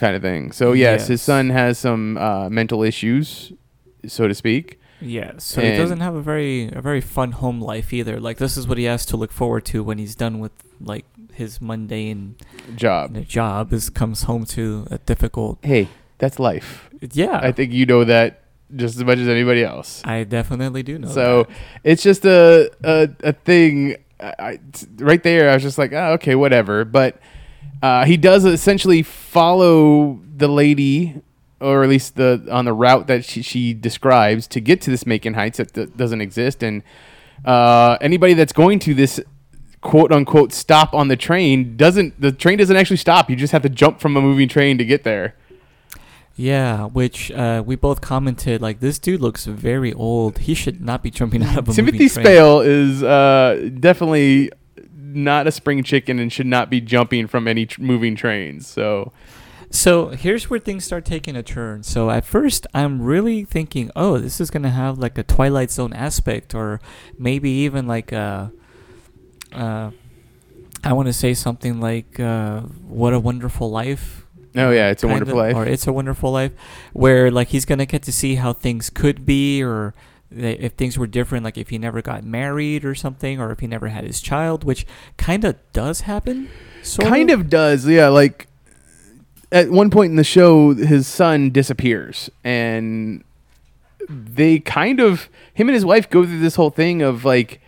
kind 0.00 0.14
of 0.16 0.22
thing. 0.22 0.52
So 0.52 0.72
yes, 0.72 1.00
Yes. 1.02 1.08
his 1.08 1.22
son 1.22 1.50
has 1.50 1.78
some 1.78 2.16
uh, 2.18 2.48
mental 2.48 2.82
issues, 2.82 3.52
so 4.06 4.28
to 4.28 4.34
speak. 4.34 4.78
Yes. 5.00 5.42
So 5.44 5.60
he 5.60 5.68
And- 5.68 5.78
doesn't 5.78 5.98
have 6.00 6.14
a 6.14 6.22
very 6.22 6.68
a 6.72 6.80
very 6.80 7.00
fun 7.00 7.32
home 7.32 7.60
life 7.60 7.92
either. 7.92 8.20
Like 8.20 8.38
this 8.38 8.56
is 8.56 8.68
what 8.68 8.78
he 8.78 8.84
has 8.84 9.04
to 9.06 9.16
look 9.16 9.32
forward 9.32 9.64
to 9.66 9.82
when 9.82 9.98
he's 9.98 10.14
done 10.14 10.38
with 10.38 10.52
like 10.80 11.04
his 11.34 11.60
mundane 11.60 12.36
Job. 12.76 13.14
The 13.14 13.22
job. 13.22 13.72
Is 13.72 13.90
comes 13.90 14.24
home 14.24 14.44
to 14.46 14.86
a 14.92 14.98
difficult. 14.98 15.58
Hey, 15.62 15.88
that's 16.18 16.38
life. 16.38 16.88
Yeah. 17.12 17.40
I 17.42 17.50
think 17.50 17.72
you 17.72 17.84
know 17.84 18.04
that 18.04 18.41
just 18.76 18.96
as 18.96 19.04
much 19.04 19.18
as 19.18 19.28
anybody 19.28 19.64
else. 19.64 20.02
I 20.04 20.24
definitely 20.24 20.82
do 20.82 20.98
know. 20.98 21.08
So 21.08 21.44
that. 21.44 21.56
it's 21.84 22.02
just 22.02 22.24
a 22.24 22.70
a, 22.82 23.08
a 23.22 23.32
thing. 23.32 23.96
I, 24.20 24.34
I- 24.38 24.60
right 24.98 25.22
there, 25.22 25.50
I 25.50 25.54
was 25.54 25.62
just 25.62 25.78
like, 25.78 25.92
oh, 25.92 26.12
okay, 26.14 26.34
whatever. 26.34 26.84
But 26.84 27.18
uh, 27.82 28.04
he 28.04 28.16
does 28.16 28.44
essentially 28.44 29.02
follow 29.02 30.20
the 30.36 30.48
lady, 30.48 31.20
or 31.60 31.82
at 31.82 31.88
least 31.88 32.16
the 32.16 32.46
on 32.50 32.64
the 32.64 32.72
route 32.72 33.06
that 33.08 33.24
she, 33.24 33.42
she 33.42 33.74
describes 33.74 34.46
to 34.48 34.60
get 34.60 34.80
to 34.82 34.90
this 34.90 35.06
Macon 35.06 35.34
Heights 35.34 35.58
that, 35.58 35.74
that 35.74 35.96
doesn't 35.96 36.20
exist. 36.20 36.62
And 36.62 36.82
uh, 37.44 37.98
anybody 38.00 38.34
that's 38.34 38.52
going 38.52 38.78
to 38.80 38.94
this 38.94 39.20
quote 39.80 40.12
unquote 40.12 40.52
stop 40.52 40.94
on 40.94 41.08
the 41.08 41.16
train 41.16 41.76
doesn't. 41.76 42.20
The 42.20 42.30
train 42.32 42.58
doesn't 42.58 42.76
actually 42.76 42.98
stop. 42.98 43.28
You 43.28 43.36
just 43.36 43.52
have 43.52 43.62
to 43.62 43.68
jump 43.68 44.00
from 44.00 44.16
a 44.16 44.20
moving 44.20 44.48
train 44.48 44.78
to 44.78 44.84
get 44.84 45.02
there. 45.02 45.34
Yeah, 46.36 46.86
which 46.86 47.30
uh, 47.30 47.62
we 47.64 47.76
both 47.76 48.00
commented 48.00 48.62
like 48.62 48.80
this 48.80 48.98
dude 48.98 49.20
looks 49.20 49.44
very 49.44 49.92
old. 49.92 50.38
He 50.38 50.54
should 50.54 50.80
not 50.80 51.02
be 51.02 51.10
jumping 51.10 51.42
out 51.42 51.58
of 51.58 51.68
a 51.68 51.72
Timothy. 51.72 52.08
Spall 52.08 52.60
is 52.62 53.02
uh, 53.02 53.68
definitely 53.78 54.50
not 54.94 55.46
a 55.46 55.52
spring 55.52 55.82
chicken 55.82 56.18
and 56.18 56.32
should 56.32 56.46
not 56.46 56.70
be 56.70 56.80
jumping 56.80 57.26
from 57.26 57.46
any 57.46 57.66
tr- 57.66 57.82
moving 57.82 58.16
trains. 58.16 58.66
So 58.66 59.12
So 59.68 60.08
here's 60.08 60.48
where 60.48 60.58
things 60.58 60.84
start 60.84 61.04
taking 61.04 61.36
a 61.36 61.42
turn. 61.42 61.82
So 61.82 62.10
at 62.10 62.24
first, 62.24 62.66
I'm 62.74 63.02
really 63.02 63.44
thinking, 63.44 63.90
oh, 63.94 64.18
this 64.18 64.40
is 64.40 64.50
gonna 64.50 64.70
have 64.70 64.98
like 64.98 65.18
a 65.18 65.22
Twilight 65.22 65.70
Zone 65.70 65.92
aspect, 65.92 66.54
or 66.54 66.80
maybe 67.18 67.50
even 67.50 67.86
like 67.86 68.12
a, 68.12 68.52
uh, 69.52 69.90
I 70.84 70.92
want 70.92 71.06
to 71.08 71.12
say 71.12 71.32
something 71.34 71.78
like, 71.80 72.18
uh, 72.18 72.60
"What 72.88 73.12
a 73.12 73.20
Wonderful 73.20 73.70
Life." 73.70 74.21
Oh, 74.54 74.70
yeah, 74.70 74.90
It's 74.90 75.02
a 75.02 75.08
Wonderful 75.08 75.40
of, 75.40 75.46
Life. 75.46 75.56
or 75.56 75.64
"It's 75.66 75.86
a 75.86 75.92
Wonderful 75.92 76.30
Life," 76.32 76.52
where 76.92 77.30
like 77.30 77.48
he's 77.48 77.64
gonna 77.64 77.86
get 77.86 78.02
to 78.02 78.12
see 78.12 78.34
how 78.36 78.52
things 78.52 78.90
could 78.90 79.24
be, 79.24 79.62
or 79.62 79.94
if 80.34 80.72
things 80.72 80.98
were 80.98 81.06
different, 81.06 81.44
like 81.44 81.56
if 81.58 81.68
he 81.70 81.78
never 81.78 82.02
got 82.02 82.24
married 82.24 82.84
or 82.84 82.94
something, 82.94 83.40
or 83.40 83.50
if 83.50 83.60
he 83.60 83.66
never 83.66 83.88
had 83.88 84.04
his 84.04 84.20
child, 84.20 84.64
which 84.64 84.86
kind 85.16 85.44
of 85.44 85.56
does 85.72 86.02
happen. 86.02 86.48
Kind 86.98 87.30
of 87.30 87.48
does, 87.48 87.86
yeah. 87.86 88.08
Like 88.08 88.46
at 89.50 89.70
one 89.70 89.90
point 89.90 90.10
in 90.10 90.16
the 90.16 90.24
show, 90.24 90.74
his 90.74 91.06
son 91.06 91.50
disappears, 91.50 92.30
and 92.44 93.22
they 94.08 94.58
kind 94.58 95.00
of 95.00 95.28
him 95.54 95.68
and 95.68 95.74
his 95.74 95.84
wife 95.84 96.10
go 96.10 96.24
through 96.24 96.40
this 96.40 96.56
whole 96.56 96.70
thing 96.70 97.02
of 97.02 97.24
like 97.24 97.60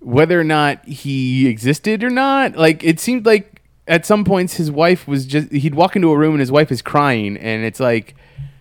whether 0.00 0.40
or 0.40 0.44
not 0.44 0.84
he 0.86 1.46
existed 1.46 2.02
or 2.02 2.10
not. 2.10 2.56
Like 2.56 2.82
it 2.82 2.98
seemed 2.98 3.26
like 3.26 3.59
at 3.86 4.06
some 4.06 4.24
points 4.24 4.54
his 4.54 4.70
wife 4.70 5.08
was 5.08 5.26
just 5.26 5.50
he'd 5.52 5.74
walk 5.74 5.96
into 5.96 6.10
a 6.10 6.16
room 6.18 6.32
and 6.34 6.40
his 6.40 6.52
wife 6.52 6.70
is 6.72 6.82
crying, 6.82 7.36
and 7.36 7.64
it's 7.64 7.80
like 7.80 8.14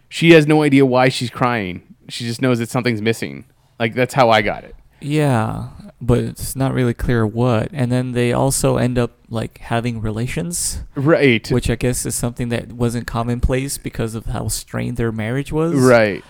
she 0.09 0.31
has 0.31 0.47
no 0.47 0.63
idea 0.63 0.85
why 0.85 1.09
she's 1.09 1.29
crying. 1.29 1.95
She 2.07 2.25
just 2.25 2.41
knows 2.41 2.59
that 2.59 2.69
something's 2.69 3.01
missing. 3.01 3.45
Like 3.79 3.93
that's 3.93 4.13
how 4.13 4.29
I 4.29 4.41
got 4.41 4.63
it. 4.63 4.75
Yeah, 5.01 5.69
but 6.01 6.19
it's 6.19 6.55
not 6.55 6.73
really 6.73 6.93
clear 6.93 7.25
what. 7.25 7.69
And 7.71 7.91
then 7.91 8.11
they 8.13 8.33
also 8.33 8.75
end 8.77 8.97
up 8.97 9.11
like 9.29 9.59
having 9.59 10.01
relations, 10.01 10.81
Right. 10.95 11.47
which 11.49 11.69
I 11.69 11.75
guess 11.75 12.05
is 12.05 12.15
something 12.15 12.49
that 12.49 12.73
wasn't 12.73 13.07
commonplace 13.07 13.77
because 13.77 14.15
of 14.15 14.25
how 14.25 14.47
strained 14.49 14.97
their 14.97 15.11
marriage 15.11 15.51
was. 15.53 15.73
right. 15.75 16.23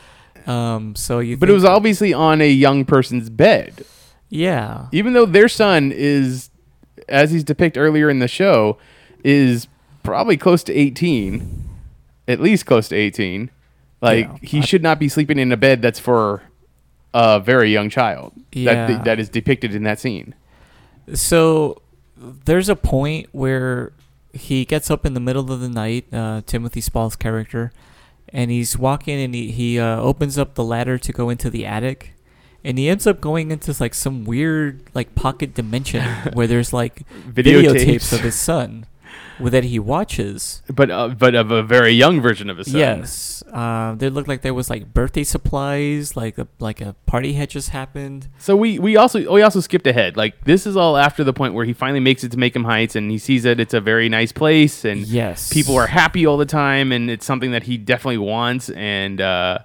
Um. 0.45 0.95
So 0.95 1.19
you. 1.19 1.37
But 1.37 1.49
it 1.49 1.53
was 1.53 1.65
obviously 1.65 2.13
on 2.13 2.41
a 2.41 2.49
young 2.49 2.85
person's 2.85 3.29
bed. 3.29 3.85
Yeah. 4.29 4.87
even 4.91 5.13
though 5.13 5.25
their 5.25 5.47
son 5.49 5.91
is 5.95 6.49
as 7.09 7.31
he's 7.31 7.43
depicted 7.43 7.79
earlier 7.81 8.09
in 8.09 8.19
the 8.19 8.27
show 8.27 8.77
is 9.23 9.67
probably 10.03 10.37
close 10.37 10.63
to 10.63 10.73
18 10.73 11.67
at 12.27 12.39
least 12.39 12.65
close 12.65 12.87
to 12.89 12.95
18 12.95 13.49
like 14.01 14.25
Yeah, 14.27 14.37
he 14.41 14.57
I- 14.59 14.61
should 14.61 14.81
not 14.83 14.99
be 14.99 15.09
sleeping 15.09 15.37
in 15.39 15.51
a 15.51 15.57
bed 15.57 15.81
that's 15.81 15.99
for 15.99 16.43
a 17.13 17.39
very 17.39 17.71
young 17.71 17.89
child 17.89 18.33
Yeah. 18.53 18.87
that 18.87 19.03
that 19.05 19.19
is 19.19 19.29
depicted 19.29 19.75
in 19.75 19.83
that 19.83 19.99
scene 19.99 20.35
So 21.13 21.81
there's 22.17 22.69
a 22.69 22.75
point 22.75 23.27
where 23.31 23.93
he 24.33 24.63
gets 24.65 24.91
up 24.91 25.05
in 25.05 25.13
the 25.15 25.19
middle 25.19 25.51
of 25.51 25.59
the 25.59 25.69
night, 25.69 26.05
uh, 26.13 26.41
Timothy 26.45 26.81
Spall's 26.81 27.15
character, 27.15 27.71
and 28.31 28.51
he's 28.51 28.77
walking 28.77 29.19
and 29.19 29.33
he, 29.33 29.51
he 29.51 29.79
uh, 29.79 29.99
opens 29.99 30.37
up 30.37 30.53
the 30.53 30.63
ladder 30.63 30.97
to 30.99 31.11
go 31.11 31.29
into 31.29 31.49
the 31.49 31.65
attic. 31.65 32.13
And 32.63 32.77
he 32.77 32.89
ends 32.89 33.07
up 33.07 33.21
going 33.21 33.51
into 33.51 33.75
like 33.79 33.93
some 33.93 34.25
weird 34.25 34.81
like 34.93 35.15
pocket 35.15 35.53
dimension 35.53 36.03
where 36.33 36.47
there's 36.47 36.73
like 36.73 37.07
Videotapes. 37.27 37.73
videotapes 37.73 38.13
of 38.13 38.19
his 38.21 38.35
son 38.35 38.85
that 39.39 39.63
he 39.63 39.79
watches. 39.79 40.61
but 40.73 40.91
uh, 40.91 41.07
but 41.09 41.35
of 41.35 41.51
a 41.51 41.63
very 41.63 41.91
young 41.91 42.19
version 42.21 42.49
of 42.49 42.57
his 42.57 42.71
son 42.71 42.79
Yes, 42.79 43.41
uh, 43.53 43.95
they 43.95 44.09
looked 44.09 44.27
like 44.27 44.41
there 44.41 44.53
was 44.53 44.69
like 44.69 44.93
birthday 44.93 45.23
supplies, 45.23 46.17
like 46.17 46.37
a 46.37 46.47
like 46.59 46.81
a 46.81 46.93
party 47.05 47.33
had 47.33 47.49
just 47.49 47.69
happened. 47.69 48.27
So 48.37 48.55
we 48.55 48.79
we 48.79 48.97
also 48.97 49.31
we 49.31 49.41
also 49.41 49.61
skipped 49.61 49.87
ahead. 49.87 50.17
Like 50.17 50.43
this 50.43 50.67
is 50.67 50.75
all 50.75 50.97
after 50.97 51.23
the 51.23 51.33
point 51.33 51.53
where 51.53 51.65
he 51.65 51.73
finally 51.73 52.01
makes 52.01 52.23
it 52.23 52.31
to 52.31 52.37
Macon 52.37 52.63
Heights 52.65 52.95
and 52.95 53.09
he 53.09 53.17
sees 53.17 53.43
that 53.43 53.59
it's 53.59 53.73
a 53.73 53.81
very 53.81 54.09
nice 54.09 54.31
place 54.31 54.83
and 54.85 55.01
Yes, 55.01 55.51
people 55.51 55.75
are 55.77 55.87
happy 55.87 56.25
all 56.25 56.37
the 56.37 56.45
time 56.45 56.91
and 56.91 57.09
it's 57.09 57.25
something 57.25 57.51
that 57.51 57.63
he 57.63 57.77
definitely 57.77 58.17
wants 58.17 58.69
and 58.71 59.21
uh, 59.21 59.59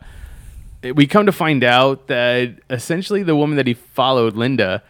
we 0.92 1.06
come 1.06 1.26
to 1.26 1.32
find 1.32 1.64
out 1.64 2.06
that 2.08 2.54
essentially 2.70 3.22
the 3.22 3.34
woman 3.36 3.56
that 3.56 3.66
he 3.66 3.74
followed 3.74 4.34
linda 4.36 4.82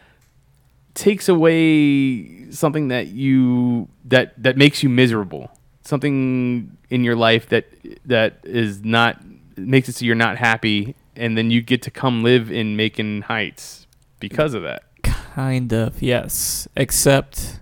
takes 0.95 1.29
away 1.29 2.51
something 2.51 2.89
that 2.89 3.09
you 3.09 3.89
that 4.05 4.33
that 4.43 4.57
makes 4.57 4.83
you 4.83 4.89
miserable 4.89 5.51
something 5.83 6.77
in 6.91 7.05
your 7.05 7.17
life 7.17 7.49
that 7.49 7.67
that 8.05 8.39
is 8.45 8.85
not 8.85 9.21
makes 9.57 9.89
it 9.89 9.95
so 9.95 10.05
you're 10.05 10.15
not 10.15 10.37
happy 10.37 10.95
and 11.17 11.37
then 11.39 11.51
you 11.51 11.61
get 11.63 11.83
to 11.83 11.91
come 11.91 12.23
live 12.23 12.51
in 12.51 12.77
macon 12.77 13.23
heights 13.23 13.87
because 14.21 14.55
of 14.55 14.63
that 14.63 14.83
Kind 15.35 15.73
of, 15.73 16.01
yes. 16.01 16.69
Except 16.77 17.59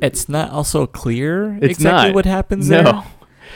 it's 0.00 0.28
not 0.28 0.50
also 0.50 0.86
clear 0.86 1.54
It's 1.60 1.78
exactly 1.78 2.08
not. 2.10 2.14
what 2.14 2.24
happens 2.26 2.70
No. 2.70 2.82
there. 2.82 3.04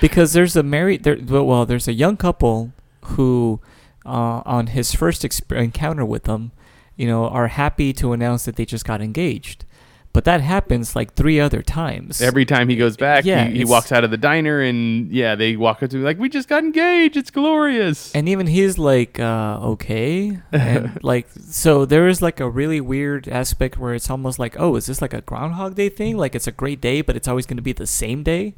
Because 0.00 0.32
there's 0.32 0.56
a 0.56 0.62
married 0.62 1.04
there 1.04 1.18
well, 1.20 1.66
there's 1.66 1.88
a 1.88 1.92
young 1.92 2.16
couple 2.16 2.72
who 3.02 3.60
uh, 4.04 4.42
on 4.44 4.68
his 4.68 4.94
first 4.94 5.22
exp- 5.22 5.56
encounter 5.56 6.04
with 6.04 6.24
them, 6.24 6.52
you 6.96 7.06
know, 7.06 7.26
are 7.28 7.48
happy 7.48 7.92
to 7.94 8.12
announce 8.12 8.44
that 8.44 8.56
they 8.56 8.64
just 8.64 8.84
got 8.84 9.00
engaged. 9.00 9.64
But 10.12 10.24
that 10.24 10.40
happens 10.40 10.96
like 10.96 11.12
three 11.12 11.38
other 11.38 11.60
times. 11.60 12.22
every 12.22 12.46
time 12.46 12.70
he 12.70 12.76
goes 12.76 12.96
back 12.96 13.26
Yeah, 13.26 13.48
he, 13.48 13.58
he 13.58 13.64
walks 13.66 13.92
out 13.92 14.02
of 14.02 14.10
the 14.10 14.16
diner 14.16 14.62
and 14.62 15.12
yeah 15.12 15.34
they 15.34 15.56
walk 15.56 15.82
up 15.82 15.90
to 15.90 15.98
me 15.98 16.04
like 16.04 16.18
we 16.18 16.30
just 16.30 16.48
got 16.48 16.64
engaged. 16.64 17.18
It's 17.18 17.30
glorious. 17.30 18.14
And 18.14 18.26
even 18.26 18.46
he's 18.46 18.78
like 18.78 19.20
uh 19.20 19.58
okay. 19.62 20.38
And 20.52 20.98
like 21.04 21.26
so 21.38 21.84
there 21.84 22.08
is 22.08 22.22
like 22.22 22.40
a 22.40 22.48
really 22.48 22.80
weird 22.80 23.28
aspect 23.28 23.76
where 23.76 23.92
it's 23.92 24.08
almost 24.08 24.38
like 24.38 24.58
oh 24.58 24.76
is 24.76 24.86
this 24.86 25.02
like 25.02 25.12
a 25.12 25.20
groundhog 25.20 25.74
day 25.74 25.90
thing? 25.90 26.16
Like 26.16 26.34
it's 26.34 26.46
a 26.46 26.52
great 26.52 26.80
day 26.80 27.02
but 27.02 27.14
it's 27.14 27.28
always 27.28 27.44
going 27.44 27.58
to 27.58 27.62
be 27.62 27.74
the 27.74 27.86
same 27.86 28.22
day 28.22 28.54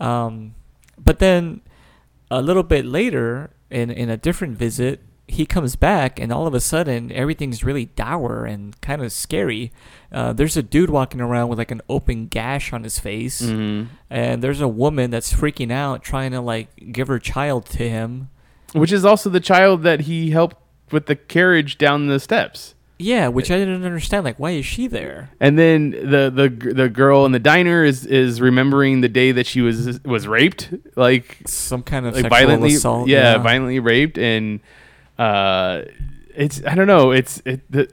um 0.00 0.54
but 1.02 1.18
then 1.18 1.60
a 2.30 2.40
little 2.42 2.62
bit 2.62 2.84
later 2.84 3.50
in 3.70 3.90
in 3.90 4.08
a 4.10 4.16
different 4.16 4.56
visit 4.56 5.00
he 5.26 5.46
comes 5.46 5.74
back, 5.74 6.20
and 6.20 6.30
all 6.30 6.46
of 6.46 6.52
a 6.52 6.60
sudden, 6.60 7.10
everything's 7.10 7.64
really 7.64 7.86
dour 7.86 8.44
and 8.44 8.78
kind 8.82 9.00
of 9.02 9.10
scary. 9.10 9.72
Uh, 10.12 10.34
there's 10.34 10.54
a 10.54 10.62
dude 10.62 10.90
walking 10.90 11.18
around 11.22 11.48
with 11.48 11.58
like 11.58 11.70
an 11.70 11.80
open 11.88 12.26
gash 12.26 12.74
on 12.74 12.84
his 12.84 12.98
face, 12.98 13.40
Mhm. 13.40 13.86
and 14.10 14.42
there's 14.42 14.60
a 14.60 14.68
woman 14.68 15.10
that's 15.10 15.32
freaking 15.32 15.72
out, 15.72 16.02
trying 16.02 16.32
to 16.32 16.42
like 16.42 16.68
give 16.92 17.08
her 17.08 17.18
child 17.18 17.64
to 17.70 17.88
him. 17.88 18.28
Which 18.74 18.92
is 18.92 19.06
also 19.06 19.30
the 19.30 19.40
child 19.40 19.82
that 19.84 20.02
he 20.02 20.28
helped 20.30 20.58
with 20.92 21.06
the 21.06 21.16
carriage 21.16 21.78
down 21.78 22.06
the 22.06 22.20
steps. 22.20 22.74
Yeah, 23.04 23.28
which 23.28 23.50
I 23.50 23.58
didn't 23.58 23.84
understand. 23.84 24.24
Like, 24.24 24.38
why 24.38 24.52
is 24.52 24.64
she 24.64 24.86
there? 24.86 25.30
And 25.38 25.58
then 25.58 25.90
the 25.90 26.32
the 26.34 26.72
the 26.72 26.88
girl 26.88 27.26
in 27.26 27.32
the 27.32 27.38
diner 27.38 27.84
is 27.84 28.06
is 28.06 28.40
remembering 28.40 29.02
the 29.02 29.10
day 29.10 29.30
that 29.32 29.46
she 29.46 29.60
was 29.60 30.02
was 30.04 30.26
raped, 30.26 30.72
like 30.96 31.42
Some 31.46 31.82
kind 31.82 32.06
of 32.06 32.14
like 32.14 32.28
violently, 32.30 32.74
assault. 32.74 33.06
yeah, 33.08 33.36
violently 33.38 33.78
raped, 33.78 34.16
and 34.16 34.60
uh, 35.18 35.82
it's 36.34 36.62
I 36.66 36.74
don't 36.74 36.86
know, 36.86 37.10
it's 37.10 37.42
it. 37.44 37.60
The, 37.70 37.88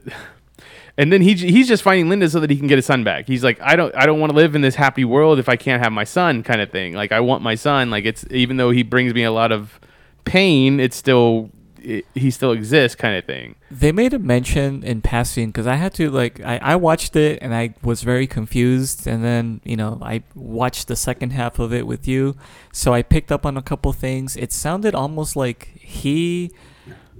and 0.96 1.12
then 1.12 1.20
he 1.20 1.34
he's 1.34 1.68
just 1.68 1.82
finding 1.82 2.08
Linda 2.08 2.30
so 2.30 2.40
that 2.40 2.48
he 2.48 2.56
can 2.56 2.66
get 2.66 2.76
his 2.78 2.86
son 2.86 3.04
back. 3.04 3.26
He's 3.26 3.44
like, 3.44 3.60
I 3.60 3.76
don't 3.76 3.94
I 3.94 4.06
don't 4.06 4.18
want 4.18 4.30
to 4.30 4.36
live 4.36 4.54
in 4.54 4.62
this 4.62 4.76
happy 4.76 5.04
world 5.04 5.38
if 5.38 5.48
I 5.48 5.56
can't 5.56 5.82
have 5.82 5.92
my 5.92 6.04
son, 6.04 6.42
kind 6.42 6.60
of 6.62 6.70
thing. 6.70 6.94
Like 6.94 7.12
I 7.12 7.20
want 7.20 7.42
my 7.42 7.54
son. 7.54 7.90
Like 7.90 8.06
it's 8.06 8.24
even 8.30 8.56
though 8.56 8.70
he 8.70 8.82
brings 8.82 9.12
me 9.12 9.24
a 9.24 9.32
lot 9.32 9.52
of 9.52 9.78
pain, 10.24 10.80
it's 10.80 10.96
still 10.96 11.50
it, 11.84 12.06
he 12.14 12.30
still 12.30 12.52
exists, 12.52 12.94
kind 12.94 13.16
of 13.16 13.24
thing. 13.24 13.56
They 13.70 13.92
made 13.92 14.14
a 14.14 14.18
mention 14.18 14.82
in 14.82 15.02
passing 15.02 15.48
because 15.48 15.66
I 15.66 15.76
had 15.76 15.92
to 15.94 16.10
like 16.10 16.40
I, 16.40 16.58
I 16.58 16.76
watched 16.76 17.16
it 17.16 17.38
and 17.42 17.54
I 17.54 17.74
was 17.82 18.02
very 18.02 18.26
confused 18.26 19.06
and 19.06 19.24
then 19.24 19.60
you 19.64 19.76
know 19.76 19.98
I 20.02 20.22
watched 20.34 20.88
the 20.88 20.96
second 20.96 21.30
half 21.30 21.58
of 21.58 21.72
it 21.72 21.86
with 21.86 22.06
you, 22.08 22.36
so 22.72 22.94
I 22.94 23.02
picked 23.02 23.32
up 23.32 23.44
on 23.44 23.56
a 23.56 23.62
couple 23.62 23.92
things. 23.92 24.36
It 24.36 24.52
sounded 24.52 24.94
almost 24.94 25.36
like 25.36 25.68
he, 25.78 26.52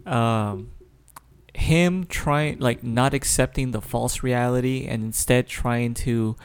um, 0.07 0.71
him 1.55 2.05
trying 2.07 2.59
like 2.59 2.83
not 2.83 3.15
accepting 3.15 3.73
the 3.73 3.81
false 3.81 4.23
reality 4.23 4.87
and 4.87 5.03
instead 5.05 5.47
trying 5.47 5.95
to 5.95 6.37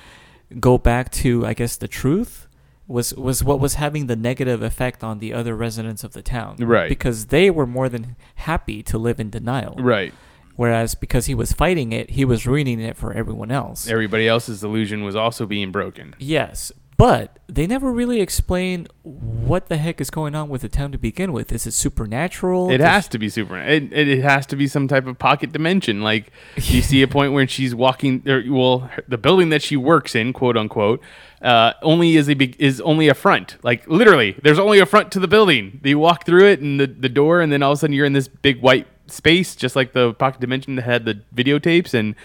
go 0.59 0.77
back 0.77 1.11
to 1.11 1.45
I 1.45 1.53
guess 1.53 1.75
the 1.77 1.87
truth 1.87 2.46
was 2.87 3.13
was 3.13 3.43
what 3.43 3.59
was 3.59 3.75
having 3.75 4.07
the 4.07 4.15
negative 4.15 4.61
effect 4.61 5.03
on 5.03 5.19
the 5.19 5.33
other 5.33 5.55
residents 5.55 6.03
of 6.03 6.13
the 6.13 6.21
town. 6.21 6.55
Right. 6.57 6.89
Because 6.89 7.27
they 7.27 7.49
were 7.49 7.67
more 7.67 7.89
than 7.89 8.15
happy 8.35 8.81
to 8.83 8.97
live 8.97 9.19
in 9.19 9.29
denial. 9.29 9.75
Right. 9.77 10.13
Whereas 10.55 10.95
because 10.95 11.27
he 11.27 11.35
was 11.35 11.53
fighting 11.53 11.91
it, 11.91 12.11
he 12.11 12.25
was 12.25 12.47
ruining 12.47 12.79
it 12.79 12.97
for 12.97 13.13
everyone 13.13 13.51
else. 13.51 13.87
Everybody 13.87 14.27
else's 14.27 14.63
illusion 14.63 15.03
was 15.03 15.15
also 15.15 15.45
being 15.45 15.71
broken. 15.71 16.15
Yes. 16.17 16.71
But 16.97 17.37
they 17.47 17.67
never 17.67 17.91
really 17.91 18.21
explain 18.21 18.87
what 19.03 19.67
the 19.67 19.77
heck 19.77 20.01
is 20.01 20.09
going 20.09 20.33
on 20.33 20.49
with 20.49 20.63
the 20.63 20.69
town 20.69 20.91
to 20.93 20.97
begin 20.97 21.31
with. 21.31 21.51
Is 21.51 21.67
it 21.67 21.73
supernatural? 21.73 22.71
It 22.71 22.79
has 22.79 23.07
to 23.09 23.19
be 23.19 23.29
supernatural. 23.29 23.93
It, 23.93 24.09
it, 24.09 24.23
has 24.23 24.47
to 24.47 24.55
be 24.55 24.67
some 24.67 24.87
type 24.87 25.05
of 25.05 25.19
pocket 25.19 25.51
dimension. 25.51 26.01
Like 26.01 26.31
you 26.55 26.81
see 26.81 27.03
a 27.03 27.07
point 27.07 27.33
where 27.33 27.47
she's 27.47 27.75
walking. 27.75 28.27
Or, 28.27 28.43
well, 28.49 28.89
the 29.07 29.19
building 29.19 29.49
that 29.49 29.61
she 29.61 29.77
works 29.77 30.15
in, 30.15 30.33
quote 30.33 30.57
unquote, 30.57 30.99
uh, 31.43 31.73
only 31.83 32.15
is 32.15 32.29
a 32.29 32.33
big, 32.33 32.55
is 32.57 32.81
only 32.81 33.09
a 33.09 33.13
front. 33.13 33.57
Like 33.63 33.87
literally, 33.87 34.35
there's 34.41 34.59
only 34.59 34.79
a 34.79 34.87
front 34.87 35.11
to 35.11 35.19
the 35.19 35.27
building. 35.27 35.79
You 35.83 35.99
walk 35.99 36.25
through 36.25 36.47
it 36.47 36.61
and 36.61 36.79
the 36.79 36.87
the 36.87 37.09
door, 37.09 37.41
and 37.41 37.51
then 37.51 37.61
all 37.61 37.73
of 37.73 37.77
a 37.77 37.79
sudden 37.79 37.93
you're 37.93 38.07
in 38.07 38.13
this 38.13 38.27
big 38.27 38.59
white 38.59 38.87
space, 39.09 39.55
just 39.55 39.75
like 39.75 39.93
the 39.93 40.13
pocket 40.13 40.41
dimension 40.41 40.75
that 40.75 40.83
had 40.83 41.05
the 41.05 41.21
videotapes 41.35 41.93
and. 41.93 42.15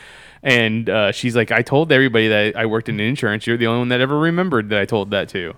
And 0.44 0.90
uh, 0.90 1.12
she's 1.12 1.36
like, 1.36 1.52
I 1.52 1.62
told 1.62 1.92
everybody 1.92 2.26
that 2.26 2.56
I 2.56 2.66
worked 2.66 2.88
in 2.88 2.98
insurance. 2.98 3.46
You're 3.46 3.56
the 3.56 3.68
only 3.68 3.78
one 3.78 3.88
that 3.90 4.00
ever 4.00 4.18
remembered 4.18 4.70
that 4.70 4.80
I 4.80 4.84
told 4.84 5.12
that 5.12 5.28
to. 5.28 5.54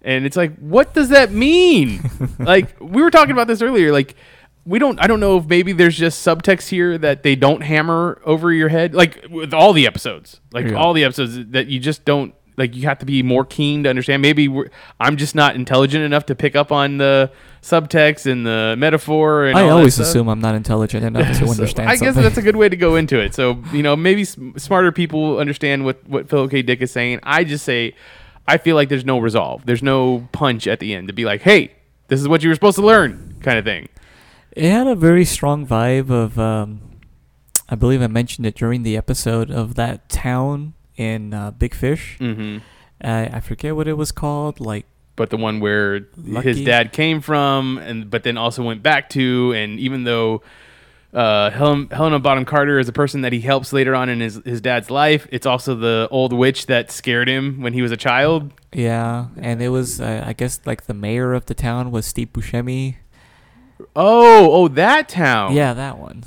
And 0.00 0.24
it's 0.24 0.36
like, 0.36 0.56
what 0.58 0.94
does 0.94 1.08
that 1.08 1.32
mean? 1.32 2.08
like 2.38 2.76
we 2.80 3.02
were 3.02 3.10
talking 3.10 3.32
about 3.32 3.48
this 3.48 3.60
earlier. 3.62 3.90
Like 3.90 4.14
we 4.64 4.78
don't. 4.78 4.96
I 5.02 5.08
don't 5.08 5.18
know 5.18 5.38
if 5.38 5.46
maybe 5.46 5.72
there's 5.72 5.96
just 5.98 6.24
subtext 6.24 6.68
here 6.68 6.96
that 6.98 7.24
they 7.24 7.34
don't 7.34 7.62
hammer 7.62 8.20
over 8.24 8.52
your 8.52 8.68
head. 8.68 8.94
Like 8.94 9.26
with 9.28 9.52
all 9.52 9.72
the 9.72 9.88
episodes, 9.88 10.40
like 10.52 10.66
Yeah. 10.66 10.74
all 10.74 10.92
the 10.92 11.02
episodes 11.02 11.36
that 11.50 11.66
you 11.66 11.80
just 11.80 12.04
don't. 12.04 12.32
Like 12.56 12.76
you 12.76 12.82
have 12.84 13.00
to 13.00 13.06
be 13.06 13.24
more 13.24 13.44
keen 13.44 13.82
to 13.82 13.90
understand. 13.90 14.22
Maybe 14.22 14.46
we're, 14.46 14.70
I'm 15.00 15.16
just 15.16 15.34
not 15.34 15.56
intelligent 15.56 16.04
enough 16.04 16.26
to 16.26 16.36
pick 16.36 16.54
up 16.54 16.70
on 16.70 16.98
the 16.98 17.32
subtext 17.68 18.30
and 18.30 18.46
the 18.46 18.74
metaphor. 18.78 19.46
And 19.46 19.58
I 19.58 19.68
always 19.68 19.98
assume 19.98 20.28
I'm 20.28 20.40
not 20.40 20.54
intelligent 20.54 21.04
enough 21.04 21.26
to 21.26 21.34
So, 21.46 21.50
understand 21.50 21.88
I 21.88 21.92
guess 21.92 22.00
something. 22.00 22.22
that's 22.22 22.38
a 22.38 22.42
good 22.42 22.56
way 22.56 22.68
to 22.68 22.76
go 22.76 22.96
into 22.96 23.18
it. 23.20 23.34
So 23.34 23.62
you 23.72 23.82
know, 23.82 23.96
maybe 23.96 24.24
smarter 24.24 24.92
people 24.92 25.38
understand 25.38 25.84
what 25.84 26.06
what 26.08 26.28
Philip 26.28 26.50
K. 26.50 26.62
Dick 26.62 26.80
is 26.80 26.90
saying. 26.90 27.20
I 27.22 27.44
just 27.44 27.64
say, 27.64 27.94
I 28.46 28.58
feel 28.58 28.76
like 28.76 28.88
there's 28.88 29.04
no 29.04 29.18
resolve. 29.18 29.66
There's 29.66 29.82
no 29.82 30.28
punch 30.32 30.66
at 30.66 30.80
the 30.80 30.94
end 30.94 31.08
to 31.08 31.14
be 31.14 31.24
like, 31.24 31.42
hey, 31.42 31.72
this 32.08 32.20
is 32.20 32.26
what 32.28 32.42
you 32.42 32.48
were 32.48 32.54
supposed 32.54 32.76
to 32.76 32.86
learn, 32.86 33.36
kind 33.42 33.58
of 33.58 33.64
thing. 33.64 33.88
It 34.52 34.70
had 34.70 34.86
a 34.86 34.94
very 34.94 35.24
strong 35.26 35.66
vibe 35.66 36.10
of, 36.10 36.38
um, 36.38 36.80
I 37.68 37.74
believe 37.74 38.00
I 38.02 38.06
mentioned 38.06 38.46
it 38.46 38.54
during 38.56 38.82
the 38.82 38.96
episode 38.96 39.50
of 39.50 39.74
that 39.74 40.08
town 40.08 40.72
in 40.96 41.34
uh, 41.34 41.50
Big 41.52 41.74
Fish. 41.74 42.16
Mm-hmm. 42.18 42.58
Uh, 43.04 43.28
I 43.30 43.40
forget 43.40 43.76
what 43.76 43.86
it 43.86 43.92
was 43.92 44.10
called. 44.10 44.58
Like, 44.58 44.86
But 45.18 45.28
the 45.30 45.36
one 45.36 45.60
where 45.60 46.06
his 46.42 46.62
dad 46.64 46.92
came 46.92 47.20
from, 47.20 47.76
and 47.76 48.08
but 48.08 48.22
then 48.22 48.38
also 48.38 48.62
went 48.62 48.82
back 48.82 49.10
to, 49.10 49.52
and 49.54 49.78
even 49.78 50.04
though. 50.04 50.42
Uh, 51.10 51.48
Helen, 51.50 51.88
Helena 51.88 52.18
Bonham 52.18 52.44
Carter 52.44 52.78
is 52.78 52.86
a 52.86 52.92
person 52.92 53.22
that 53.22 53.32
he 53.32 53.40
helps 53.40 53.72
later 53.72 53.94
on 53.94 54.10
in 54.10 54.20
his, 54.20 54.42
his 54.44 54.60
dad's 54.60 54.90
life. 54.90 55.26
It's 55.32 55.46
also 55.46 55.74
the 55.74 56.06
old 56.10 56.34
witch 56.34 56.66
that 56.66 56.90
scared 56.90 57.28
him 57.28 57.62
when 57.62 57.72
he 57.72 57.80
was 57.80 57.90
a 57.90 57.96
child. 57.96 58.52
yeah, 58.74 59.28
and 59.38 59.62
it 59.62 59.70
was, 59.70 60.02
uh, 60.02 60.22
I 60.26 60.34
guess, 60.34 60.60
like 60.66 60.84
the 60.84 60.92
mayor 60.92 61.32
of 61.32 61.46
the 61.46 61.54
town 61.54 61.90
was 61.92 62.04
Steve 62.04 62.28
Buscemi. 62.34 62.96
Oh, 63.96 64.52
oh, 64.52 64.68
that 64.68 65.08
town. 65.08 65.54
Yeah, 65.54 65.72
that 65.72 65.98
one. 65.98 66.24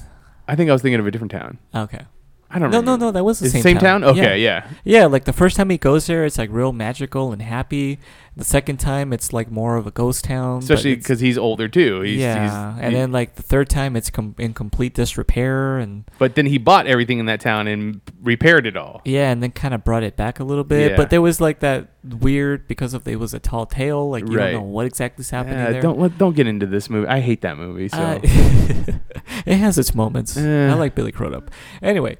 I 0.48 0.56
think 0.56 0.70
I 0.72 0.74
was 0.74 0.82
thinking 0.82 1.00
of 1.00 1.06
a 1.06 1.12
different 1.12 1.32
town. 1.32 1.60
Okay. 1.76 2.06
I 2.50 2.60
don't 2.60 2.72
know. 2.72 2.82
No, 2.82 2.82
remember. 2.82 3.06
no, 3.06 3.06
no, 3.08 3.12
that 3.12 3.24
was 3.24 3.40
the 3.40 3.46
It's 3.46 3.54
same, 3.54 3.62
same 3.62 3.78
town. 3.78 4.04
Okay, 4.04 4.42
yeah. 4.42 4.66
yeah. 4.84 5.00
Yeah, 5.02 5.06
like 5.06 5.26
the 5.26 5.32
first 5.32 5.56
time 5.56 5.70
he 5.70 5.78
goes 5.78 6.08
there, 6.08 6.26
it's 6.26 6.38
like 6.38 6.50
real 6.52 6.74
magical 6.74 7.32
and 7.32 7.42
happy. 7.42 8.00
The 8.34 8.46
second 8.46 8.78
time, 8.78 9.12
it's 9.12 9.34
like 9.34 9.52
more 9.52 9.76
of 9.76 9.86
a 9.86 9.92
ghost 9.92 10.24
town. 10.24 10.60
Especially 10.60 10.96
because 10.96 11.20
he's 11.20 11.38
older 11.38 11.68
too. 11.68 12.00
He's, 12.00 12.18
yeah, 12.22 12.44
he's- 12.44 12.78
and 12.82 12.94
he- 12.94 13.00
then 13.00 13.12
like 13.12 13.36
the 13.36 13.42
third 13.44 13.68
time, 13.70 13.98
it's 13.98 14.10
com- 14.10 14.36
in 14.40 14.54
complete 14.54 14.94
disrepair, 14.94 15.78
and 15.78 16.06
but 16.18 16.36
then 16.36 16.46
he 16.46 16.58
bought 16.58 16.88
everything 16.88 17.20
in 17.20 17.26
that 17.26 17.42
town 17.42 17.68
and 17.68 18.00
repaired 18.22 18.66
it 18.66 18.78
all. 18.78 19.02
yeah, 19.04 19.32
and 19.32 19.44
then 19.44 19.52
kind 19.52 19.74
of 19.74 19.84
brought 19.84 20.04
it 20.04 20.16
back 20.16 20.40
a 20.40 20.46
little 20.46 20.64
bit. 20.64 20.92
Yeah. 20.92 20.98
But 20.98 21.10
there 21.10 21.22
was 21.22 21.42
like 21.42 21.60
that 21.60 21.90
weird 22.04 22.70
because 22.70 22.94
of 22.94 23.06
it 23.06 23.20
was 23.20 23.34
a 23.34 23.40
tall 23.40 23.66
tale, 23.66 24.10
like 24.10 24.26
you 24.30 24.38
Right. 24.38 24.52
don't 24.52 24.62
know 24.62 24.68
what 24.70 24.86
exactly 24.86 25.24
is 25.24 25.30
happening 25.30 25.58
Yeah, 25.60 25.72
there. 25.72 25.82
don't 25.82 26.00
let- 26.00 26.18
don't 26.18 26.36
get 26.36 26.48
into 26.48 26.66
this 26.66 26.90
movie. 26.90 27.08
I 27.10 27.20
hate 27.20 27.42
that 27.42 27.58
movie. 27.58 27.90
So 27.90 27.98
Uh, 27.98 28.20
it 29.46 29.58
has 29.58 29.78
its 29.78 29.94
moments. 29.94 30.38
Eh. 30.38 30.70
I 30.70 30.74
like 30.76 30.96
Billy 30.96 31.12
Crudup. 31.12 31.52
Anyway, 31.82 32.18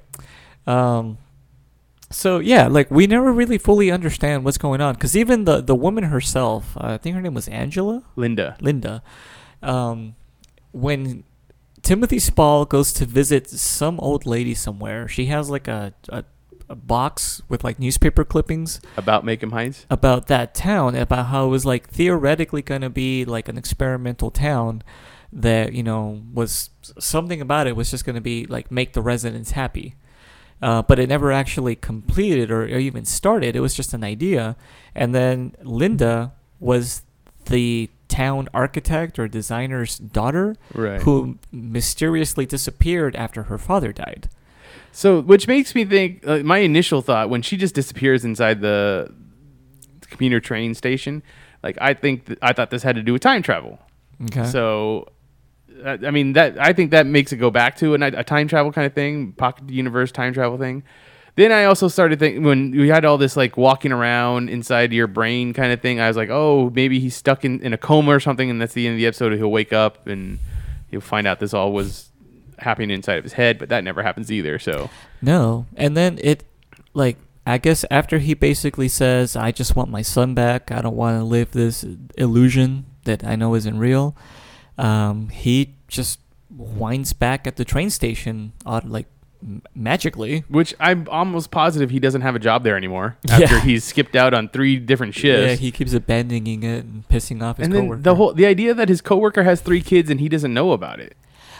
um, 0.66 1.16
so 2.12 2.38
yeah, 2.38 2.68
like 2.68 2.90
we 2.90 3.06
never 3.06 3.32
really 3.32 3.58
fully 3.58 3.90
understand 3.90 4.44
what's 4.44 4.58
going 4.58 4.80
on 4.80 4.94
because 4.94 5.16
even 5.16 5.44
the 5.44 5.60
the 5.60 5.74
woman 5.74 6.04
herself, 6.04 6.76
uh, 6.76 6.94
I 6.94 6.98
think 6.98 7.16
her 7.16 7.22
name 7.22 7.34
was 7.34 7.48
Angela, 7.48 8.04
Linda. 8.14 8.56
Linda, 8.60 9.02
um, 9.62 10.14
when 10.70 11.24
Timothy 11.82 12.20
Spall 12.20 12.64
goes 12.64 12.92
to 12.94 13.06
visit 13.06 13.50
some 13.50 13.98
old 14.00 14.26
lady 14.26 14.54
somewhere, 14.54 15.08
she 15.08 15.26
has 15.26 15.50
like 15.50 15.66
a, 15.66 15.94
a 16.08 16.24
a 16.68 16.74
box 16.74 17.42
with 17.50 17.62
like 17.62 17.78
newspaper 17.78 18.24
clippings 18.24 18.80
About 18.96 19.26
Macon 19.26 19.50
Heights. 19.50 19.84
about 19.90 20.28
that 20.28 20.54
town, 20.54 20.94
about 20.94 21.26
how 21.26 21.44
it 21.46 21.48
was 21.48 21.66
like 21.66 21.88
theoretically 21.90 22.62
going 22.62 22.80
to 22.80 22.88
be 22.88 23.26
like 23.26 23.48
an 23.48 23.58
experimental 23.58 24.30
town 24.30 24.82
that, 25.32 25.74
you 25.74 25.82
know, 25.82 26.22
was 26.32 26.70
something 26.98 27.40
about 27.42 27.66
it 27.66 27.76
was 27.76 27.90
just 27.90 28.06
going 28.06 28.14
to 28.14 28.22
be 28.22 28.46
like 28.46 28.70
make 28.70 28.94
the 28.94 29.02
residents 29.02 29.50
happy. 29.50 29.96
Uh, 30.62 30.80
but 30.80 30.98
it 30.98 31.08
never 31.08 31.32
actually 31.32 31.74
completed 31.74 32.50
or, 32.50 32.62
or 32.62 32.78
even 32.78 33.04
started. 33.04 33.56
It 33.56 33.60
was 33.60 33.74
just 33.74 33.92
an 33.92 34.04
idea. 34.04 34.54
And 34.94 35.12
then 35.12 35.56
Linda 35.62 36.32
was 36.60 37.02
the 37.46 37.90
town 38.06 38.48
architect 38.54 39.18
or 39.18 39.26
designer's 39.26 39.98
daughter 39.98 40.54
Right. 40.72 41.02
who 41.02 41.38
mysteriously 41.50 42.46
disappeared 42.46 43.16
after 43.16 43.44
her 43.44 43.58
father 43.58 43.92
died. 43.92 44.28
So, 44.92 45.20
which 45.20 45.48
makes 45.48 45.74
me 45.74 45.84
think. 45.84 46.22
Uh, 46.26 46.38
my 46.44 46.58
initial 46.58 47.02
thought 47.02 47.28
when 47.30 47.42
she 47.42 47.56
just 47.56 47.74
disappears 47.74 48.24
inside 48.24 48.60
the 48.60 49.12
commuter 50.10 50.38
train 50.38 50.74
station, 50.74 51.22
like 51.62 51.78
I 51.80 51.94
think 51.94 52.26
th- 52.26 52.38
I 52.42 52.52
thought 52.52 52.70
this 52.70 52.82
had 52.82 52.96
to 52.96 53.02
do 53.02 53.14
with 53.14 53.22
time 53.22 53.42
travel. 53.42 53.78
Okay. 54.24 54.44
So, 54.44 55.08
I 55.84 56.10
mean 56.10 56.34
that 56.34 56.58
I 56.58 56.72
think 56.72 56.90
that 56.90 57.06
makes 57.06 57.32
it 57.32 57.36
go 57.36 57.50
back 57.50 57.76
to 57.76 57.94
a 57.94 58.24
time 58.24 58.48
travel 58.48 58.72
kind 58.72 58.86
of 58.86 58.94
thing, 58.94 59.32
pocket 59.32 59.68
universe 59.70 60.12
time 60.12 60.32
travel 60.32 60.58
thing. 60.58 60.82
Then 61.34 61.50
I 61.50 61.64
also 61.64 61.88
started 61.88 62.18
thinking 62.18 62.42
when 62.42 62.72
we 62.72 62.88
had 62.88 63.06
all 63.06 63.16
this 63.16 63.36
like 63.36 63.56
walking 63.56 63.90
around 63.90 64.50
inside 64.50 64.92
your 64.92 65.06
brain 65.06 65.54
kind 65.54 65.72
of 65.72 65.80
thing. 65.80 65.98
I 65.98 66.08
was 66.08 66.16
like, 66.16 66.28
oh, 66.30 66.70
maybe 66.74 67.00
he's 67.00 67.16
stuck 67.16 67.44
in, 67.44 67.60
in 67.60 67.72
a 67.72 67.78
coma 67.78 68.10
or 68.10 68.20
something, 68.20 68.50
and 68.50 68.60
that's 68.60 68.74
the 68.74 68.86
end 68.86 68.94
of 68.94 68.98
the 68.98 69.06
episode. 69.06 69.32
He'll 69.32 69.50
wake 69.50 69.72
up 69.72 70.06
and 70.06 70.38
he'll 70.90 71.00
find 71.00 71.26
out 71.26 71.40
this 71.40 71.54
all 71.54 71.72
was 71.72 72.10
happening 72.58 72.90
inside 72.90 73.16
of 73.16 73.24
his 73.24 73.32
head, 73.32 73.58
but 73.58 73.70
that 73.70 73.82
never 73.82 74.02
happens 74.02 74.30
either. 74.30 74.58
So 74.58 74.90
No. 75.22 75.66
And 75.76 75.96
then 75.96 76.18
it, 76.22 76.44
like, 76.92 77.16
I 77.46 77.58
guess 77.58 77.84
after 77.90 78.18
he 78.18 78.34
basically 78.34 78.88
says, 78.88 79.34
I 79.34 79.52
just 79.52 79.74
want 79.74 79.90
my 79.90 80.02
son 80.02 80.34
back, 80.34 80.70
I 80.70 80.82
don't 80.82 80.96
want 80.96 81.18
to 81.18 81.24
live 81.24 81.52
this 81.52 81.84
illusion 82.16 82.86
that 83.04 83.24
I 83.24 83.36
know 83.36 83.54
isn't 83.54 83.78
real, 83.78 84.14
um, 84.82 85.28
he 85.30 85.74
just 85.88 86.18
winds 86.50 87.12
back 87.12 87.46
at 87.46 87.56
the 87.56 87.64
train 87.64 87.88
station, 87.90 88.52
like 88.66 89.06
magically. 89.74 90.44
Which 90.48 90.74
I'm 90.80 91.06
almost 91.10 91.50
positive 91.50 91.90
he 91.90 91.98
doesn't 91.98 92.20
have 92.22 92.34
a 92.34 92.38
job 92.38 92.62
there 92.64 92.76
anymore 92.76 93.16
after 93.30 93.44
Yeah. 93.56 93.60
he's 93.60 93.84
skipped 93.84 94.16
out 94.16 94.34
on 94.34 94.48
three 94.48 94.76
different 94.76 95.14
shifts. 95.14 95.48
Yeah, 95.50 95.54
he 95.56 95.70
keeps 95.70 95.92
abandoning 95.94 96.62
it 96.62 96.84
and 96.84 97.06
pissing 97.08 97.42
off 97.42 97.56
his 97.58 97.66
and 97.66 97.74
then 97.74 97.82
coworker. 97.84 98.02
the 98.02 98.14
whole 98.14 98.32
the 98.34 98.46
idea 98.46 98.74
that 98.74 98.88
his 98.88 99.00
coworker 99.00 99.42
has 99.42 99.60
three 99.60 99.80
kids 99.80 100.10
and 100.10 100.20
he 100.20 100.28
doesn't 100.28 100.52
know 100.54 100.72
about 100.72 101.00
it. 101.00 101.16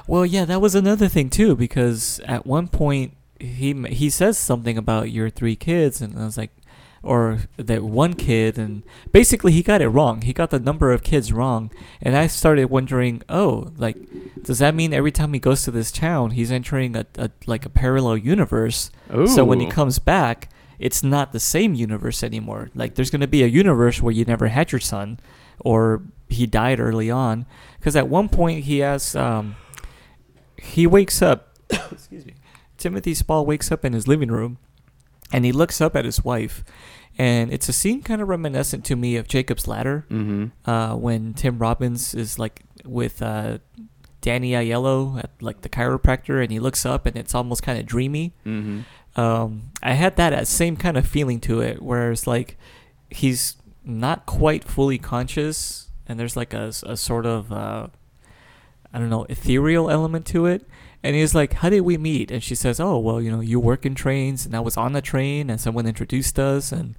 Well, 0.07 0.27
yeah, 0.27 0.45
that 0.47 0.61
was 0.61 0.75
another 0.75 1.09
thing 1.09 1.31
too 1.31 1.57
because 1.57 2.21
at 2.27 2.47
one 2.47 2.69
point 2.69 3.15
he 3.41 3.73
he 3.89 4.11
says 4.11 4.39
something 4.39 4.79
about 4.79 5.11
your 5.11 5.29
three 5.31 5.57
kids 5.57 6.01
and 6.01 6.19
I 6.19 6.25
was 6.25 6.37
like 6.39 6.51
or 7.03 7.41
that 7.57 7.83
one 7.83 8.15
kid 8.15 8.59
and 8.59 8.83
basically 9.11 9.53
he 9.53 9.63
got 9.63 9.83
it 9.83 9.89
wrong. 9.89 10.23
He 10.23 10.33
got 10.33 10.51
the 10.51 10.61
number 10.61 10.93
of 10.93 11.03
kids 11.03 11.33
wrong 11.33 11.71
and 12.01 12.17
I 12.17 12.27
started 12.27 12.67
wondering, 12.67 13.23
"Oh, 13.29 13.73
like 13.77 13.97
does 14.43 14.59
that 14.61 14.75
mean 14.75 14.93
every 14.95 15.13
time 15.13 15.33
he 15.33 15.41
goes 15.41 15.65
to 15.65 15.71
this 15.71 15.91
town, 15.91 16.33
he's 16.33 16.53
entering 16.53 16.97
a, 16.97 17.07
a 17.19 17.31
like 17.47 17.67
a 17.67 17.71
parallel 17.71 18.17
universe?" 18.17 18.91
So 19.27 19.45
when 19.45 19.61
he 19.61 19.67
comes 19.67 19.99
back, 19.99 20.49
it's 20.79 21.03
not 21.03 21.33
the 21.33 21.41
same 21.41 21.75
universe 21.75 22.23
anymore. 22.23 22.71
Like 22.75 22.95
there's 22.95 23.11
going 23.11 23.21
to 23.21 23.27
be 23.27 23.43
a 23.43 23.49
universe 23.49 24.01
where 24.01 24.13
you 24.13 24.25
never 24.25 24.49
had 24.49 24.73
your 24.73 24.81
son 24.81 25.19
or 25.61 26.03
he 26.29 26.47
died 26.47 26.81
early 26.81 27.11
on 27.11 27.47
because 27.79 27.95
at 27.95 28.09
one 28.09 28.29
point 28.29 28.65
he 28.65 28.79
has 28.79 29.15
um 29.15 29.55
he 30.57 30.87
wakes 30.87 31.23
up 31.23 31.57
excuse 31.91 32.25
me 32.27 32.35
timothy 32.79 33.15
spall 33.15 33.47
wakes 33.47 33.71
up 33.71 33.85
in 33.85 33.93
his 33.93 34.09
living 34.09 34.31
room 34.31 34.59
and 35.33 35.45
he 35.45 35.53
looks 35.53 35.81
up 35.81 35.97
at 35.97 36.05
his 36.05 36.25
wife 36.25 36.63
and 37.19 37.53
it's 37.53 37.69
a 37.69 37.73
scene 37.73 38.03
kind 38.03 38.21
of 38.23 38.29
reminiscent 38.29 38.85
to 38.85 38.97
me 38.97 39.17
of 39.17 39.27
jacob's 39.29 39.67
ladder 39.67 40.07
Mm-hmm. 40.11 40.71
uh, 40.71 40.95
when 40.97 41.35
tim 41.35 41.59
robbins 41.59 42.15
is 42.15 42.39
like 42.39 42.63
with 42.85 43.21
uh, 43.23 43.59
danny 44.21 44.53
aiello 44.53 45.19
at 45.19 45.31
like 45.41 45.63
the 45.63 45.69
chiropractor 45.69 46.43
and 46.43 46.51
he 46.53 46.59
looks 46.61 46.87
up 46.87 47.07
and 47.07 47.17
it's 47.17 47.35
almost 47.35 47.63
kind 47.63 47.79
of 47.79 47.87
dreamy 47.87 48.33
Mm-hmm. 48.47 49.21
um, 49.21 49.71
I 49.83 49.93
had 49.95 50.17
that 50.17 50.33
uh, 50.33 50.45
same 50.45 50.77
kind 50.77 50.97
of 50.97 51.07
feeling 51.07 51.41
to 51.41 51.61
it, 51.61 51.83
where 51.83 52.13
it's 52.13 52.27
like 52.27 52.57
he's 53.11 53.57
not 53.85 54.25
quite 54.27 54.63
fully 54.65 54.97
conscious, 54.97 55.91
and 56.07 56.19
there's 56.21 56.37
like 56.37 56.55
a 56.55 56.73
sort 56.73 57.27
of 57.27 57.51
uh, 57.53 57.89
I 58.95 58.99
don't 58.99 59.11
know 59.11 59.25
ethereal 59.29 59.91
element 59.91 60.25
to 60.27 60.47
it. 60.47 60.67
And 61.05 61.17
he's 61.17 61.35
like, 61.35 61.55
"How 61.55 61.69
did 61.71 61.81
we 61.81 61.99
meet?" 61.99 62.31
And 62.31 62.43
she 62.43 62.55
says, 62.55 62.79
"Oh, 62.79 62.99
well, 62.99 63.21
you 63.21 63.31
know, 63.31 63.41
you 63.41 63.59
work 63.59 63.85
in 63.85 63.95
trains, 63.95 64.47
and 64.47 64.55
I 64.55 64.61
was 64.61 64.77
on 64.77 64.93
the 64.93 65.01
train, 65.03 65.51
and 65.51 65.61
someone 65.61 65.87
introduced 65.87 66.39
us, 66.39 66.71
and 66.73 66.95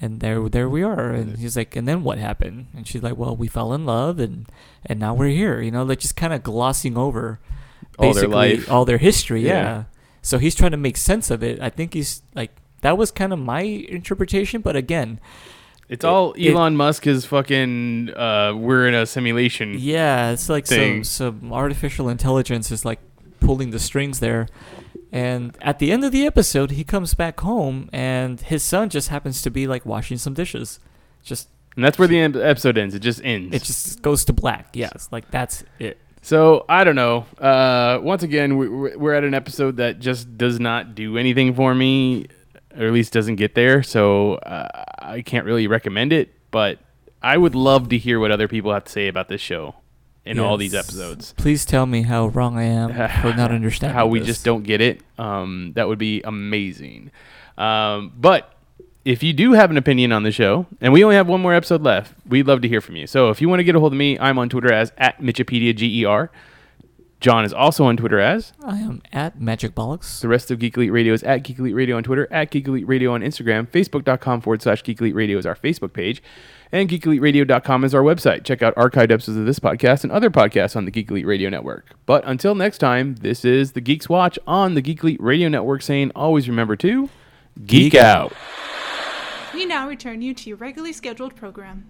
and 0.00 0.20
there 0.20 0.48
there 0.48 0.68
we 0.70 0.82
are." 0.82 1.10
And 1.10 1.36
he's 1.38 1.56
like, 1.56 1.76
"And 1.76 1.86
then 1.86 2.02
what 2.02 2.16
happened?" 2.18 2.66
And 2.74 2.86
she's 2.86 3.02
like, 3.02 3.16
"Well, 3.18 3.36
we 3.36 3.48
fell 3.48 3.74
in 3.74 3.84
love, 3.84 4.18
and 4.18 4.46
and 4.86 4.98
now 4.98 5.12
we're 5.14 5.28
here." 5.28 5.60
You 5.60 5.70
know, 5.70 5.82
like 5.82 5.98
just 6.00 6.16
kind 6.16 6.32
of 6.32 6.42
glossing 6.42 6.96
over 6.96 7.40
All 7.98 8.06
their 8.14 8.14
basically 8.14 8.56
life. 8.56 8.70
all 8.70 8.84
their 8.86 8.98
history. 8.98 9.42
Yeah. 9.42 9.52
yeah. 9.62 9.84
So 10.22 10.38
he's 10.38 10.54
trying 10.54 10.70
to 10.70 10.76
make 10.78 10.96
sense 10.96 11.30
of 11.30 11.42
it. 11.42 11.60
I 11.60 11.68
think 11.68 11.92
he's 11.94 12.22
like 12.34 12.52
that 12.80 12.96
was 12.96 13.10
kind 13.10 13.32
of 13.34 13.38
my 13.38 13.60
interpretation, 13.62 14.60
but 14.62 14.76
again, 14.76 15.20
It's 15.88 16.04
It- 16.04 16.08
all 16.08 16.32
it- 16.38 16.52
Elon 16.52 16.74
Musk 16.76 17.06
is 17.06 17.26
fucking. 17.26 18.10
Uh, 18.16 18.54
we're 18.56 18.86
in 18.88 18.94
a 18.94 19.04
simulation. 19.04 19.74
yeah, 19.78 20.30
it's 20.30 20.48
like 20.48 20.64
Thing. 20.66 21.04
some 21.04 21.40
some 21.42 21.52
artificial 21.52 22.08
intelligence 22.08 22.70
is 22.72 22.84
like 22.86 23.00
pulling 23.42 23.70
the 23.70 23.78
strings 23.78 24.20
there. 24.20 24.48
And 25.10 25.56
at 25.60 25.78
the 25.78 25.92
end 25.92 26.04
of 26.04 26.12
the 26.12 26.24
episode, 26.24 26.70
he 26.70 26.84
comes 26.84 27.12
back 27.14 27.40
home 27.40 27.90
and 27.92 28.40
his 28.40 28.62
son 28.62 28.88
just 28.88 29.08
happens 29.10 29.42
to 29.42 29.50
be 29.50 29.66
like 29.66 29.84
washing 29.84 30.16
some 30.16 30.32
dishes. 30.34 30.80
Just 31.22 31.48
And 31.76 31.84
that's 31.84 31.98
where 31.98 32.08
the 32.08 32.18
episode 32.20 32.78
ends. 32.78 32.94
It 32.94 33.00
just 33.00 33.20
ends. 33.22 33.54
it 33.54 33.62
just 33.62 34.00
goes 34.02 34.24
to 34.26 34.32
black. 34.32 34.68
Yes, 34.74 35.08
like 35.12 35.30
that's 35.30 35.64
it. 35.78 35.98
So 36.22 36.64
I 36.68 36.84
don't 36.84 36.96
know. 36.96 37.26
Uh, 37.38 37.98
once 38.02 38.22
again, 38.22 38.56
we- 38.56 38.68
we're, 38.68 38.96
we're 38.96 39.14
at 39.14 39.24
an 39.24 39.34
episode 39.34 39.76
that 39.78 39.98
just 39.98 40.38
does 40.38 40.58
not 40.60 40.94
do 40.94 41.18
anything 41.18 41.52
for 41.54 41.74
me, 41.74 42.26
or 42.78 42.86
at 42.86 42.92
least 42.92 43.12
doesn't 43.12 43.36
get 43.36 43.54
there. 43.54 43.82
So 43.82 44.34
uh, 44.36 44.84
I 45.00 45.20
can't 45.22 45.44
really 45.44 45.66
recommend 45.66 46.12
it. 46.12 46.32
But 46.50 46.78
I 47.22 47.36
would 47.36 47.54
love 47.54 47.88
to 47.90 47.98
hear 47.98 48.18
what 48.20 48.30
other 48.30 48.48
people 48.48 48.72
have 48.72 48.84
to 48.84 48.92
say 48.92 49.08
about 49.08 49.28
this 49.28 49.40
show 49.40 49.74
in 50.24 50.38
all 50.38 50.56
these 50.56 50.74
episodes. 50.74 51.34
Please 51.36 51.64
tell 51.64 51.86
me 51.86 52.02
how 52.02 52.28
wrong 52.28 52.56
I 52.56 52.64
am 52.64 52.90
for 53.22 53.34
not 53.34 53.50
understanding 53.52 53.94
how 53.94 54.06
we 54.06 54.20
this. 54.20 54.28
just 54.28 54.44
don't 54.44 54.62
get 54.62 54.80
it. 54.80 55.00
Um, 55.18 55.72
that 55.74 55.88
would 55.88 55.98
be 55.98 56.22
amazing. 56.22 57.10
Um, 57.58 58.12
but 58.16 58.54
if 59.04 59.22
you 59.22 59.32
do 59.32 59.52
have 59.52 59.70
an 59.70 59.76
opinion 59.76 60.12
on 60.12 60.22
the 60.22 60.30
show, 60.32 60.66
and 60.80 60.92
we 60.92 61.02
only 61.02 61.16
have 61.16 61.26
one 61.26 61.40
more 61.40 61.54
episode 61.54 61.82
left, 61.82 62.14
we'd 62.26 62.46
love 62.46 62.60
to 62.62 62.68
hear 62.68 62.80
from 62.80 62.96
you. 62.96 63.06
So 63.06 63.30
if 63.30 63.40
you 63.40 63.48
want 63.48 63.60
to 63.60 63.64
get 63.64 63.74
a 63.74 63.80
hold 63.80 63.92
of 63.92 63.98
me, 63.98 64.18
I'm 64.18 64.38
on 64.38 64.48
Twitter 64.48 64.72
as 64.72 64.92
at 64.96 65.18
Mitchipedia 65.20 65.74
G-E-R. 65.74 66.30
John 67.20 67.44
is 67.44 67.52
also 67.52 67.84
on 67.84 67.96
Twitter 67.96 68.18
as. 68.18 68.52
I 68.64 68.78
am 68.78 69.00
at 69.12 69.40
Magic 69.40 69.76
Bollocks. 69.76 70.20
The 70.20 70.26
rest 70.26 70.50
of 70.50 70.58
Geek 70.58 70.76
Elite 70.76 70.90
Radio 70.90 71.14
is 71.14 71.22
at 71.22 71.44
Geek 71.44 71.58
Elite 71.60 71.74
Radio 71.74 71.96
on 71.96 72.02
Twitter, 72.02 72.26
at 72.32 72.50
Geek 72.50 72.66
Elite 72.66 72.86
Radio 72.88 73.12
on 73.14 73.20
Instagram, 73.20 73.68
Facebook.com 73.68 74.40
forward 74.40 74.60
slash 74.60 74.82
Geek 74.82 75.00
Elite 75.00 75.14
Radio 75.14 75.38
is 75.38 75.46
our 75.46 75.54
Facebook 75.54 75.92
page, 75.92 76.20
and 76.72 76.88
GeekEliteRadio.com 76.88 77.84
is 77.84 77.94
our 77.94 78.02
website. 78.02 78.44
Check 78.44 78.62
out 78.62 78.74
archived 78.76 79.12
episodes 79.12 79.36
of 79.38 79.46
this 79.46 79.58
podcast 79.58 80.02
and 80.02 80.12
other 80.12 80.30
podcasts 80.30 80.74
on 80.74 80.86
the 80.86 80.90
Geek 80.90 81.10
Elite 81.10 81.26
Radio 81.26 81.50
Network. 81.50 81.94
But 82.06 82.24
until 82.26 82.54
next 82.54 82.78
time, 82.78 83.16
this 83.16 83.44
is 83.44 83.72
the 83.72 83.80
Geeks 83.80 84.08
Watch 84.08 84.38
on 84.46 84.74
the 84.74 84.80
Geek 84.80 85.02
Elite 85.02 85.22
Radio 85.22 85.48
Network 85.48 85.82
saying 85.82 86.10
always 86.16 86.48
remember 86.48 86.74
to 86.76 87.10
geek, 87.66 87.92
Geek 87.92 87.94
out. 87.96 88.32
We 89.54 89.66
now 89.66 89.86
return 89.86 90.22
you 90.22 90.32
to 90.34 90.48
your 90.48 90.56
regularly 90.56 90.94
scheduled 90.94 91.36
program. 91.36 91.84